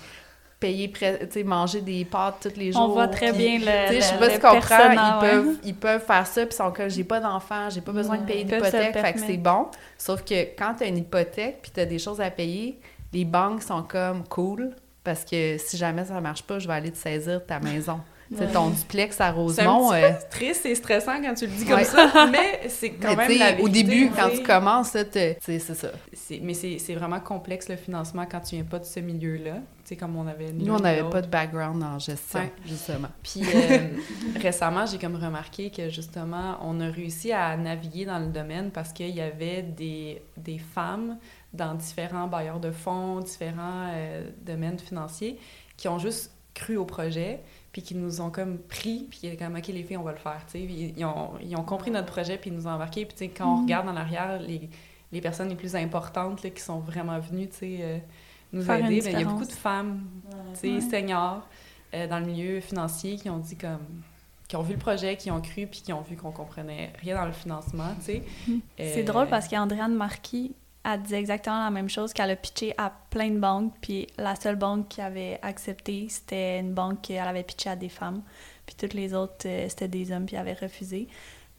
payer, 0.63 0.93
tu 0.93 1.05
sais, 1.31 1.43
manger 1.43 1.81
des 1.81 2.05
pâtes 2.05 2.37
tous 2.41 2.59
les 2.59 2.73
jours. 2.73 2.83
On 2.83 2.89
voit 2.89 3.09
très 3.09 3.33
bien 3.33 3.59
le. 3.59 3.89
Tu 3.89 3.95
sais, 3.95 4.01
je 4.01 4.05
sais 4.05 4.19
pas 4.19 4.31
si 4.31 4.37
tu 4.37 4.41
comprends, 4.41 4.93
ils, 4.93 5.25
ouais. 5.25 5.31
peuvent, 5.31 5.57
ils 5.65 5.75
peuvent 5.75 6.05
faire 6.05 6.27
ça, 6.27 6.47
puis 6.47 6.55
ils 6.55 6.57
sont 6.57 6.71
comme, 6.71 6.89
j'ai 6.89 7.05
pas 7.05 7.21
d'enfant, 7.21 7.69
j'ai 7.69 7.81
pas 7.81 7.93
besoin 7.93 8.19
de 8.19 8.25
payer 8.25 8.45
d'hypothèque, 8.45 8.97
fait 8.97 9.13
que 9.13 9.21
c'est 9.21 9.37
bon. 9.37 9.67
Sauf 9.99 10.25
que 10.25 10.43
quand 10.57 10.75
tu 10.79 10.85
as 10.85 10.87
une 10.87 10.99
hypothèque, 10.99 11.59
puis 11.63 11.73
tu 11.73 11.81
as 11.81 11.87
des 11.87 11.99
choses 11.99 12.21
à 12.21 12.31
payer, 12.31 12.79
les 13.13 13.25
banques 13.25 13.63
sont 13.63 13.83
comme 13.83 14.25
cool, 14.29 14.71
parce 15.03 15.25
que 15.25 15.59
si 15.59 15.77
jamais 15.77 16.05
ça 16.05 16.21
marche 16.21 16.45
pas, 16.45 16.61
je 16.61 16.69
vais 16.69 16.75
aller 16.75 16.93
te 16.93 16.99
saisir 16.99 17.45
ta 17.45 17.59
maison. 17.59 18.01
Sais, 18.37 18.47
ton 18.49 18.71
duplex 18.71 19.21
à 19.21 19.27
C'est 19.27 19.31
Rosemont... 19.33 19.91
petit 19.91 20.05
euh, 20.05 20.11
triste 20.31 20.67
et 20.67 20.75
stressant 20.75 21.21
quand 21.23 21.35
tu 21.35 21.47
le 21.47 21.53
dis 21.53 21.65
comme 21.65 21.75
Ouais. 21.77 21.85
ça, 21.85 22.27
mais 22.31 22.69
c'est 22.69 22.91
quand 22.91 23.17
mais 23.17 23.29
même 23.29 23.39
la 23.39 23.61
au 23.61 23.69
début, 23.69 24.11
quand 24.11 24.31
tu 24.31 24.43
commences, 24.43 24.91
c'est 24.91 25.59
ça. 25.59 25.89
C'est- 26.13 26.41
Mais 26.43 26.55
c'est 26.55 26.79
c'est 26.79 26.95
vraiment 26.95 27.21
complexe 27.21 27.69
le 27.69 27.77
financement 27.77 28.25
quand 28.31 28.41
tu 28.41 28.55
viens 28.57 28.65
pas 28.65 28.79
de 28.79 28.85
ce 28.85 29.01
milieu-là. 29.01 29.55
Tu 29.85 29.89
sais, 29.89 29.97
comme 29.97 30.17
on 30.17 30.27
avait 30.27 30.53
Nous, 30.53 30.73
on 30.73 30.79
n'avait 30.79 31.09
pas 31.11 31.21
de 31.23 31.27
background 31.27 31.83
en 31.83 31.99
gestion, 31.99 32.39
Ouais. 32.41 32.53
justement. 32.65 33.09
Puis 33.23 33.43
euh, 33.43 33.79
récemment, 34.41 34.87
j'ai 34.87 34.99
comme 34.99 35.17
remarqué 35.17 35.71
que 35.71 35.89
justement, 35.89 36.57
on 36.63 36.81
a 36.81 36.87
réussi 36.89 37.33
à 37.33 37.57
naviguer 37.57 38.05
dans 38.07 38.19
le 38.19 38.27
domaine 38.29 38.71
parce 38.71 38.93
qu'il 38.93 39.11
y 39.11 39.21
avait 39.21 39.63
des, 39.63 40.23
des 40.37 40.59
femmes 40.59 41.19
dans 41.53 41.75
différents 41.75 42.29
bailleurs 42.29 42.61
de 42.61 42.71
fonds, 42.71 43.21
différents 43.21 43.89
euh, 43.93 44.31
domaines 44.43 44.79
financiers 44.79 45.39
qui 45.77 45.89
ont 45.89 45.99
juste 45.99 46.31
cru 46.55 46.77
au 46.77 46.85
projet 46.85 47.41
puis 47.73 47.83
qui 47.83 47.95
nous 47.95 48.21
ont 48.21 48.31
comme 48.31 48.59
pris 48.59 49.07
puis 49.11 49.19
qui 49.21 49.27
étaient 49.29 49.43
comme 49.45 49.57
OK 49.57 49.67
les 49.69 49.83
filles 49.83 49.97
on 49.97 50.03
va 50.03 50.13
le 50.13 50.19
faire 50.19 50.43
tu 50.47 50.53
sais 50.53 50.61
ils, 50.63 50.99
ils 50.99 51.05
ont, 51.05 51.31
ils 51.43 51.57
ont 51.57 51.65
compris 51.65 51.91
notre 51.91 52.07
projet 52.13 52.37
puis 52.39 52.51
ils 52.51 52.57
nous 52.57 52.67
ont 52.67 52.71
embarqués 52.73 53.05
puis 53.07 53.15
tu 53.17 53.25
sais 53.25 53.29
quand 53.31 53.47
on 53.53 53.57
Mhm. 53.57 53.63
regarde 53.63 53.89
en 53.89 53.97
arrière 53.97 54.41
les, 54.41 54.69
les 55.13 55.21
personnes 55.21 55.49
les 55.49 55.57
plus 55.57 55.75
importantes 55.77 56.43
là, 56.43 56.51
qui 56.51 56.61
sont 56.63 56.81
vraiment 56.81 57.19
venues 57.19 57.49
tu 57.49 57.57
sais 57.57 57.79
euh, 57.81 57.99
nous 58.53 58.63
Faire 58.63 58.85
aider 58.85 59.01
ben, 59.01 59.13
il 59.15 59.21
y 59.21 59.23
a 59.23 59.27
beaucoup 59.27 59.45
de 59.47 59.53
femmes 59.53 60.05
tu 60.55 60.59
sais, 60.61 60.69
Ouais. 60.75 60.81
seniors 60.81 61.49
euh, 61.95 62.07
dans 62.07 62.19
le 62.21 62.27
milieu 62.27 62.61
financier 62.61 63.17
qui 63.17 63.29
ont 63.31 63.39
dit 63.39 63.57
comme 63.57 63.81
qui 64.49 64.57
ont 64.57 64.63
vu 64.63 64.75
le 64.75 64.79
projet, 64.79 65.17
qui 65.17 65.31
ont 65.31 65.41
cru 65.41 65.67
puis 65.67 65.81
qui 65.81 65.95
ont 65.95 66.03
vu 66.03 66.15
qu'on 66.15 66.31
comprenait 66.33 66.93
rien 67.01 67.17
dans 67.17 67.25
le 67.25 67.33
financement, 67.33 67.95
tu 68.01 68.05
sais. 68.05 68.23
C'est 68.77 69.01
Euh, 69.01 69.03
drôle 69.05 69.27
parce 69.29 69.49
qu'Andréane 69.49 69.95
Marquis 69.95 70.55
a 70.85 70.97
dit 70.99 71.15
exactement 71.15 71.63
la 71.65 71.71
même 71.71 71.89
chose 71.89 72.13
qu'elle 72.13 72.31
a 72.31 72.37
pitché 72.37 72.75
à 72.77 72.93
plein 73.11 73.31
de 73.31 73.39
banques, 73.39 73.73
puis 73.81 74.07
la 74.19 74.35
seule 74.35 74.57
banque 74.57 74.89
qui 74.89 75.01
avait 75.01 75.39
accepté, 75.43 76.07
c'était 76.09 76.59
une 76.59 76.73
banque 76.75 77.03
qu'elle 77.03 77.27
avait 77.27 77.45
pitché 77.45 77.71
à 77.71 77.77
des 77.77 77.89
femmes, 77.89 78.23
puis 78.67 78.75
toutes 78.75 78.95
les 78.95 79.15
autres, 79.15 79.47
euh, 79.47 79.67
c'était 79.69 79.89
des 79.89 80.11
hommes, 80.13 80.27
puis 80.27 80.37
avaient 80.37 80.55
refusé. 80.55 81.07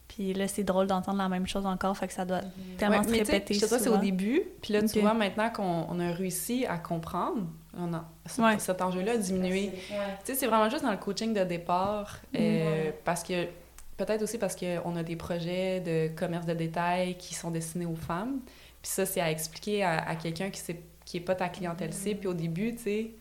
Puis 0.10 0.34
là, 0.34 0.48
c'est 0.48 0.64
drôle 0.64 0.88
d'entendre 0.88 1.18
la 1.18 1.30
même 1.30 1.48
chose 1.48 1.66
encore, 1.66 1.98
fait 1.98 2.08
que 2.08 2.14
ça 2.14 2.26
doit 2.26 2.42
tellement 2.78 3.00
Ouais, 3.00 3.04
se 3.06 3.10
répéter 3.32 3.54
je 3.56 3.60
sais 3.62 3.70
pas, 3.70 3.80
c'est 3.80 3.90
au 3.90 3.98
début, 3.98 4.44
puis 4.62 4.74
là, 4.74 4.80
Ok. 4.80 4.92
tu 4.92 5.00
vois, 5.00 5.14
maintenant 5.14 5.50
qu'on 5.50 5.88
on 5.90 6.00
a 6.00 6.12
réussi 6.12 6.66
à 6.68 6.78
comprendre, 6.78 7.48
on 7.78 7.94
a, 7.94 8.06
Ouais. 8.38 8.60
cet 8.60 8.82
enjeu-là 8.82 9.14
a 9.14 9.18
diminué. 9.18 9.72
Tu 9.74 9.94
sais, 10.26 10.36
c'est 10.36 10.48
vraiment 10.48 10.70
juste 10.70 10.84
dans 10.84 10.92
le 10.92 10.98
coaching 10.98 11.34
de 11.34 11.44
départ, 11.46 12.20
euh, 12.36 12.92
parce 13.06 13.24
que 13.24 13.46
peut-être 13.98 14.22
aussi 14.22 14.38
parce 14.38 14.56
qu'on 14.56 14.96
a 14.98 15.02
des 15.04 15.16
projets 15.16 15.80
de 15.80 16.10
commerce 16.14 16.46
de 16.46 16.54
détail 16.54 17.16
qui 17.18 17.34
sont 17.34 17.52
destinés 17.52 17.86
aux 17.86 17.96
femmes. 17.96 18.42
Puis 18.84 18.92
ça, 18.92 19.06
c'est 19.08 19.22
à 19.22 19.32
expliquer 19.32 19.84
à, 19.84 19.98
à 20.08 20.16
quelqu'un 20.16 20.52
qui 20.52 20.62
n'est 20.72 20.80
qui 21.06 21.18
est 21.18 21.22
pas 21.22 21.36
ta 21.36 21.50
clientèle 21.50 21.92
cible. 21.94 22.20
Puis 22.20 22.28
au 22.30 22.34
début, 22.36 22.76
tu 22.76 22.84
sais, 22.84 23.12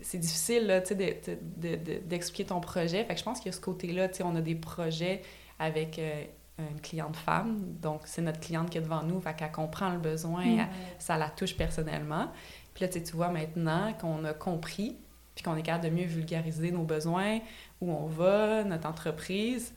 c'est 0.00 0.18
difficile 0.18 0.66
là, 0.66 0.80
tu 0.80 0.88
sais, 0.88 0.94
de- 0.94 1.32
de- 1.66 1.76
de- 1.76 1.84
de- 1.94 1.98
d'expliquer 2.06 2.46
ton 2.46 2.60
projet. 2.60 3.04
Fait 3.04 3.14
que 3.14 3.18
je 3.18 3.24
pense 3.24 3.38
qu'il 3.40 3.46
y 3.46 3.54
a 3.54 3.56
ce 3.56 3.60
côté-là, 3.60 4.08
tu 4.08 4.16
sais, 4.18 4.22
on 4.22 4.34
a 4.36 4.40
des 4.40 4.54
projets 4.54 5.20
avec 5.58 5.98
euh, 5.98 6.22
une 6.58 6.80
cliente 6.80 7.16
femme. 7.16 7.58
Donc, 7.82 8.02
c'est 8.04 8.22
notre 8.22 8.40
cliente 8.40 8.70
qui 8.70 8.78
est 8.78 8.82
devant 8.82 9.02
nous. 9.02 9.20
Fait 9.20 9.34
qu'elle 9.36 9.52
comprend 9.52 9.90
le 9.90 9.98
besoin, 9.98 10.44
Mm. 10.44 10.58
elle- 10.60 10.66
ça 10.98 11.18
la 11.18 11.28
touche 11.28 11.56
personnellement. 11.56 12.28
Puis 12.74 12.84
là, 12.84 12.88
tu 12.88 12.98
sais, 12.98 13.04
tu 13.04 13.16
vois 13.16 13.28
maintenant 13.28 13.92
qu'on 14.00 14.24
a 14.24 14.32
compris, 14.32 14.96
puis 15.34 15.44
qu'on 15.44 15.56
est 15.56 15.62
capable 15.62 15.84
de 15.84 15.90
mieux 15.90 16.06
vulgariser 16.06 16.70
nos 16.70 16.84
besoins, 16.84 17.40
où 17.82 17.90
on 17.92 18.06
va, 18.06 18.64
notre 18.64 18.88
entreprise, 18.88 19.74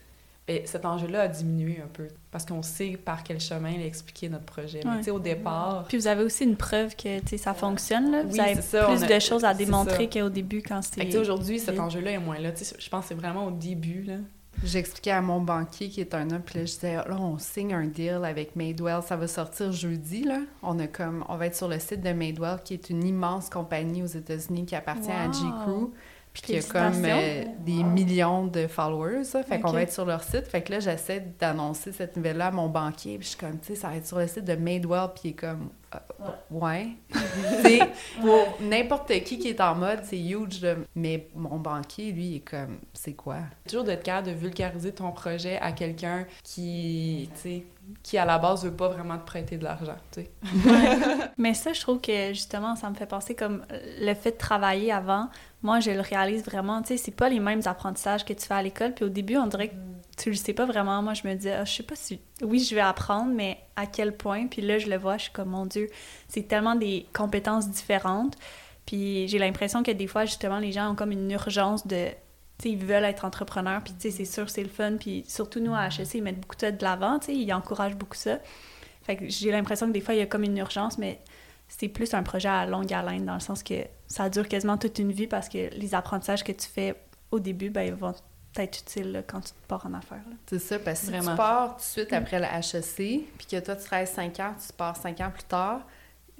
bien, 0.47 0.59
cet 0.65 0.85
enjeu-là 0.85 1.21
a 1.21 1.27
diminué 1.27 1.79
un 1.83 1.87
peu. 1.87 2.07
Parce 2.31 2.45
qu'on 2.45 2.61
sait 2.61 2.97
par 3.03 3.23
quel 3.23 3.39
chemin 3.39 3.71
expliquer 3.79 4.29
notre 4.29 4.45
projet. 4.45 4.81
Mais 4.83 4.89
Ouais. 4.91 4.97
tu 4.97 5.03
sais, 5.05 5.11
au 5.11 5.19
départ, 5.19 5.85
Puis 5.87 5.97
vous 5.97 6.07
avez 6.07 6.23
aussi 6.23 6.43
une 6.43 6.55
preuve 6.57 6.95
que 6.95 7.19
tu 7.19 7.27
sais, 7.29 7.37
ça 7.37 7.53
fonctionne, 7.53 8.11
là. 8.11 8.23
Vous 8.23 8.33
Oui, 8.33 8.39
avez 8.39 8.61
ça, 8.61 8.85
plus 8.85 9.03
a- 9.03 9.07
de 9.07 9.19
choses 9.19 9.45
à 9.45 9.53
démontrer 9.53 10.09
qu'au 10.09 10.29
début 10.29 10.61
quand 10.61 10.81
sais, 10.81 11.17
aujourd'hui, 11.17 11.59
cet 11.59 11.79
enjeu-là 11.79 12.11
est 12.11 12.17
moins 12.19 12.39
là. 12.39 12.51
Tu 12.51 12.65
sais, 12.65 12.75
je 12.79 12.89
pense 12.89 13.03
que 13.03 13.09
c'est 13.09 13.15
vraiment 13.15 13.45
au 13.45 13.51
début, 13.51 14.03
là. 14.03 14.15
J'expliquais 14.63 15.11
à 15.11 15.21
mon 15.21 15.41
banquier 15.41 15.89
qui 15.89 15.99
est 15.99 16.13
un 16.13 16.29
homme, 16.29 16.41
puis 16.45 16.59
là, 16.59 16.65
je 16.65 16.71
disais, 16.73 16.93
là, 16.95 17.17
on 17.19 17.39
signe 17.39 17.73
un 17.73 17.85
deal 17.87 18.19
avec 18.23 18.55
Madewell, 18.55 19.01
ça 19.01 19.15
va 19.15 19.27
sortir 19.27 19.71
jeudi, 19.71 20.23
là. 20.23 20.41
On 20.61 20.77
a 20.79 20.85
comme, 20.87 21.25
on 21.27 21.37
va 21.37 21.47
être 21.47 21.55
sur 21.55 21.67
le 21.67 21.79
site 21.79 22.01
de 22.01 22.13
Madewell, 22.13 22.59
qui 22.63 22.75
est 22.75 22.89
une 22.91 23.03
immense 23.03 23.49
compagnie 23.49 24.03
aux 24.03 24.07
États-Unis 24.07 24.65
qui 24.65 24.75
appartient 24.75 25.11
à. 25.11 25.25
G-Crew, 25.31 25.91
puis 26.33 26.41
qui 26.41 26.57
a 26.57 26.61
comme 26.63 27.05
euh, 27.05 27.43
des 27.59 27.83
millions 27.83 28.47
de 28.47 28.65
followers, 28.67 29.23
là. 29.33 29.43
Fait 29.43 29.59
qu'on 29.59 29.71
va 29.71 29.83
être 29.83 29.93
sur 29.93 30.05
leur 30.05 30.23
site. 30.23 30.47
Fait 30.47 30.61
que 30.63 30.71
là, 30.73 30.79
j'essaie 30.79 31.23
d'annoncer 31.39 31.91
cette 31.91 32.17
nouvelle-là 32.17 32.47
à 32.47 32.51
mon 32.51 32.67
banquier, 32.69 33.17
puis 33.17 33.25
je 33.25 33.29
suis 33.29 33.37
comme, 33.37 33.59
tu 33.59 33.67
sais, 33.67 33.75
ça 33.75 33.89
va 33.89 33.97
être 33.97 34.07
sur 34.07 34.17
le 34.17 34.27
site 34.27 34.45
de 34.45 34.55
Madewell, 34.55 35.09
puis 35.13 35.21
il 35.25 35.29
est 35.29 35.33
comme, 35.33 35.69
Euh, 35.93 35.97
ouais. 36.49 36.87
Tu 37.11 37.61
sais, 37.61 37.79
pour 38.19 38.57
n'importe 38.61 39.11
qui 39.23 39.37
qui 39.37 39.49
est 39.49 39.61
en 39.61 39.75
mode, 39.75 39.99
c'est 40.03 40.19
huge, 40.19 40.61
là. 40.61 40.75
Mais 40.95 41.27
mon 41.35 41.59
banquier, 41.59 42.11
lui, 42.11 42.25
il 42.25 42.35
est 42.37 42.39
comme, 42.39 42.79
c'est 42.93 43.13
quoi? 43.13 43.37
Toujours 43.67 43.83
d'être 43.83 44.01
capable 44.03 44.27
de 44.29 44.33
vulgariser 44.33 44.91
ton 44.91 45.11
projet 45.11 45.57
à 45.59 45.71
quelqu'un 45.71 46.25
qui, 46.43 47.29
tu 47.35 47.39
sais, 47.41 47.63
qui 48.01 48.17
à 48.17 48.25
la 48.25 48.37
base 48.37 48.63
veut 48.65 48.73
pas 48.73 48.89
vraiment 48.89 49.17
te 49.17 49.25
prêter 49.25 49.57
de 49.57 49.63
l'argent, 49.63 49.95
tu 50.11 50.21
sais. 50.21 50.31
Mais 51.37 51.53
ça, 51.53 51.73
je 51.73 51.81
trouve 51.81 52.01
que 52.01 52.29
justement, 52.29 52.75
ça 52.75 52.89
me 52.89 52.95
fait 52.95 53.05
penser 53.05 53.35
comme 53.35 53.65
le 53.99 54.13
fait 54.13 54.31
de 54.31 54.37
travailler 54.37 54.91
avant. 54.91 55.29
Moi, 55.61 55.79
je 55.79 55.91
le 55.91 56.01
réalise 56.01 56.43
vraiment. 56.43 56.81
Tu 56.81 56.89
sais, 56.89 56.97
c'est 56.97 57.15
pas 57.15 57.29
les 57.29 57.39
mêmes 57.39 57.61
apprentissages 57.65 58.25
que 58.25 58.33
tu 58.33 58.45
fais 58.45 58.53
à 58.53 58.61
l'école. 58.61 58.93
Puis 58.93 59.05
au 59.05 59.09
début, 59.09 59.37
on 59.37 59.47
dirait 59.47 59.69
que 59.69 59.75
tu 60.17 60.29
le 60.29 60.35
sais 60.35 60.53
pas 60.53 60.65
vraiment. 60.65 61.01
Moi, 61.01 61.13
je 61.13 61.27
me 61.27 61.33
disais, 61.33 61.53
Ah, 61.53 61.65
je 61.65 61.73
sais 61.73 61.83
pas 61.83 61.95
si. 61.95 62.19
Oui, 62.41 62.59
je 62.59 62.75
vais 62.75 62.81
apprendre, 62.81 63.31
mais 63.33 63.57
à 63.75 63.85
quel 63.85 64.15
point? 64.15 64.47
Puis 64.47 64.61
là, 64.61 64.77
je 64.77 64.87
le 64.89 64.97
vois, 64.97 65.17
je 65.17 65.23
suis 65.23 65.31
comme, 65.31 65.49
mon 65.49 65.65
Dieu, 65.65 65.89
c'est 66.27 66.47
tellement 66.47 66.75
des 66.75 67.07
compétences 67.13 67.69
différentes. 67.69 68.37
Puis 68.85 69.27
j'ai 69.29 69.39
l'impression 69.39 69.83
que 69.83 69.91
des 69.91 70.07
fois, 70.07 70.25
justement, 70.25 70.59
les 70.59 70.71
gens 70.71 70.91
ont 70.91 70.95
comme 70.95 71.11
une 71.11 71.31
urgence 71.31 71.87
de. 71.87 72.07
Tu 72.59 72.63
sais, 72.63 72.69
ils 72.75 72.85
veulent 72.85 73.03
être 73.05 73.25
entrepreneurs. 73.25 73.81
Puis 73.83 73.93
c'est 73.99 74.25
sûr, 74.25 74.49
c'est 74.49 74.63
le 74.63 74.69
fun. 74.69 74.97
Puis 74.99 75.25
surtout, 75.27 75.59
nous, 75.59 75.73
à 75.73 75.87
HEC, 75.87 76.15
ils 76.15 76.23
mettent 76.23 76.39
beaucoup 76.39 76.55
ça 76.59 76.71
de 76.71 76.83
l'avant. 76.83 77.19
Ils 77.27 77.51
encouragent 77.53 77.95
beaucoup 77.95 78.15
ça. 78.17 78.39
Fait 79.03 79.17
que 79.17 79.27
j'ai 79.27 79.51
l'impression 79.51 79.87
que 79.87 79.91
des 79.91 80.01
fois, 80.01 80.13
il 80.13 80.19
y 80.19 80.21
a 80.21 80.25
comme 80.25 80.43
une 80.43 80.57
urgence, 80.57 80.97
mais 80.97 81.19
c'est 81.67 81.87
plus 81.89 82.13
un 82.13 82.23
projet 82.23 82.47
à 82.49 82.65
longue 82.65 82.93
haleine, 82.93 83.25
dans 83.25 83.33
le 83.33 83.39
sens 83.39 83.63
que 83.63 83.75
ça 84.07 84.29
dure 84.29 84.47
quasiment 84.47 84.77
toute 84.77 84.99
une 84.99 85.11
vie 85.11 85.27
parce 85.27 85.49
que 85.49 85.73
les 85.75 85.95
apprentissages 85.95 86.43
que 86.43 86.51
tu 86.51 86.67
fais 86.67 86.95
au 87.31 87.39
début, 87.39 87.69
ben, 87.69 87.81
ils 87.81 87.93
vont 87.93 88.13
être 88.55 88.79
utiles 88.79 89.11
là, 89.11 89.23
quand 89.23 89.41
tu 89.41 89.51
pars 89.67 89.83
en 89.85 89.93
affaires. 89.95 90.21
là. 90.29 90.35
C'est 90.45 90.59
ça, 90.59 90.77
parce 90.77 90.99
que 90.99 91.05
si 91.07 91.11
Vraiment. 91.11 91.31
tu 91.31 91.37
pars 91.37 91.71
tout 91.71 91.77
de 91.79 91.81
suite 91.81 92.13
après 92.13 92.39
le 92.39 92.45
HEC, 92.45 92.95
puis 93.37 93.47
que 93.49 93.59
toi, 93.59 93.75
tu 93.75 93.83
travailles 93.85 94.07
5 94.07 94.39
ans, 94.39 94.53
tu 94.65 94.71
pars 94.73 94.95
5 94.95 95.19
ans 95.21 95.31
plus 95.33 95.43
tard, 95.43 95.81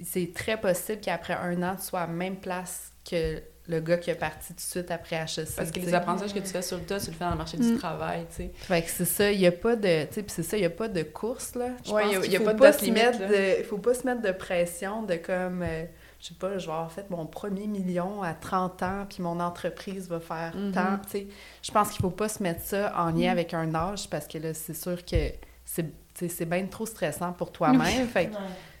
c'est 0.02 0.32
très 0.32 0.56
possible 0.60 1.00
qu'après 1.00 1.34
un 1.34 1.60
an, 1.64 1.74
tu 1.76 1.82
sois 1.82 2.00
à 2.02 2.06
la 2.06 2.12
même 2.12 2.36
place 2.36 2.92
que 3.08 3.42
le 3.66 3.80
gars 3.80 3.96
qui 3.96 4.10
est 4.10 4.14
parti 4.14 4.48
tout 4.48 4.54
de 4.54 4.60
suite 4.60 4.90
après 4.90 5.16
HEC. 5.16 5.48
Parce 5.56 5.70
que 5.70 5.80
tu 5.80 5.86
les 5.86 5.94
apprentissages 5.94 6.34
que 6.34 6.38
tu 6.40 6.46
fais 6.52 6.60
sur 6.62 6.76
le 6.76 6.82
tas, 6.84 7.00
tu 7.00 7.06
le 7.06 7.12
fais 7.12 7.24
dans 7.24 7.30
le 7.30 7.36
marché 7.38 7.56
du 7.56 7.72
Mm. 7.72 7.78
travail, 7.78 8.26
tu 8.28 8.36
sais. 8.36 8.50
Fait 8.54 8.82
que 8.82 8.90
c'est 8.90 9.04
ça, 9.06 9.32
il 9.32 9.38
n'y 9.38 9.46
a 9.46 9.52
pas 9.52 9.74
de... 9.76 10.04
Tu 10.04 10.14
sais, 10.14 10.22
puis 10.22 10.32
c'est 10.34 10.42
ça, 10.42 10.56
il 10.56 10.60
n'y 10.60 10.66
a 10.66 10.70
pas 10.70 10.88
de 10.88 11.02
course, 11.02 11.54
là. 11.54 11.68
Je 11.84 11.90
Ouais, 11.92 12.02
pense 12.02 12.10
il 12.10 12.14
y 12.14 12.16
a- 12.16 12.20
qu'il 12.20 12.30
il 12.30 12.32
y 12.32 12.36
a 12.36 12.38
faut 12.40 12.56
pas 12.56 12.72
de 12.72 12.78
limite, 12.84 13.18
de- 13.28 13.58
Il 13.60 13.64
faut 13.64 13.78
pas 13.78 13.94
se 13.94 14.04
mettre 14.06 14.20
de 14.22 14.32
pression 14.32 15.02
de 15.02 15.14
comme... 15.16 15.62
euh, 15.62 15.84
je 16.20 16.28
sais 16.28 16.34
pas, 16.34 16.58
je 16.58 16.66
vais 16.66 16.72
avoir 16.72 16.92
fait 16.92 17.08
mon 17.10 17.26
premier 17.26 17.66
million 17.66 18.22
à 18.22 18.34
30 18.34 18.82
ans, 18.82 19.06
puis 19.08 19.22
mon 19.22 19.40
entreprise 19.40 20.08
va 20.08 20.20
faire 20.20 20.52
Mhm. 20.54 20.72
tant, 20.72 20.98
tu 21.04 21.10
sais. 21.10 21.26
Je 21.62 21.70
pense 21.72 21.90
qu'il 21.90 22.00
faut 22.02 22.10
pas 22.10 22.28
se 22.28 22.42
mettre 22.42 22.62
ça 22.62 22.92
en 22.96 23.10
lien 23.12 23.30
avec 23.30 23.54
un 23.54 23.74
âge, 23.74 24.08
parce 24.10 24.26
que 24.26 24.36
là, 24.38 24.52
c'est 24.54 24.74
sûr 24.76 25.04
que 25.06 25.16
c'est 25.64 26.44
bien 26.48 26.66
trop 26.66 26.86
stressant 26.86 27.32
pour 27.32 27.50
toi-même. 27.50 28.06
Fait 28.08 28.26
que 28.26 28.34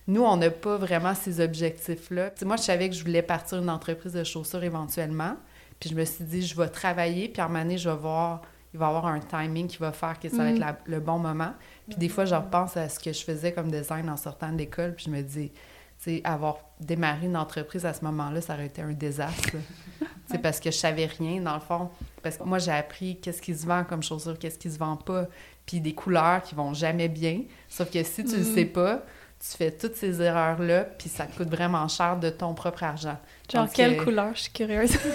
nous, 0.06 0.22
on 0.22 0.36
n'a 0.36 0.50
pas 0.50 0.76
vraiment 0.76 1.14
ces 1.14 1.40
objectifs-là. 1.40 2.30
Moi, 2.44 2.56
je 2.56 2.62
savais 2.62 2.88
que 2.90 2.94
je 2.94 3.02
voulais 3.04 3.22
partir 3.22 3.58
une 3.58 3.70
entreprise 3.70 4.12
de 4.12 4.24
chaussures 4.24 4.62
éventuellement. 4.62 5.36
Puis 5.80 5.90
je 5.90 5.94
me 5.94 6.04
suis 6.04 6.24
dit, 6.24 6.42
je 6.46 6.56
vais 6.56 6.68
travailler, 6.68 7.28
puis 7.28 7.40
à 7.40 7.46
un 7.46 7.48
moment 7.48 7.62
donné, 7.62 7.78
je 7.78 7.88
vais 7.88 7.96
voir, 7.96 8.42
il 8.72 8.78
va 8.78 8.86
y 8.86 8.88
avoir 8.88 9.06
un 9.06 9.20
timing 9.20 9.66
qui 9.66 9.78
va 9.78 9.92
faire 9.92 10.18
que 10.20 10.28
ça 10.28 10.36
va 10.38 10.50
être 10.50 10.58
la- 10.58 10.78
le 10.86 11.00
bon 11.00 11.18
moment. 11.18 11.52
Puis 11.88 11.96
des 11.98 12.08
fois, 12.08 12.24
je 12.26 12.34
repense 12.34 12.76
à 12.76 12.88
ce 12.88 12.98
que 13.00 13.12
je 13.12 13.22
faisais 13.24 13.52
comme 13.52 13.70
design 13.70 14.08
en 14.10 14.16
sortant 14.16 14.52
de 14.52 14.58
l'école, 14.58 14.94
puis 14.94 15.06
je 15.06 15.10
me 15.10 15.22
dis, 15.22 15.50
tu 15.50 16.16
sais, 16.16 16.20
avoir 16.24 16.58
démarré 16.80 17.26
une 17.26 17.36
entreprise 17.36 17.86
à 17.86 17.92
ce 17.94 18.04
moment-là, 18.04 18.40
ça 18.40 18.54
aurait 18.54 18.66
été 18.66 18.82
un 18.82 18.92
désastre. 18.92 19.50
Sais, 20.26 20.38
parce 20.38 20.58
que 20.58 20.70
je 20.70 20.76
savais 20.78 21.04
rien, 21.06 21.40
dans 21.42 21.54
le 21.54 21.60
fond. 21.60 21.90
Parce 22.22 22.38
que 22.38 22.44
moi, 22.44 22.58
j'ai 22.58 22.70
appris 22.72 23.18
qu'est-ce 23.20 23.42
qui 23.42 23.54
se 23.54 23.66
vend 23.66 23.84
comme 23.84 24.02
chaussure, 24.02 24.38
qu'est-ce 24.38 24.58
qui 24.58 24.70
se 24.70 24.78
vend 24.78 24.96
pas, 24.96 25.26
puis 25.66 25.80
des 25.82 25.92
couleurs 25.94 26.40
qui 26.42 26.54
vont 26.54 26.72
jamais 26.72 27.08
bien. 27.08 27.42
Sauf 27.68 27.90
que 27.90 28.02
si 28.02 28.24
tu 28.24 28.32
le 28.36 28.38
Mhm. 28.42 28.54
sais 28.54 28.64
pas, 28.64 29.02
tu 29.50 29.56
fais 29.56 29.70
toutes 29.70 29.96
ces 29.96 30.22
erreurs-là, 30.22 30.84
puis 30.84 31.08
ça 31.08 31.26
te 31.26 31.36
coûte 31.36 31.50
vraiment 31.50 31.86
cher 31.88 32.16
de 32.18 32.30
ton 32.30 32.54
propre 32.54 32.82
argent. 32.84 33.18
Genre, 33.52 33.64
Donc, 33.64 33.72
quelle 33.74 33.98
euh, 34.00 34.04
couleur? 34.04 34.30
Je 34.34 34.42
suis 34.42 34.52
curieuse. 34.52 34.96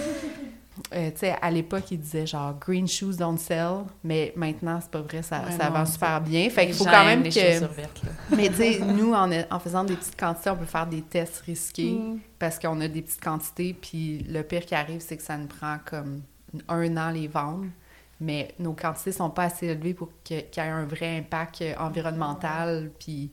Euh, 0.96 1.12
tu 1.12 1.18
sais, 1.18 1.36
à 1.42 1.52
l'époque, 1.52 1.92
ils 1.92 2.00
disaient 2.00 2.26
genre 2.26 2.58
green 2.58 2.88
shoes 2.88 3.18
don't 3.18 3.38
sell, 3.38 3.84
mais 4.02 4.32
maintenant, 4.38 4.80
c'est 4.82 4.90
pas 4.90 5.02
vrai, 5.02 5.22
ça, 5.22 5.42
Ouais, 5.42 5.52
ça 5.58 5.66
non, 5.66 5.72
va 5.74 5.86
c'est- 5.86 5.92
super 5.92 6.22
bien. 6.22 6.50
Fait 6.50 6.68
qu'il 6.68 6.74
faut 6.74 6.86
quand 6.86 7.04
même 7.04 7.22
les 7.22 7.30
que. 7.32 7.66
vertes. 7.66 8.02
Mais 8.36 8.48
tu 8.48 8.56
sais, 8.56 8.80
nous, 8.80 9.14
en, 9.14 9.30
en 9.52 9.60
faisant 9.60 9.84
des 9.84 9.96
petites 9.98 10.18
quantités, 10.18 10.50
on 10.50 10.56
peut 10.56 10.64
faire 10.66 10.88
des 10.88 11.02
tests 11.02 11.42
risqués 11.42 11.92
Mm. 11.92 12.20
parce 12.40 12.58
qu'on 12.58 12.80
a 12.80 12.88
des 12.88 13.02
petites 13.02 13.22
quantités, 13.22 13.74
puis 13.74 14.20
le 14.30 14.42
pire 14.42 14.66
qui 14.66 14.74
arrive, 14.74 15.02
c'est 15.02 15.18
que 15.18 15.24
ça 15.24 15.36
nous 15.38 15.48
prend 15.48 15.80
comme 15.84 16.22
un 16.70 16.96
an 16.96 17.12
les 17.12 17.28
vendre. 17.28 17.66
Mais 18.22 18.56
nos 18.58 18.72
quantités 18.74 19.12
sont 19.12 19.30
pas 19.30 19.44
assez 19.44 19.68
élevées 19.68 19.94
pour 19.94 20.08
qu'il 20.24 20.38
y 20.38 20.60
ait 20.60 20.62
un 20.62 20.86
vrai 20.86 21.18
impact 21.18 21.62
environnemental, 21.78 22.90
puis 23.00 23.32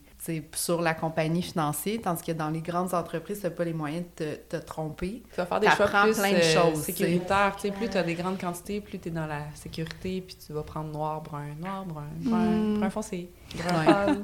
sur 0.55 0.81
la 0.81 0.93
compagnie 0.93 1.41
financière, 1.41 1.99
tandis 2.03 2.23
que 2.23 2.31
dans 2.31 2.49
les 2.49 2.61
grandes 2.61 2.93
entreprises, 2.93 3.39
tu 3.39 3.45
n'as 3.45 3.51
pas 3.51 3.63
les 3.63 3.73
moyens 3.73 4.05
de 4.17 4.35
te, 4.35 4.57
te 4.57 4.63
tromper. 4.65 5.23
Tu 5.29 5.35
vas 5.37 5.45
faire 5.45 5.59
des 5.59 5.69
choix 5.69 5.85
plus 5.87 6.13
plein 6.15 6.31
de 6.31 6.35
euh, 6.37 6.41
choses, 6.71 6.81
sécuritaires. 6.81 7.55
Plus 7.55 7.89
tu 7.89 7.97
as 7.97 8.03
des 8.03 8.13
grandes 8.15 8.39
quantités, 8.39 8.81
plus 8.81 8.99
tu 8.99 9.09
es 9.09 9.11
dans 9.11 9.25
la 9.27 9.41
sécurité, 9.55 10.21
puis 10.21 10.35
tu 10.35 10.53
vas 10.53 10.63
prendre 10.63 10.91
noir, 10.91 11.21
brun, 11.21 11.55
noir, 11.59 11.85
brun, 11.85 12.07
brun, 12.21 12.45
Mm. 12.45 12.77
brun 12.79 12.89
foncé, 12.89 13.29
Ouais. 13.55 13.85
pâle, 13.85 14.17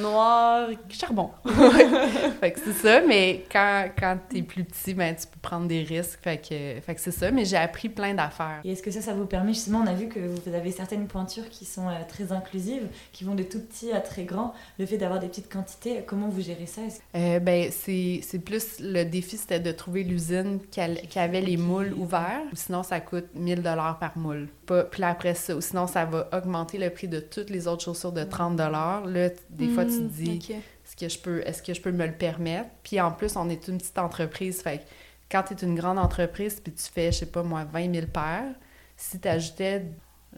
noir, 0.00 0.68
charbon. 0.90 1.30
fait 2.40 2.52
que 2.52 2.60
c'est 2.60 2.72
ça, 2.72 3.00
mais 3.06 3.44
quand, 3.50 3.88
quand 3.98 4.18
tu 4.28 4.38
es 4.38 4.42
plus 4.42 4.64
petit, 4.64 4.94
ben, 4.94 5.14
tu 5.14 5.26
peux 5.26 5.38
prendre 5.40 5.66
des 5.66 5.82
risques. 5.82 6.18
Fait 6.22 6.38
que, 6.38 6.80
fait 6.80 6.94
que 6.94 7.00
c'est 7.00 7.12
ça, 7.12 7.30
mais 7.30 7.44
j'ai 7.44 7.56
appris 7.56 7.88
plein 7.88 8.14
d'affaires. 8.14 8.60
Et 8.64 8.72
est-ce 8.72 8.82
que 8.82 8.90
ça, 8.90 9.00
ça 9.00 9.14
vous 9.14 9.26
permet 9.26 9.54
justement, 9.54 9.82
on 9.84 9.86
a 9.86 9.94
vu 9.94 10.08
que 10.08 10.18
vous 10.18 10.54
avez 10.54 10.70
certaines 10.70 11.06
pointures 11.06 11.48
qui 11.50 11.64
sont 11.64 11.88
euh, 11.88 11.92
très 12.08 12.32
inclusives, 12.32 12.86
qui 13.12 13.24
vont 13.24 13.34
de 13.34 13.42
tout 13.42 13.60
petit 13.60 13.92
à 13.92 14.00
très 14.00 14.24
grand. 14.24 14.52
Le 14.78 14.86
fait 14.86 14.98
d'avoir 14.98 15.20
des 15.20 15.28
petites 15.28 15.50
quantités, 15.52 16.02
comment 16.06 16.28
vous 16.28 16.40
gérez 16.42 16.66
ça? 16.66 16.82
Est-ce- 16.82 17.00
Euh, 17.14 17.38
ben, 17.40 17.70
c'est 17.70 18.20
c'est 18.22 18.38
plus 18.38 18.80
le 18.80 19.04
défi, 19.04 19.36
c'était 19.36 19.60
de 19.60 19.72
trouver 19.72 20.02
l'usine 20.02 20.60
qui, 20.70 20.80
avait 21.18 21.40
les 21.40 21.56
moules 21.56 21.94
ouverts. 21.96 22.42
Ou 22.52 22.56
sinon, 22.56 22.82
ça 22.82 23.00
coûte 23.00 23.26
1000 23.34 23.62
dollars 23.62 23.98
par 23.98 24.16
moule. 24.18 24.48
Pas, 24.66 24.82
puis 24.84 25.02
après 25.04 25.34
ça, 25.34 25.54
ou 25.56 25.60
sinon, 25.60 25.86
ça 25.86 26.04
va 26.04 26.28
augmenter 26.32 26.78
le 26.78 26.90
prix 26.90 27.08
de 27.08 27.20
toutes 27.20 27.50
les 27.50 27.68
autres 27.68 27.84
chaussures 27.84 28.12
de 28.16 28.24
30 28.24 28.56
dollars. 28.56 29.06
Là, 29.06 29.28
des 29.50 29.68
fois, 29.68 29.84
tu 29.84 29.92
te 29.92 30.02
Mm, 30.02 30.08
dis, 30.08 30.52
est-ce 30.84 30.96
que 30.96 31.08
je 31.08 31.18
peux 31.18 31.40
est-ce 31.46 31.62
que 31.62 31.72
je 31.74 31.80
peux 31.80 31.92
me 31.92 32.06
le 32.06 32.12
permettre? 32.14 32.70
Puis 32.82 33.00
en 33.00 33.12
plus 33.12 33.36
on 33.36 33.48
est 33.48 33.68
une 33.68 33.78
petite 33.78 33.98
entreprise 33.98 34.62
fait 34.62 34.78
que 34.78 34.82
quand 35.30 35.42
tu 35.44 35.54
es 35.54 35.56
une 35.66 35.74
grande 35.74 35.98
entreprise 35.98 36.60
puis 36.60 36.72
tu 36.72 36.84
fais 36.84 37.10
je 37.12 37.18
sais 37.18 37.26
pas 37.26 37.42
moi 37.42 37.64
20 37.64 37.92
000 37.94 38.06
paires 38.06 38.54
si 38.96 39.18
tu 39.18 39.26
ajoutais 39.28 39.84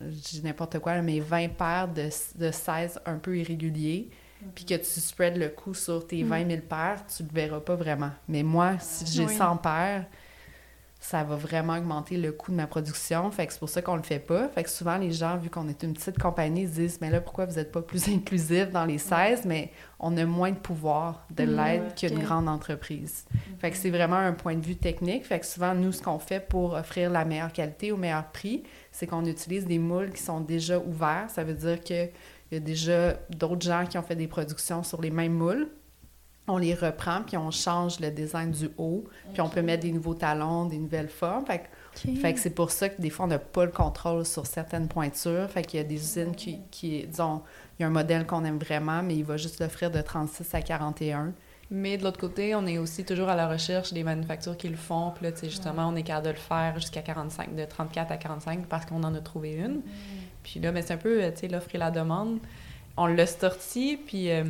je 0.00 0.06
dis 0.08 0.40
n'importe 0.42 0.78
quoi 0.78 1.00
mais 1.02 1.20
20 1.20 1.48
paires 1.50 1.88
de, 1.88 2.08
de 2.36 2.50
16 2.50 3.00
un 3.04 3.16
peu 3.18 3.36
irréguliers 3.38 4.08
puis 4.54 4.64
que 4.64 4.74
tu 4.74 5.00
spreads 5.00 5.36
le 5.38 5.48
coût 5.50 5.74
sur 5.74 6.06
tes 6.06 6.22
Mm. 6.24 6.28
20 6.28 6.48
000 6.50 6.60
paires 6.62 7.04
tu 7.14 7.22
le 7.24 7.28
verras 7.32 7.60
pas 7.60 7.74
vraiment 7.74 8.10
mais 8.28 8.42
moi 8.42 8.78
si 8.80 9.04
j'ai 9.06 9.26
Oui. 9.26 9.34
100 9.36 9.56
paires 9.58 10.06
ça 11.00 11.22
va 11.22 11.37
vraiment 11.37 11.76
augmenter 11.76 12.16
le 12.16 12.32
coût 12.32 12.50
de 12.50 12.56
ma 12.56 12.66
production. 12.66 13.30
Fait 13.30 13.46
que 13.46 13.52
c'est 13.52 13.58
pour 13.58 13.68
ça 13.68 13.82
qu'on 13.82 13.96
le 13.96 14.02
fait 14.02 14.18
pas. 14.18 14.48
Fait 14.48 14.64
que 14.64 14.70
souvent, 14.70 14.98
les 14.98 15.12
gens, 15.12 15.37
vu 15.37 15.48
qu'on 15.48 15.68
est 15.68 15.82
une 15.82 15.92
petite 15.92 16.18
compagnie, 16.18 16.66
se 16.66 16.72
disent 16.72 16.98
Mais 17.00 17.11
là, 17.11 17.20
pourquoi 17.20 17.46
vous 17.46 17.54
n'êtes 17.54 17.70
pas 17.70 17.82
plus 17.82 18.08
inclusif 18.12 18.70
dans 18.70 18.84
les 18.84 18.98
16 18.98 19.44
Mais 19.44 19.70
on 20.00 20.16
a 20.16 20.24
moins 20.24 20.50
de 20.50 20.56
pouvoir 20.58 21.26
de 21.30 21.44
Mm, 21.44 21.56
l'aide 21.56 21.94
qu'une 21.94 22.18
grande 22.18 22.48
entreprise. 22.48 23.24
Fait 23.58 23.70
que 23.70 23.76
c'est 23.76 23.90
vraiment 23.90 24.16
un 24.16 24.32
point 24.32 24.54
de 24.54 24.64
vue 24.64 24.76
technique. 24.76 25.24
Fait 25.24 25.40
que 25.40 25.46
souvent, 25.46 25.74
nous, 25.74 25.92
ce 25.92 26.02
qu'on 26.02 26.18
fait 26.18 26.40
pour 26.40 26.74
offrir 26.74 27.11
la 27.11 27.24
meilleure 27.24 27.52
qualité 27.52 27.92
au 27.92 27.96
meilleur 27.96 28.24
prix, 28.30 28.64
c'est 28.92 29.06
qu'on 29.06 29.24
utilise 29.24 29.66
des 29.66 29.78
moules 29.78 30.11
qui 30.11 30.22
sont 30.22 30.40
déjà 30.40 30.78
ouverts. 30.78 31.26
Ça 31.28 31.44
veut 31.44 31.54
dire 31.54 31.80
qu'il 31.80 32.11
y 32.52 32.56
a 32.56 32.61
déjà 32.61 33.14
d'autres 33.30 33.62
gens 33.62 33.87
qui 33.87 33.98
ont 33.98 34.02
fait 34.02 34.16
des 34.16 34.28
productions 34.28 34.82
sur 34.82 35.00
les 35.00 35.11
mêmes 35.11 35.34
moules. 35.34 35.68
On 36.48 36.56
les 36.56 36.74
reprend, 36.74 37.22
puis 37.22 37.37
on 37.37 37.50
change 37.50 38.00
le 38.00 38.11
design 38.11 38.50
du 38.50 38.70
haut, 38.78 39.04
puis 39.33 39.40
on 39.40 39.48
peut 39.48 39.62
mettre 39.62 39.83
des 39.83 39.92
nouveaux 39.92 40.14
talons, 40.14 40.64
des 40.64 40.79
nouvelles 40.79 41.08
formes. 41.08 41.44
Fait 41.46 41.58
que, 41.58 42.20
fait 42.20 42.33
que 42.33 42.40
c'est 42.40 42.54
pour 42.54 42.70
ça 42.70 42.88
que 42.88 43.00
des 43.00 43.10
fois, 43.10 43.27
on 43.27 43.29
n'a 43.29 43.38
pas 43.38 43.64
le 43.64 43.70
contrôle 43.70 44.25
sur 44.25 44.46
certaines 44.46 44.88
pointures. 44.88 45.48
Fait 45.50 45.62
qu'il 45.62 45.79
y 45.79 45.83
a 45.83 45.87
des 45.87 45.96
usines 45.96 46.35
qui, 46.35 46.58
qui, 46.70 47.06
disons, 47.06 47.42
il 47.79 47.83
y 47.83 47.85
a 47.85 47.88
un 47.88 47.90
modèle 47.90 48.27
qu'on 48.27 48.44
aime 48.44 48.58
vraiment, 48.58 49.02
mais 49.02 49.16
il 49.16 49.25
va 49.25 49.37
juste 49.37 49.60
l'offrir 49.60 49.90
de 49.90 50.00
36 50.00 50.54
à 50.54 50.62
41. 50.62 51.33
Mais 51.70 51.98
de 51.98 52.04
l'autre 52.04 52.18
côté, 52.18 52.54
on 52.54 52.66
est 52.66 52.79
aussi 52.79 53.04
toujours 53.04 53.29
à 53.29 53.37
la 53.37 53.46
recherche 53.46 53.92
des 53.92 54.02
manufactures 54.02 54.56
qui 54.56 54.68
le 54.68 54.77
font. 54.77 55.12
Puis 55.14 55.25
là, 55.25 55.33
tu 55.33 55.40
sais, 55.40 55.50
justement, 55.50 55.88
on 55.88 55.96
est 55.96 56.02
capable 56.02 56.27
de 56.27 56.33
le 56.33 56.38
faire 56.38 56.75
jusqu'à 56.77 57.02
45, 57.02 57.54
de 57.54 57.64
34 57.64 58.10
à 58.10 58.16
45 58.16 58.66
parce 58.66 58.87
qu'on 58.87 59.02
en 59.02 59.14
a 59.14 59.20
trouvé 59.20 59.52
une. 59.52 59.83
Puis 60.42 60.60
là, 60.60 60.73
ben, 60.73 60.83
c'est 60.83 60.94
un 60.94 60.98
peu, 60.98 61.23
euh, 61.23 61.31
tu 61.31 61.40
sais, 61.40 61.48
l'offre 61.48 61.68
et 61.75 61.79
la 61.79 61.90
demande. 61.90 62.38
On 62.96 63.06
l'a 63.06 63.27
sorti, 63.27 63.98
puis 63.98 64.31
euh, 64.31 64.44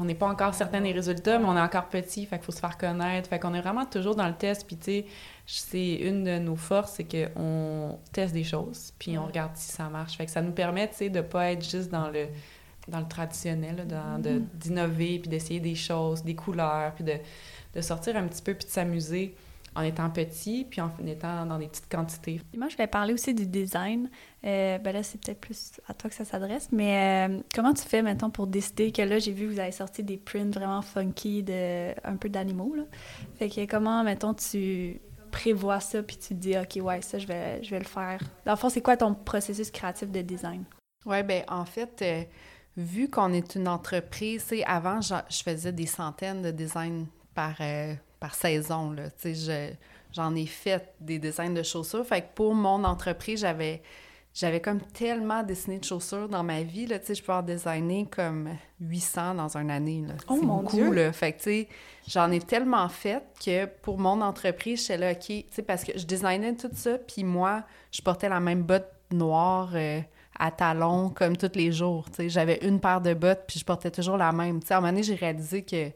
on 0.00 0.04
n'est 0.04 0.14
pas 0.14 0.28
encore 0.28 0.54
certain 0.54 0.80
des 0.80 0.92
résultats, 0.92 1.38
mais 1.38 1.46
on 1.46 1.56
est 1.56 1.60
encore 1.60 1.88
petit, 1.88 2.26
fait 2.26 2.36
qu'il 2.36 2.44
faut 2.44 2.52
se 2.52 2.60
faire 2.60 2.78
connaître. 2.78 3.28
Fait 3.28 3.38
qu'on 3.38 3.54
est 3.54 3.60
vraiment 3.60 3.84
toujours 3.86 4.14
dans 4.14 4.28
le 4.28 4.34
test, 4.34 4.66
puis 4.66 4.76
tu 4.76 4.84
sais, 4.84 5.06
c'est 5.46 5.94
une 5.94 6.24
de 6.24 6.38
nos 6.38 6.56
forces, 6.56 6.92
c'est 6.92 7.04
qu'on 7.04 7.98
teste 8.12 8.32
des 8.34 8.44
choses, 8.44 8.92
puis 8.98 9.16
on 9.18 9.26
regarde 9.26 9.52
si 9.54 9.72
ça 9.72 9.88
marche. 9.88 10.16
Fait 10.16 10.26
que 10.26 10.30
ça 10.30 10.42
nous 10.42 10.52
permet, 10.52 10.88
tu 10.88 10.96
sais, 10.96 11.10
de 11.10 11.20
pas 11.20 11.52
être 11.52 11.68
juste 11.68 11.90
dans 11.90 12.08
le 12.10 12.26
dans 12.88 13.00
le 13.00 13.08
traditionnel, 13.08 13.84
dans, 13.88 14.22
de, 14.22 14.40
d'innover, 14.54 15.18
puis 15.18 15.28
d'essayer 15.28 15.58
des 15.58 15.74
choses, 15.74 16.22
des 16.22 16.36
couleurs, 16.36 16.92
puis 16.94 17.02
de, 17.02 17.14
de 17.74 17.80
sortir 17.80 18.16
un 18.16 18.28
petit 18.28 18.42
peu, 18.42 18.54
puis 18.54 18.64
de 18.64 18.70
s'amuser 18.70 19.34
en 19.76 19.82
étant 19.82 20.08
petit, 20.10 20.66
puis 20.68 20.80
en 20.80 20.90
étant 21.06 21.44
dans 21.44 21.58
des 21.58 21.68
petites 21.68 21.88
quantités. 21.90 22.40
Moi, 22.56 22.68
je 22.68 22.76
vais 22.76 22.86
parler 22.86 23.12
aussi 23.12 23.34
du 23.34 23.46
design. 23.46 24.10
Euh, 24.44 24.78
ben 24.78 24.92
là, 24.92 25.02
c'est 25.02 25.20
peut-être 25.20 25.40
plus 25.40 25.72
à 25.86 25.94
toi 25.94 26.08
que 26.08 26.16
ça 26.16 26.24
s'adresse, 26.24 26.70
mais 26.72 27.28
euh, 27.28 27.40
comment 27.54 27.74
tu 27.74 27.82
fais, 27.82 28.00
maintenant 28.00 28.30
pour 28.30 28.46
décider 28.46 28.90
que 28.90 29.02
là, 29.02 29.18
j'ai 29.18 29.32
vu 29.32 29.46
que 29.46 29.52
vous 29.52 29.60
avez 29.60 29.72
sorti 29.72 30.02
des 30.02 30.16
prints 30.16 30.50
vraiment 30.50 30.80
funky, 30.80 31.42
de, 31.42 31.92
un 32.04 32.16
peu 32.16 32.30
d'animaux, 32.30 32.74
là? 32.74 32.84
Fait 33.34 33.50
que 33.50 33.66
comment, 33.66 34.02
mettons, 34.02 34.32
tu 34.32 34.98
prévois 35.30 35.80
ça, 35.80 36.02
puis 36.02 36.16
tu 36.16 36.28
te 36.28 36.34
dis, 36.34 36.56
OK, 36.56 36.82
ouais, 36.82 37.02
ça, 37.02 37.18
je 37.18 37.26
vais, 37.26 37.62
je 37.62 37.70
vais 37.70 37.78
le 37.78 37.84
faire. 37.84 38.20
Dans 38.46 38.52
le 38.52 38.58
fond, 38.58 38.70
c'est 38.70 38.80
quoi 38.80 38.96
ton 38.96 39.14
processus 39.14 39.70
créatif 39.70 40.10
de 40.10 40.22
design? 40.22 40.64
Oui, 41.04 41.22
ben 41.22 41.44
en 41.48 41.66
fait, 41.66 42.00
euh, 42.00 42.22
vu 42.78 43.10
qu'on 43.10 43.34
est 43.34 43.54
une 43.54 43.68
entreprise, 43.68 44.46
avant, 44.64 45.02
je, 45.02 45.14
je 45.28 45.42
faisais 45.42 45.72
des 45.72 45.86
centaines 45.86 46.40
de 46.40 46.50
designs 46.50 47.04
par, 47.34 47.56
par 48.26 48.34
saison. 48.34 48.90
Là. 48.90 49.04
Je, 49.24 49.70
j'en 50.12 50.34
ai 50.34 50.46
fait 50.46 50.92
des 51.00 51.18
designs 51.20 51.54
de 51.54 51.62
chaussures. 51.62 52.04
Fait 52.04 52.22
que 52.22 52.26
pour 52.34 52.54
mon 52.54 52.82
entreprise, 52.82 53.40
j'avais, 53.40 53.82
j'avais 54.34 54.60
comme 54.60 54.80
tellement 54.80 55.44
dessiné 55.44 55.78
de 55.78 55.84
chaussures 55.84 56.28
dans 56.28 56.42
ma 56.42 56.62
vie. 56.62 56.86
Là, 56.86 56.98
je 57.08 57.22
peux 57.22 57.32
en 57.32 57.42
designer 57.42 58.04
comme 58.10 58.50
800 58.80 59.36
dans 59.36 59.56
une 59.56 59.70
année. 59.70 60.02
Là. 60.08 60.14
Oh 60.28 60.36
mon 60.42 60.62
beaucoup, 60.62 60.76
Dieu! 60.76 60.92
Là. 60.92 61.12
Fait 61.12 61.34
que, 61.34 61.66
j'en 62.08 62.32
ai 62.32 62.40
tellement 62.40 62.88
fait 62.88 63.22
que 63.44 63.66
pour 63.66 63.98
mon 63.98 64.20
entreprise, 64.22 64.80
j'étais 64.80 64.98
là, 64.98 65.12
OK, 65.12 65.64
parce 65.64 65.84
que 65.84 65.96
je 65.96 66.04
designais 66.04 66.54
tout 66.56 66.70
ça, 66.74 66.98
puis 66.98 67.22
moi, 67.22 67.62
je 67.92 68.02
portais 68.02 68.28
la 68.28 68.40
même 68.40 68.64
botte 68.64 68.90
noire 69.12 69.70
euh, 69.74 70.00
à 70.36 70.50
talons 70.50 71.10
comme 71.10 71.36
tous 71.36 71.52
les 71.54 71.70
jours. 71.70 72.06
J'avais 72.18 72.58
une 72.62 72.80
paire 72.80 73.00
de 73.00 73.14
bottes, 73.14 73.44
puis 73.46 73.60
je 73.60 73.64
portais 73.64 73.92
toujours 73.92 74.16
la 74.16 74.32
même. 74.32 74.60
sais 74.62 74.74
à 74.74 74.78
un 74.78 74.80
moment 74.80 74.92
donné, 74.92 75.04
j'ai 75.04 75.14
réalisé 75.14 75.62
que 75.62 75.92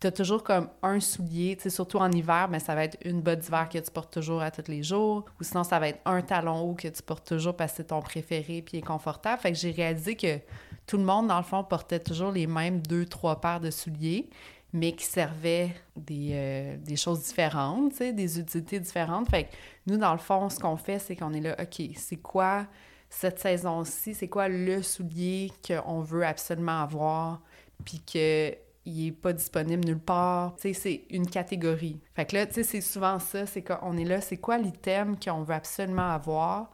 tu 0.00 0.12
toujours 0.12 0.44
comme 0.44 0.68
un 0.82 1.00
soulier, 1.00 1.58
surtout 1.68 1.98
en 1.98 2.10
hiver, 2.10 2.48
mais 2.48 2.60
ça 2.60 2.74
va 2.74 2.84
être 2.84 2.96
une 3.04 3.20
botte 3.20 3.40
d'hiver 3.40 3.68
que 3.68 3.78
tu 3.78 3.90
portes 3.90 4.12
toujours 4.12 4.42
à 4.42 4.50
tous 4.50 4.70
les 4.70 4.82
jours, 4.82 5.24
ou 5.40 5.44
sinon 5.44 5.64
ça 5.64 5.80
va 5.80 5.88
être 5.88 6.00
un 6.04 6.22
talon 6.22 6.60
haut 6.60 6.74
que 6.74 6.86
tu 6.88 7.02
portes 7.02 7.26
toujours 7.26 7.56
parce 7.56 7.72
que 7.72 7.78
c'est 7.78 7.88
ton 7.88 8.00
préféré 8.00 8.62
puis 8.62 8.78
est 8.78 8.82
confortable. 8.82 9.40
Fait 9.42 9.50
que 9.50 9.58
j'ai 9.58 9.72
réalisé 9.72 10.14
que 10.14 10.38
tout 10.86 10.98
le 10.98 11.04
monde, 11.04 11.26
dans 11.26 11.38
le 11.38 11.44
fond, 11.44 11.64
portait 11.64 11.98
toujours 11.98 12.30
les 12.30 12.46
mêmes 12.46 12.80
deux, 12.80 13.06
trois 13.06 13.40
paires 13.40 13.60
de 13.60 13.70
souliers, 13.70 14.30
mais 14.72 14.92
qui 14.92 15.04
servaient 15.04 15.74
des, 15.96 16.30
euh, 16.32 16.76
des 16.76 16.96
choses 16.96 17.22
différentes, 17.24 17.90
tu 17.92 17.96
sais, 17.98 18.12
des 18.12 18.38
utilités 18.38 18.78
différentes. 18.78 19.28
Fait 19.28 19.44
que 19.44 19.48
nous, 19.86 19.96
dans 19.96 20.12
le 20.12 20.18
fond, 20.18 20.48
ce 20.48 20.60
qu'on 20.60 20.76
fait, 20.76 21.00
c'est 21.00 21.16
qu'on 21.16 21.32
est 21.32 21.40
là, 21.40 21.56
OK, 21.60 21.82
c'est 21.96 22.16
quoi 22.16 22.66
cette 23.10 23.40
saison-ci, 23.40 24.14
c'est 24.14 24.28
quoi 24.28 24.48
le 24.48 24.82
soulier 24.82 25.50
qu'on 25.66 26.00
veut 26.02 26.24
absolument 26.24 26.82
avoir, 26.82 27.40
puis 27.84 28.00
que 28.00 28.54
il 28.88 29.04
n'est 29.04 29.12
pas 29.12 29.32
disponible 29.32 29.84
nulle 29.84 29.98
part. 29.98 30.54
Tu 30.56 30.72
sais, 30.72 30.72
c'est 30.72 31.04
une 31.10 31.28
catégorie. 31.28 32.00
Fait 32.14 32.24
que 32.24 32.36
là, 32.36 32.46
tu 32.46 32.54
sais, 32.54 32.62
c'est 32.62 32.80
souvent 32.80 33.18
ça, 33.18 33.46
c'est 33.46 33.62
qu'on 33.62 33.96
est 33.96 34.04
là, 34.04 34.20
c'est 34.20 34.38
quoi 34.38 34.58
l'item 34.58 35.18
qu'on 35.18 35.42
veut 35.42 35.54
absolument 35.54 36.10
avoir, 36.10 36.72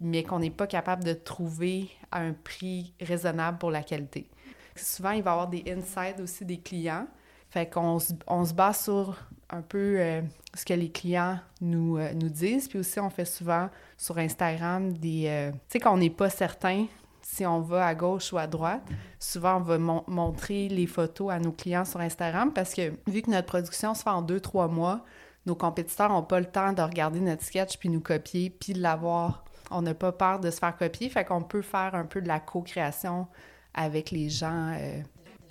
mais 0.00 0.22
qu'on 0.22 0.38
n'est 0.38 0.50
pas 0.50 0.66
capable 0.66 1.04
de 1.04 1.12
trouver 1.12 1.90
à 2.12 2.20
un 2.20 2.32
prix 2.32 2.94
raisonnable 3.00 3.58
pour 3.58 3.70
la 3.70 3.82
qualité. 3.82 4.30
Souvent, 4.76 5.10
il 5.10 5.22
va 5.22 5.30
y 5.30 5.32
avoir 5.32 5.48
des 5.48 5.64
insights 5.66 6.20
aussi 6.20 6.44
des 6.44 6.58
clients. 6.58 7.08
Fait 7.50 7.68
qu'on 7.68 7.98
on 8.26 8.44
se 8.44 8.54
base 8.54 8.84
sur 8.84 9.16
un 9.50 9.62
peu 9.62 9.96
euh, 9.98 10.20
ce 10.54 10.64
que 10.64 10.74
les 10.74 10.90
clients 10.90 11.40
nous, 11.60 11.96
euh, 11.96 12.12
nous 12.12 12.28
disent. 12.28 12.68
Puis 12.68 12.78
aussi, 12.78 13.00
on 13.00 13.10
fait 13.10 13.24
souvent 13.24 13.68
sur 13.96 14.18
Instagram 14.18 14.92
des... 14.92 15.24
Euh, 15.26 15.50
tu 15.50 15.58
sais, 15.70 15.80
qu'on 15.80 15.96
n'est 15.96 16.10
pas 16.10 16.30
certain 16.30 16.86
si 17.30 17.44
on 17.44 17.60
va 17.60 17.86
à 17.86 17.94
gauche 17.94 18.32
ou 18.32 18.38
à 18.38 18.46
droite, 18.46 18.82
souvent 19.20 19.58
on 19.58 19.60
va 19.60 19.76
montrer 19.78 20.68
les 20.68 20.86
photos 20.86 21.30
à 21.30 21.38
nos 21.38 21.52
clients 21.52 21.84
sur 21.84 22.00
Instagram 22.00 22.52
parce 22.54 22.72
que 22.72 22.94
vu 23.06 23.20
que 23.20 23.30
notre 23.30 23.46
production 23.46 23.94
se 23.94 24.02
fait 24.02 24.10
en 24.10 24.22
deux, 24.22 24.40
trois 24.40 24.66
mois, 24.66 25.04
nos 25.44 25.54
compétiteurs 25.54 26.08
n'ont 26.08 26.22
pas 26.22 26.40
le 26.40 26.46
temps 26.46 26.72
de 26.72 26.80
regarder 26.80 27.20
notre 27.20 27.44
sketch 27.44 27.76
puis 27.76 27.90
nous 27.90 28.00
copier 28.00 28.48
puis 28.48 28.72
l'avoir. 28.72 29.44
On 29.70 29.82
n'a 29.82 29.92
pas 29.92 30.10
peur 30.10 30.40
de 30.40 30.50
se 30.50 30.58
faire 30.58 30.74
copier, 30.74 31.10
fait 31.10 31.26
qu'on 31.26 31.42
peut 31.42 31.60
faire 31.60 31.94
un 31.94 32.06
peu 32.06 32.22
de 32.22 32.28
la 32.28 32.40
co-création 32.40 33.26
avec 33.74 34.10
les 34.10 34.30
gens. 34.30 34.72
Euh. 34.78 35.02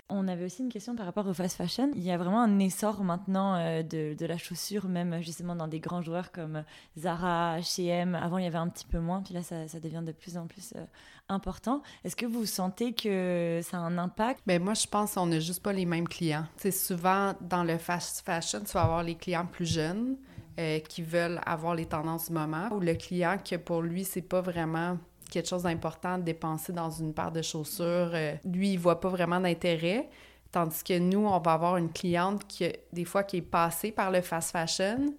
On 0.10 0.30
avait 0.30 0.46
aussi 0.46 0.62
une 0.62 0.70
question 0.70 0.96
par 0.96 1.06
rapport 1.06 1.28
au 1.28 1.34
fast 1.34 1.58
fashion. 1.58 1.92
Il 1.94 2.02
y 2.02 2.12
a 2.12 2.18
vraiment 2.18 2.42
un 2.42 2.60
essor 2.60 3.04
maintenant 3.04 3.56
euh, 3.56 3.84
de, 3.84 4.16
de, 4.18 4.26
la 4.26 4.38
chaussure, 4.38 4.88
même 4.88 5.22
justement 5.22 5.54
dans 5.54 5.68
des 5.68 5.82
grands 5.82 6.02
joueurs 6.02 6.32
comme 6.32 6.64
Zara, 6.98 7.60
H&M. 7.60 8.16
Avant, 8.16 8.38
il 8.38 8.46
y 8.46 8.48
avait 8.48 8.58
un 8.58 8.70
petit 8.70 8.86
peu 8.86 9.00
moins, 9.00 9.22
puis 9.22 9.34
là, 9.34 9.44
ça, 9.44 9.66
devient 9.82 10.04
de 10.06 10.14
plus 10.14 10.38
en 10.38 10.48
plus 10.48 10.74
euh, 10.78 10.86
important. 11.28 11.82
Est-ce 12.06 12.16
que 12.16 12.26
vous 12.26 12.46
sentez 12.46 12.94
que 12.94 13.60
ça 13.64 13.78
a 13.78 13.82
un 13.82 13.98
impact? 13.98 14.44
Bien, 14.48 14.60
moi, 14.60 14.76
je 14.76 14.88
pense 14.88 15.16
qu'on 15.16 15.26
n'a 15.26 15.42
juste 15.42 15.62
pas 15.62 15.74
les 15.74 15.86
mêmes 15.86 16.08
clients. 16.08 16.46
C'est 16.56 16.72
souvent 16.72 17.34
dans 17.42 17.66
le 17.66 17.78
fast 17.78 18.26
fashion, 18.26 18.62
tu 18.62 18.72
vas 18.72 18.84
avoir 18.84 19.04
les 19.04 19.16
clients 19.16 19.46
plus 19.46 19.66
jeunes 19.66 20.16
euh, 20.58 20.80
qui 20.80 21.02
veulent 21.02 21.42
avoir 21.46 21.76
les 21.76 21.86
tendances 21.86 22.28
du 22.30 22.34
moment 22.34 22.70
ou 22.72 22.80
le 22.80 22.96
client 22.96 23.38
que 23.38 23.58
pour 23.58 23.82
lui, 23.82 24.06
c'est 24.06 24.22
pas 24.22 24.40
vraiment 24.40 24.98
quelque 25.30 25.48
chose 25.48 25.64
d'important 25.64 26.18
de 26.18 26.24
dépenser 26.24 26.74
dans 26.74 26.90
une 26.90 27.14
paire 27.14 27.32
de 27.32 27.42
chaussures. 27.42 28.12
Euh, 28.14 28.36
lui, 28.46 28.74
il 28.74 28.78
voit 28.78 29.00
pas 29.00 29.10
vraiment 29.10 29.40
d'intérêt. 29.40 30.10
Tandis 30.52 30.84
que 30.84 30.98
nous, 30.98 31.26
on 31.26 31.40
va 31.40 31.54
avoir 31.54 31.78
une 31.78 31.92
cliente 31.92 32.48
qui, 32.48 32.72
des 32.94 33.06
fois, 33.06 33.24
qui 33.24 33.38
est 33.38 33.42
passée 33.42 33.92
par 33.92 34.12
le 34.12 34.22
fast 34.22 34.52
fashion, 34.52 35.14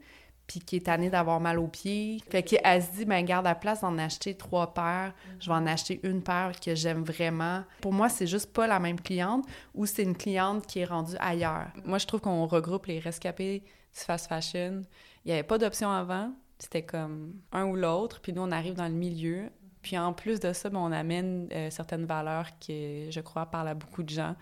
puis 0.47 0.61
qui 0.61 0.77
est 0.77 0.87
tannée 0.87 1.11
d'avoir 1.11 1.39
mal 1.39 1.59
aux 1.59 1.69
pieds. 1.69 2.23
Fait 2.31 2.43
qu'elle 2.43 2.83
se 2.83 2.91
dit, 2.93 3.05
ben 3.05 3.23
garde 3.25 3.45
la 3.45 3.55
place 3.55 3.83
d'en 3.83 3.99
acheter 3.99 4.35
trois 4.35 4.73
paires. 4.73 5.15
Je 5.39 5.51
vais 5.51 5.55
en 5.55 5.67
acheter 5.67 6.01
une 6.03 6.23
paire 6.23 6.53
que 6.59 6.75
j'aime 6.75 7.05
vraiment. 7.05 7.63
Pour 7.83 7.93
moi, 7.93 8.09
c'est 8.09 8.27
juste 8.27 8.53
pas 8.53 8.67
la 8.67 8.81
même 8.81 8.99
cliente 8.99 9.45
ou 9.75 9.85
c'est 9.85 10.03
une 10.03 10.17
cliente 10.17 10.67
qui 10.67 10.81
est 10.81 10.87
rendue 10.87 11.17
ailleurs. 11.21 11.69
Moi, 11.85 11.99
je 11.99 12.07
trouve 12.07 12.23
qu'on 12.23 12.47
regroupe 12.47 12.87
les 12.87 12.99
rescapés 12.99 13.61
du 13.61 14.01
fast 14.01 14.27
fashion. 14.27 14.83
Il 15.25 15.29
n'y 15.29 15.33
avait 15.33 15.43
pas 15.43 15.59
d'option 15.59 15.91
avant. 15.91 16.33
C'était 16.59 16.83
comme 16.83 17.35
un 17.53 17.67
ou 17.67 17.77
l'autre. 17.77 18.21
Puis 18.21 18.33
nous, 18.33 18.43
on 18.43 18.51
arrive 18.51 18.75
dans 18.75 18.89
le 18.89 18.95
milieu. 18.95 19.51
Puis 19.83 19.97
en 19.99 20.13
plus 20.13 20.41
de 20.41 20.53
ça, 20.53 20.71
ben, 20.71 20.79
on 20.79 20.93
amène 20.93 21.49
euh, 21.53 21.71
certaines 21.71 22.05
valeurs 22.05 22.47
qui, 22.59 23.11
je 23.11 23.21
crois, 23.21 23.47
parlent 23.47 23.69
à 23.69 23.75
beaucoup 23.75 24.03
de 24.03 24.11
gens, 24.11 24.35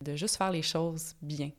de 0.00 0.14
juste 0.16 0.36
faire 0.36 0.50
les 0.50 0.62
choses 0.62 1.14
bien 1.22 1.50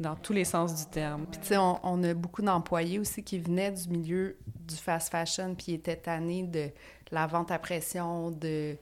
dans 0.00 0.16
tous 0.16 0.32
les 0.32 0.44
sens 0.44 0.74
du 0.74 0.90
terme. 0.90 1.26
Puis, 1.30 1.40
tu 1.40 1.48
sais, 1.48 1.56
on, 1.58 2.02
a 2.02 2.14
beaucoup 2.14 2.42
d'employés 2.42 2.98
aussi 2.98 3.22
qui 3.22 3.38
venaient 3.38 3.70
du 3.70 3.88
milieu 3.88 4.38
du 4.66 4.74
fast 4.74 5.10
fashion, 5.10 5.54
puis 5.54 5.74
étaient 5.74 5.96
tannés 5.96 6.44
de 6.44 6.70
la 7.12 7.26
vente 7.26 7.50
à 7.50 7.58
pression, 7.58 8.30
de 8.30 8.76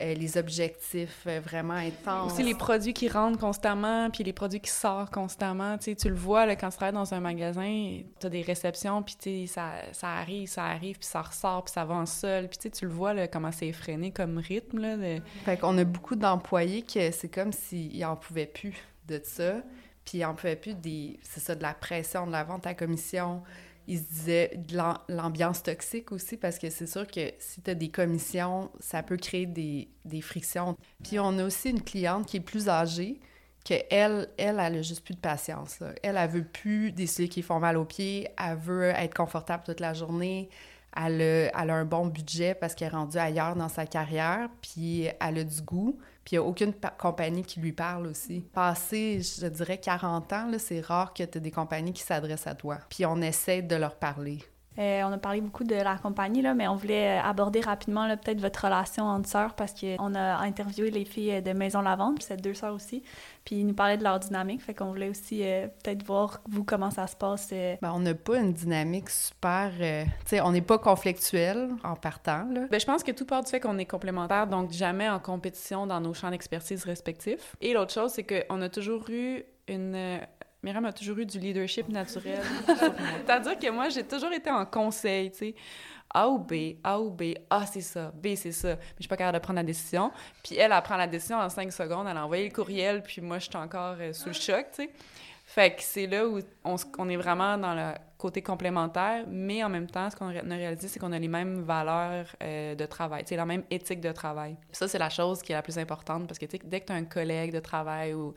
euh, 0.00 0.14
les 0.14 0.36
objectifs 0.36 1.24
euh, 1.26 1.40
vraiment 1.40 1.74
intenses. 1.74 2.32
Aussi 2.32 2.42
les 2.42 2.54
produits 2.54 2.92
qui 2.92 3.08
rentrent 3.08 3.38
constamment, 3.38 4.10
puis 4.10 4.24
les 4.24 4.32
produits 4.32 4.60
qui 4.60 4.70
sortent 4.70 5.12
constamment. 5.12 5.78
Tu 5.78 5.84
sais, 5.84 5.94
tu 5.94 6.08
le 6.08 6.16
vois 6.16 6.46
là, 6.46 6.56
quand 6.56 6.68
tu 6.70 6.76
travailles 6.76 6.94
dans 6.94 7.14
un 7.14 7.20
magasin, 7.20 8.00
tu 8.18 8.26
as 8.26 8.30
des 8.30 8.42
réceptions, 8.42 9.02
puis 9.02 9.14
tu 9.14 9.46
sais, 9.46 9.52
ça, 9.54 9.70
ça 9.92 10.08
arrive, 10.08 10.48
ça 10.48 10.64
arrive, 10.64 10.98
puis 10.98 11.06
ça 11.06 11.22
ressort, 11.22 11.64
puis 11.64 11.72
ça 11.72 11.84
va 11.84 11.94
en 11.94 12.06
sol. 12.06 12.48
Puis 12.48 12.58
tu 12.58 12.62
sais, 12.64 12.70
tu 12.70 12.86
le 12.86 12.92
vois 12.92 13.14
là, 13.14 13.28
comment 13.28 13.52
c'est 13.52 13.68
effréné 13.68 14.10
comme 14.10 14.38
rythme. 14.38 14.80
Là, 14.80 15.20
Fait 15.44 15.56
qu'on 15.56 15.78
a 15.78 15.84
beaucoup 15.84 16.16
d'employés 16.16 16.82
que 16.82 17.10
c'est 17.12 17.28
comme 17.28 17.52
s'ils 17.52 18.00
n'en 18.00 18.16
pouvaient 18.16 18.46
plus 18.46 18.74
de 19.06 19.20
ça. 19.22 19.62
Puis 20.04 20.24
on 20.24 20.34
pouvait 20.34 20.56
plus 20.56 20.74
des, 20.74 21.18
c'est 21.22 21.40
ça, 21.40 21.54
de 21.54 21.62
la 21.62 21.72
pression, 21.72 22.26
de 22.26 22.32
la 22.32 22.44
vente 22.44 22.66
à 22.66 22.74
commission. 22.74 23.42
Il 23.86 23.98
se 23.98 24.04
disait 24.04 24.58
l'ambiance 25.08 25.62
toxique 25.62 26.12
aussi, 26.12 26.36
parce 26.36 26.58
que 26.58 26.70
c'est 26.70 26.86
sûr 26.86 27.06
que 27.06 27.32
si 27.38 27.60
tu 27.60 27.70
as 27.70 27.74
des 27.74 27.88
commissions, 27.88 28.70
ça 28.80 29.02
peut 29.02 29.16
créer 29.16 29.46
des, 29.46 29.88
frictions. 30.22 30.76
Puis 31.02 31.18
on 31.18 31.38
a 31.38 31.44
aussi 31.44 31.70
une 31.70 31.82
cliente 31.82 32.26
qui 32.26 32.38
est 32.38 32.40
plus 32.40 32.68
âgée, 32.68 33.20
que 33.64 33.74
elle, 33.90 34.28
elle, 34.36 34.60
elle 34.60 34.76
a 34.76 34.82
juste 34.82 35.04
plus 35.04 35.14
de 35.14 35.20
patience. 35.20 35.78
Elle, 36.02 36.16
elle 36.16 36.30
veut 36.30 36.44
plus 36.44 36.92
des 36.92 37.06
souliers 37.06 37.28
qui 37.28 37.42
font 37.42 37.60
mal 37.60 37.76
aux 37.76 37.84
pieds, 37.84 38.28
elle 38.38 38.56
veut 38.56 38.84
être 38.84 39.14
confortable 39.14 39.64
toute 39.64 39.80
la 39.80 39.94
journée, 39.94 40.48
elle 40.96 41.50
a, 41.54 41.74
un 41.74 41.84
bon 41.84 42.06
budget 42.06 42.54
parce 42.54 42.74
qu'elle 42.74 42.88
est 42.88 42.96
rendue 42.96 43.18
ailleurs 43.18 43.56
dans 43.56 43.68
sa 43.68 43.86
carrière, 43.86 44.48
puis 44.60 45.08
elle 45.20 45.38
a 45.38 45.44
du 45.44 45.62
goût. 45.62 45.98
Puis 46.24 46.36
il 46.36 46.38
n'y 46.38 46.44
a 46.44 46.48
aucune 46.48 46.72
compagnie 46.98 47.42
qui 47.42 47.60
lui 47.60 47.72
parle 47.72 48.06
aussi. 48.06 48.40
Passé, 48.52 49.20
je 49.20 49.46
dirais, 49.46 49.78
40 49.78 50.32
ans, 50.32 50.50
c'est 50.58 50.80
rare 50.80 51.12
que 51.12 51.22
tu 51.22 51.38
aies 51.38 51.40
des 51.40 51.50
compagnies 51.50 51.92
qui 51.92 52.02
s'adressent 52.02 52.46
à 52.46 52.54
toi. 52.54 52.78
Puis 52.88 53.04
on 53.04 53.20
essaie 53.20 53.60
de 53.60 53.76
leur 53.76 53.96
parler. 53.96 54.38
Euh, 54.78 55.02
on 55.04 55.12
a 55.12 55.18
parlé 55.18 55.40
beaucoup 55.40 55.64
de 55.64 55.74
la 55.74 55.96
compagnie, 55.96 56.42
là, 56.42 56.54
mais 56.54 56.66
on 56.66 56.74
voulait 56.74 57.18
aborder 57.18 57.60
rapidement 57.60 58.08
peut-être 58.16 58.40
votre 58.40 58.64
relation 58.64 59.04
entre 59.04 59.28
sœurs 59.28 59.54
parce 59.54 59.74
qu'on 59.74 60.14
a 60.14 60.36
interviewé 60.38 60.90
les 60.90 61.04
filles 61.04 61.42
de 61.42 61.52
Maison 61.52 61.80
Lavande, 61.80 62.16
puis 62.16 62.24
c'est 62.24 62.40
deux 62.40 62.54
sœurs 62.54 62.74
aussi, 62.74 63.02
puis 63.44 63.56
ils 63.56 63.66
nous 63.66 63.74
parlaient 63.74 63.98
de 63.98 64.04
leur 64.04 64.18
dynamique, 64.18 64.62
fait 64.62 64.74
qu'on 64.74 64.86
voulait 64.86 65.08
aussi 65.08 65.42
euh, 65.44 65.68
peut-être 65.82 66.04
voir, 66.04 66.40
vous, 66.48 66.64
comment 66.64 66.90
ça 66.90 67.06
se 67.06 67.16
passe. 67.16 67.50
Euh. 67.52 67.76
Ben, 67.82 67.92
on 67.94 68.00
n'a 68.00 68.14
pas 68.14 68.38
une 68.38 68.52
dynamique 68.52 69.10
super... 69.10 69.70
tu 69.78 70.10
sais, 70.26 70.40
on 70.40 70.50
n'est 70.50 70.60
pas 70.60 70.78
conflictuel 70.78 71.70
en 71.84 71.94
partant, 71.94 72.46
là. 72.50 72.66
Ben, 72.70 72.80
je 72.80 72.86
pense 72.86 73.04
que 73.04 73.12
tout 73.12 73.26
part 73.26 73.44
du 73.44 73.50
fait 73.50 73.60
qu'on 73.60 73.78
est 73.78 73.86
complémentaires, 73.86 74.46
donc 74.46 74.72
jamais 74.72 75.08
en 75.08 75.20
compétition 75.20 75.86
dans 75.86 76.00
nos 76.00 76.14
champs 76.14 76.30
d'expertise 76.30 76.84
respectifs. 76.84 77.54
Et 77.60 77.72
l'autre 77.72 77.92
chose, 77.92 78.12
c'est 78.12 78.24
qu'on 78.24 78.60
a 78.60 78.68
toujours 78.68 79.08
eu 79.08 79.44
une 79.68 80.20
Myriam 80.64 80.86
a 80.86 80.92
toujours 80.92 81.18
eu 81.18 81.26
du 81.26 81.38
leadership 81.38 81.88
naturel. 81.90 82.40
C'est-à-dire 82.66 83.58
que 83.58 83.70
moi, 83.70 83.90
j'ai 83.90 84.02
toujours 84.02 84.32
été 84.32 84.50
en 84.50 84.64
conseil, 84.64 85.30
tu 85.30 85.38
sais. 85.38 85.54
A 86.12 86.28
ou 86.28 86.38
B, 86.38 86.76
A 86.82 87.00
ou 87.00 87.10
B, 87.10 87.34
A 87.50 87.66
c'est 87.66 87.80
ça, 87.80 88.12
B 88.14 88.28
c'est 88.36 88.52
ça. 88.52 88.68
Mais 88.68 88.78
je 88.98 89.02
suis 89.02 89.08
pas 89.08 89.16
capable 89.16 89.38
de 89.38 89.42
prendre 89.42 89.58
la 89.58 89.64
décision. 89.64 90.10
Puis 90.42 90.56
elle, 90.56 90.72
elle 90.72 90.82
prend 90.82 90.96
la 90.96 91.06
décision 91.06 91.38
en 91.38 91.48
cinq 91.48 91.72
secondes, 91.72 92.06
elle 92.08 92.16
a 92.16 92.24
envoyé 92.24 92.48
le 92.48 92.54
courriel, 92.54 93.02
puis 93.02 93.20
moi, 93.20 93.38
je 93.38 93.44
suis 93.46 93.56
encore 93.56 93.96
euh, 94.00 94.12
sous 94.12 94.28
le 94.28 94.34
choc, 94.34 94.66
tu 94.70 94.84
sais. 94.84 94.90
Fait 95.46 95.74
que 95.74 95.82
c'est 95.82 96.06
là 96.06 96.26
où 96.26 96.40
on, 96.64 97.08
est 97.10 97.16
vraiment 97.16 97.58
dans 97.58 97.74
le 97.74 97.92
côté 98.16 98.40
complémentaire, 98.40 99.26
mais 99.28 99.62
en 99.62 99.68
même 99.68 99.86
temps, 99.86 100.08
ce 100.08 100.16
qu'on 100.16 100.28
a 100.28 100.54
réalisé, 100.56 100.88
c'est 100.88 100.98
qu'on 100.98 101.12
a 101.12 101.18
les 101.18 101.28
mêmes 101.28 101.60
valeurs 101.62 102.26
euh, 102.42 102.74
de 102.74 102.86
travail, 102.86 103.24
c'est 103.26 103.36
la 103.36 103.44
même 103.44 103.62
éthique 103.70 104.00
de 104.00 104.10
travail. 104.10 104.56
ça, 104.72 104.88
c'est 104.88 104.98
la 104.98 105.10
chose 105.10 105.42
qui 105.42 105.52
est 105.52 105.54
la 105.54 105.60
plus 105.60 105.78
importante 105.78 106.26
parce 106.26 106.38
que 106.38 106.46
dès 106.46 106.80
que 106.80 106.86
tu 106.86 106.92
as 106.92 106.96
un 106.96 107.04
collègue 107.04 107.52
de 107.52 107.60
travail 107.60 108.14
ou 108.14 108.34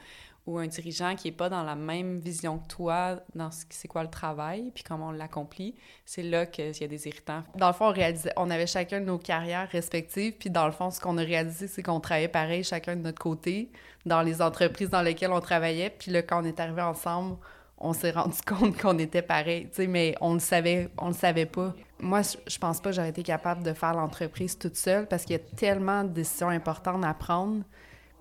ou 0.47 0.57
un 0.57 0.65
dirigeant 0.65 1.15
qui 1.15 1.27
n'est 1.27 1.35
pas 1.35 1.49
dans 1.49 1.61
la 1.61 1.75
même 1.75 2.19
vision 2.19 2.57
que 2.57 2.67
toi 2.67 3.19
dans 3.35 3.51
ce 3.51 3.65
c'est 3.69 3.89
quoi 3.89 4.01
le 4.01 4.09
travail, 4.09 4.71
puis 4.73 4.83
comment 4.83 5.09
on 5.09 5.11
l'accomplit, 5.11 5.75
c'est 6.05 6.23
là 6.23 6.45
qu'il 6.45 6.65
y 6.65 6.83
a 6.83 6.87
des 6.87 7.07
irritants. 7.07 7.43
Dans 7.55 7.67
le 7.67 7.73
fond, 7.73 7.87
on, 7.87 7.91
réalisait, 7.91 8.31
on 8.37 8.49
avait 8.49 8.65
chacun 8.65 9.01
nos 9.01 9.17
carrières 9.17 9.69
respectives, 9.69 10.33
puis 10.39 10.49
dans 10.49 10.65
le 10.65 10.71
fond, 10.71 10.89
ce 10.89 11.01
qu'on 11.01 11.17
a 11.17 11.21
réalisé, 11.21 11.67
c'est 11.67 11.83
qu'on 11.83 11.99
travaillait 11.99 12.29
pareil, 12.29 12.63
chacun 12.63 12.95
de 12.95 13.01
notre 13.01 13.19
côté, 13.19 13.69
dans 14.05 14.21
les 14.21 14.41
entreprises 14.41 14.89
dans 14.89 15.01
lesquelles 15.01 15.33
on 15.33 15.41
travaillait, 15.41 15.89
puis 15.89 16.11
là, 16.11 16.21
quand 16.21 16.41
on 16.41 16.45
est 16.45 16.59
arrivé 16.61 16.81
ensemble, 16.81 17.35
on 17.77 17.91
s'est 17.91 18.11
rendu 18.11 18.37
compte 18.47 18.77
qu'on 18.77 18.97
était 18.97 19.21
pareil, 19.21 19.67
tu 19.69 19.75
sais, 19.75 19.87
mais 19.87 20.15
on 20.21 20.33
le 20.33 20.39
savait, 20.39 20.89
on 20.97 21.09
le 21.09 21.13
savait 21.13 21.45
pas. 21.45 21.75
Moi, 21.99 22.21
je 22.21 22.57
pense 22.57 22.79
pas 22.79 22.91
que 22.91 22.95
j'aurais 22.95 23.09
été 23.09 23.23
capable 23.23 23.63
de 23.63 23.73
faire 23.73 23.93
l'entreprise 23.93 24.57
toute 24.57 24.77
seule 24.77 25.07
parce 25.07 25.25
qu'il 25.25 25.35
y 25.35 25.39
a 25.39 25.43
tellement 25.57 26.03
de 26.03 26.09
décisions 26.09 26.49
importantes 26.49 27.03
à 27.03 27.13
prendre 27.13 27.63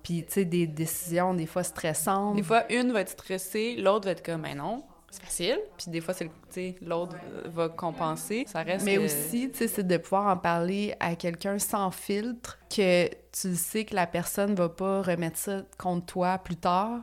puis, 0.07 0.23
tu 0.23 0.31
sais, 0.35 0.45
des 0.45 0.67
décisions 0.67 1.33
des 1.33 1.45
fois 1.45 1.63
stressantes. 1.63 2.37
Des 2.37 2.43
fois, 2.43 2.63
une 2.71 2.93
va 2.93 3.01
être 3.01 3.09
stressée, 3.09 3.75
l'autre 3.75 4.05
va 4.05 4.11
être 4.11 4.25
comme, 4.25 4.43
ben 4.43 4.55
non, 4.55 4.85
c'est 5.11 5.21
facile. 5.21 5.59
Puis 5.77 5.91
des 5.91 5.99
fois, 5.99 6.13
c'est 6.13 6.75
l'autre 6.81 7.17
va 7.43 7.67
compenser. 7.67 8.45
Ça 8.47 8.63
reste. 8.63 8.85
Mais 8.85 8.99
aussi, 8.99 9.51
tu 9.51 9.57
sais, 9.57 9.67
c'est 9.67 9.85
de 9.85 9.97
pouvoir 9.97 10.27
en 10.27 10.37
parler 10.37 10.95
à 11.01 11.17
quelqu'un 11.17 11.59
sans 11.59 11.91
filtre, 11.91 12.57
que 12.73 13.09
tu 13.33 13.53
sais 13.55 13.83
que 13.83 13.95
la 13.95 14.07
personne 14.07 14.55
va 14.55 14.69
pas 14.69 15.01
remettre 15.01 15.37
ça 15.39 15.63
contre 15.77 16.05
toi 16.05 16.37
plus 16.37 16.55
tard. 16.55 17.01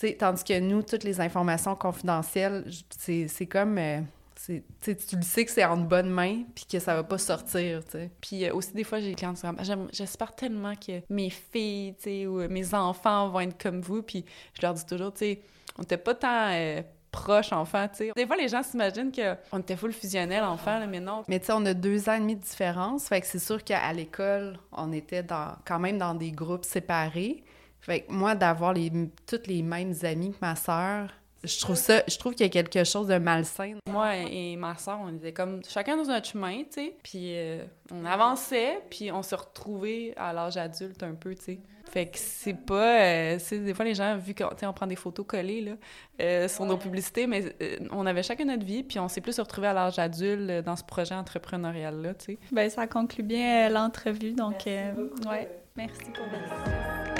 Tu 0.00 0.08
sais, 0.08 0.14
tandis 0.14 0.42
que 0.42 0.58
nous, 0.58 0.82
toutes 0.82 1.04
les 1.04 1.20
informations 1.20 1.74
confidentielles, 1.74 2.64
c'est 2.88 3.46
comme. 3.46 3.76
Euh, 3.76 4.00
tu 4.46 5.16
le 5.16 5.22
sais 5.22 5.44
que 5.44 5.50
c'est 5.50 5.64
en 5.64 5.76
bonne 5.76 6.10
main 6.10 6.42
puis 6.54 6.66
que 6.70 6.78
ça 6.78 6.94
va 6.94 7.04
pas 7.04 7.18
sortir, 7.18 7.84
tu 7.84 8.10
Puis 8.20 8.44
euh, 8.44 8.54
aussi, 8.54 8.72
des 8.72 8.84
fois, 8.84 9.00
j'ai 9.00 9.10
des 9.10 9.14
clients 9.14 9.34
qui 9.34 9.46
j'espère 9.92 10.34
tellement 10.34 10.74
que 10.74 11.00
mes 11.10 11.30
filles, 11.30 11.94
tu 12.00 12.26
ou 12.26 12.48
mes 12.48 12.74
enfants 12.74 13.28
vont 13.28 13.40
être 13.40 13.60
comme 13.60 13.80
vous. 13.80 14.02
Puis 14.02 14.24
je 14.54 14.62
leur 14.62 14.74
dis 14.74 14.86
toujours, 14.86 15.12
tu 15.12 15.18
sais, 15.20 15.40
on 15.78 15.82
n'était 15.82 15.96
pas 15.96 16.14
tant 16.14 16.50
euh, 16.52 16.82
proches 17.10 17.52
enfants, 17.52 17.88
tu 17.88 17.96
sais. 17.96 18.12
Des 18.14 18.26
fois, 18.26 18.36
les 18.36 18.48
gens 18.48 18.62
s'imaginent 18.62 19.12
qu'on 19.12 19.58
était 19.58 19.76
full 19.76 19.92
fusionnel 19.92 20.44
enfant, 20.44 20.86
mais 20.86 21.00
non. 21.00 21.24
Mais 21.28 21.40
tu 21.40 21.46
sais, 21.46 21.52
on 21.52 21.64
a 21.66 21.74
deux 21.74 22.08
ans 22.08 22.14
et 22.14 22.20
demi 22.20 22.36
de 22.36 22.42
différence. 22.42 23.08
Fait 23.08 23.20
que 23.20 23.26
c'est 23.26 23.38
sûr 23.38 23.62
qu'à 23.64 23.92
l'école, 23.92 24.58
on 24.72 24.92
était 24.92 25.22
dans, 25.22 25.56
quand 25.64 25.78
même 25.78 25.98
dans 25.98 26.14
des 26.14 26.32
groupes 26.32 26.64
séparés. 26.64 27.42
Fait 27.80 28.00
que 28.00 28.12
moi, 28.12 28.34
d'avoir 28.34 28.72
les, 28.72 28.90
toutes 29.26 29.46
les 29.46 29.62
mêmes 29.62 29.94
amis 30.02 30.32
que 30.32 30.38
ma 30.40 30.56
sœur, 30.56 31.10
je 31.46 31.60
trouve 31.60 31.76
ça, 31.76 32.02
je 32.08 32.18
trouve 32.18 32.34
qu'il 32.34 32.44
y 32.44 32.48
a 32.48 32.62
quelque 32.62 32.84
chose 32.84 33.06
de 33.06 33.18
malsain. 33.18 33.74
Moi 33.88 34.16
et 34.16 34.56
ma 34.56 34.76
soeur, 34.76 34.98
on 35.02 35.14
était 35.14 35.32
comme 35.32 35.62
chacun 35.64 35.96
dans 35.96 36.04
notre 36.04 36.26
chemin, 36.26 36.58
tu 36.64 36.66
sais, 36.72 36.96
puis 37.02 37.36
euh, 37.36 37.64
on 37.92 38.04
avançait, 38.04 38.80
puis 38.90 39.12
on 39.12 39.22
se 39.22 39.34
retrouvait 39.34 40.12
à 40.16 40.32
l'âge 40.32 40.56
adulte 40.56 41.02
un 41.02 41.14
peu, 41.14 41.34
tu 41.34 41.42
sais. 41.42 41.58
Fait 41.88 42.06
que 42.06 42.18
c'est 42.18 42.54
pas... 42.66 43.00
Euh, 43.00 43.38
des 43.52 43.72
fois, 43.72 43.84
les 43.84 43.94
gens, 43.94 44.16
vu 44.16 44.34
qu'on 44.34 44.48
on 44.60 44.72
prend 44.72 44.88
des 44.88 44.96
photos 44.96 45.24
collées 45.24 45.60
là, 45.60 45.72
euh, 46.20 46.48
sur 46.48 46.64
nos 46.64 46.76
publicités, 46.76 47.28
mais 47.28 47.54
on 47.92 48.06
avait 48.06 48.24
chacun 48.24 48.44
notre 48.44 48.66
vie, 48.66 48.82
puis 48.82 48.98
on 48.98 49.06
s'est 49.06 49.20
plus 49.20 49.38
retrouvé 49.38 49.68
à 49.68 49.72
l'âge 49.72 50.00
adulte 50.00 50.64
dans 50.64 50.74
ce 50.74 50.82
projet 50.82 51.14
entrepreneurial-là, 51.14 52.14
tu 52.14 52.24
sais. 52.24 52.38
Bien, 52.50 52.68
ça 52.68 52.88
conclut 52.88 53.22
bien 53.22 53.68
l'entrevue, 53.68 54.32
donc... 54.32 54.64
Merci 54.66 55.28
ouais, 55.28 55.48
merci 55.76 56.10
pour 56.12 56.24
votre 56.24 57.15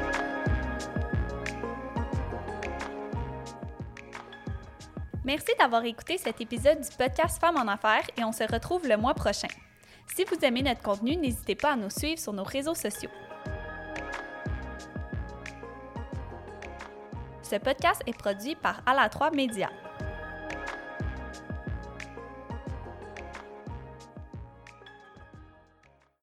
Merci 5.26 5.48
d'avoir 5.58 5.84
écouté 5.84 6.18
cet 6.18 6.40
épisode 6.40 6.80
du 6.80 6.96
podcast 6.96 7.40
Femmes 7.40 7.56
en 7.56 7.66
Affaires 7.66 8.06
et 8.16 8.22
on 8.22 8.30
se 8.30 8.44
retrouve 8.44 8.86
le 8.86 8.96
mois 8.96 9.12
prochain. 9.12 9.48
Si 10.14 10.24
vous 10.24 10.36
aimez 10.44 10.62
notre 10.62 10.82
contenu, 10.82 11.16
n'hésitez 11.16 11.56
pas 11.56 11.72
à 11.72 11.76
nous 11.76 11.90
suivre 11.90 12.20
sur 12.20 12.32
nos 12.32 12.44
réseaux 12.44 12.76
sociaux. 12.76 13.10
Ce 17.42 17.56
podcast 17.56 18.02
est 18.06 18.16
produit 18.16 18.54
par 18.54 18.82
Ala 18.86 19.08
3 19.08 19.32
Média. 19.32 19.68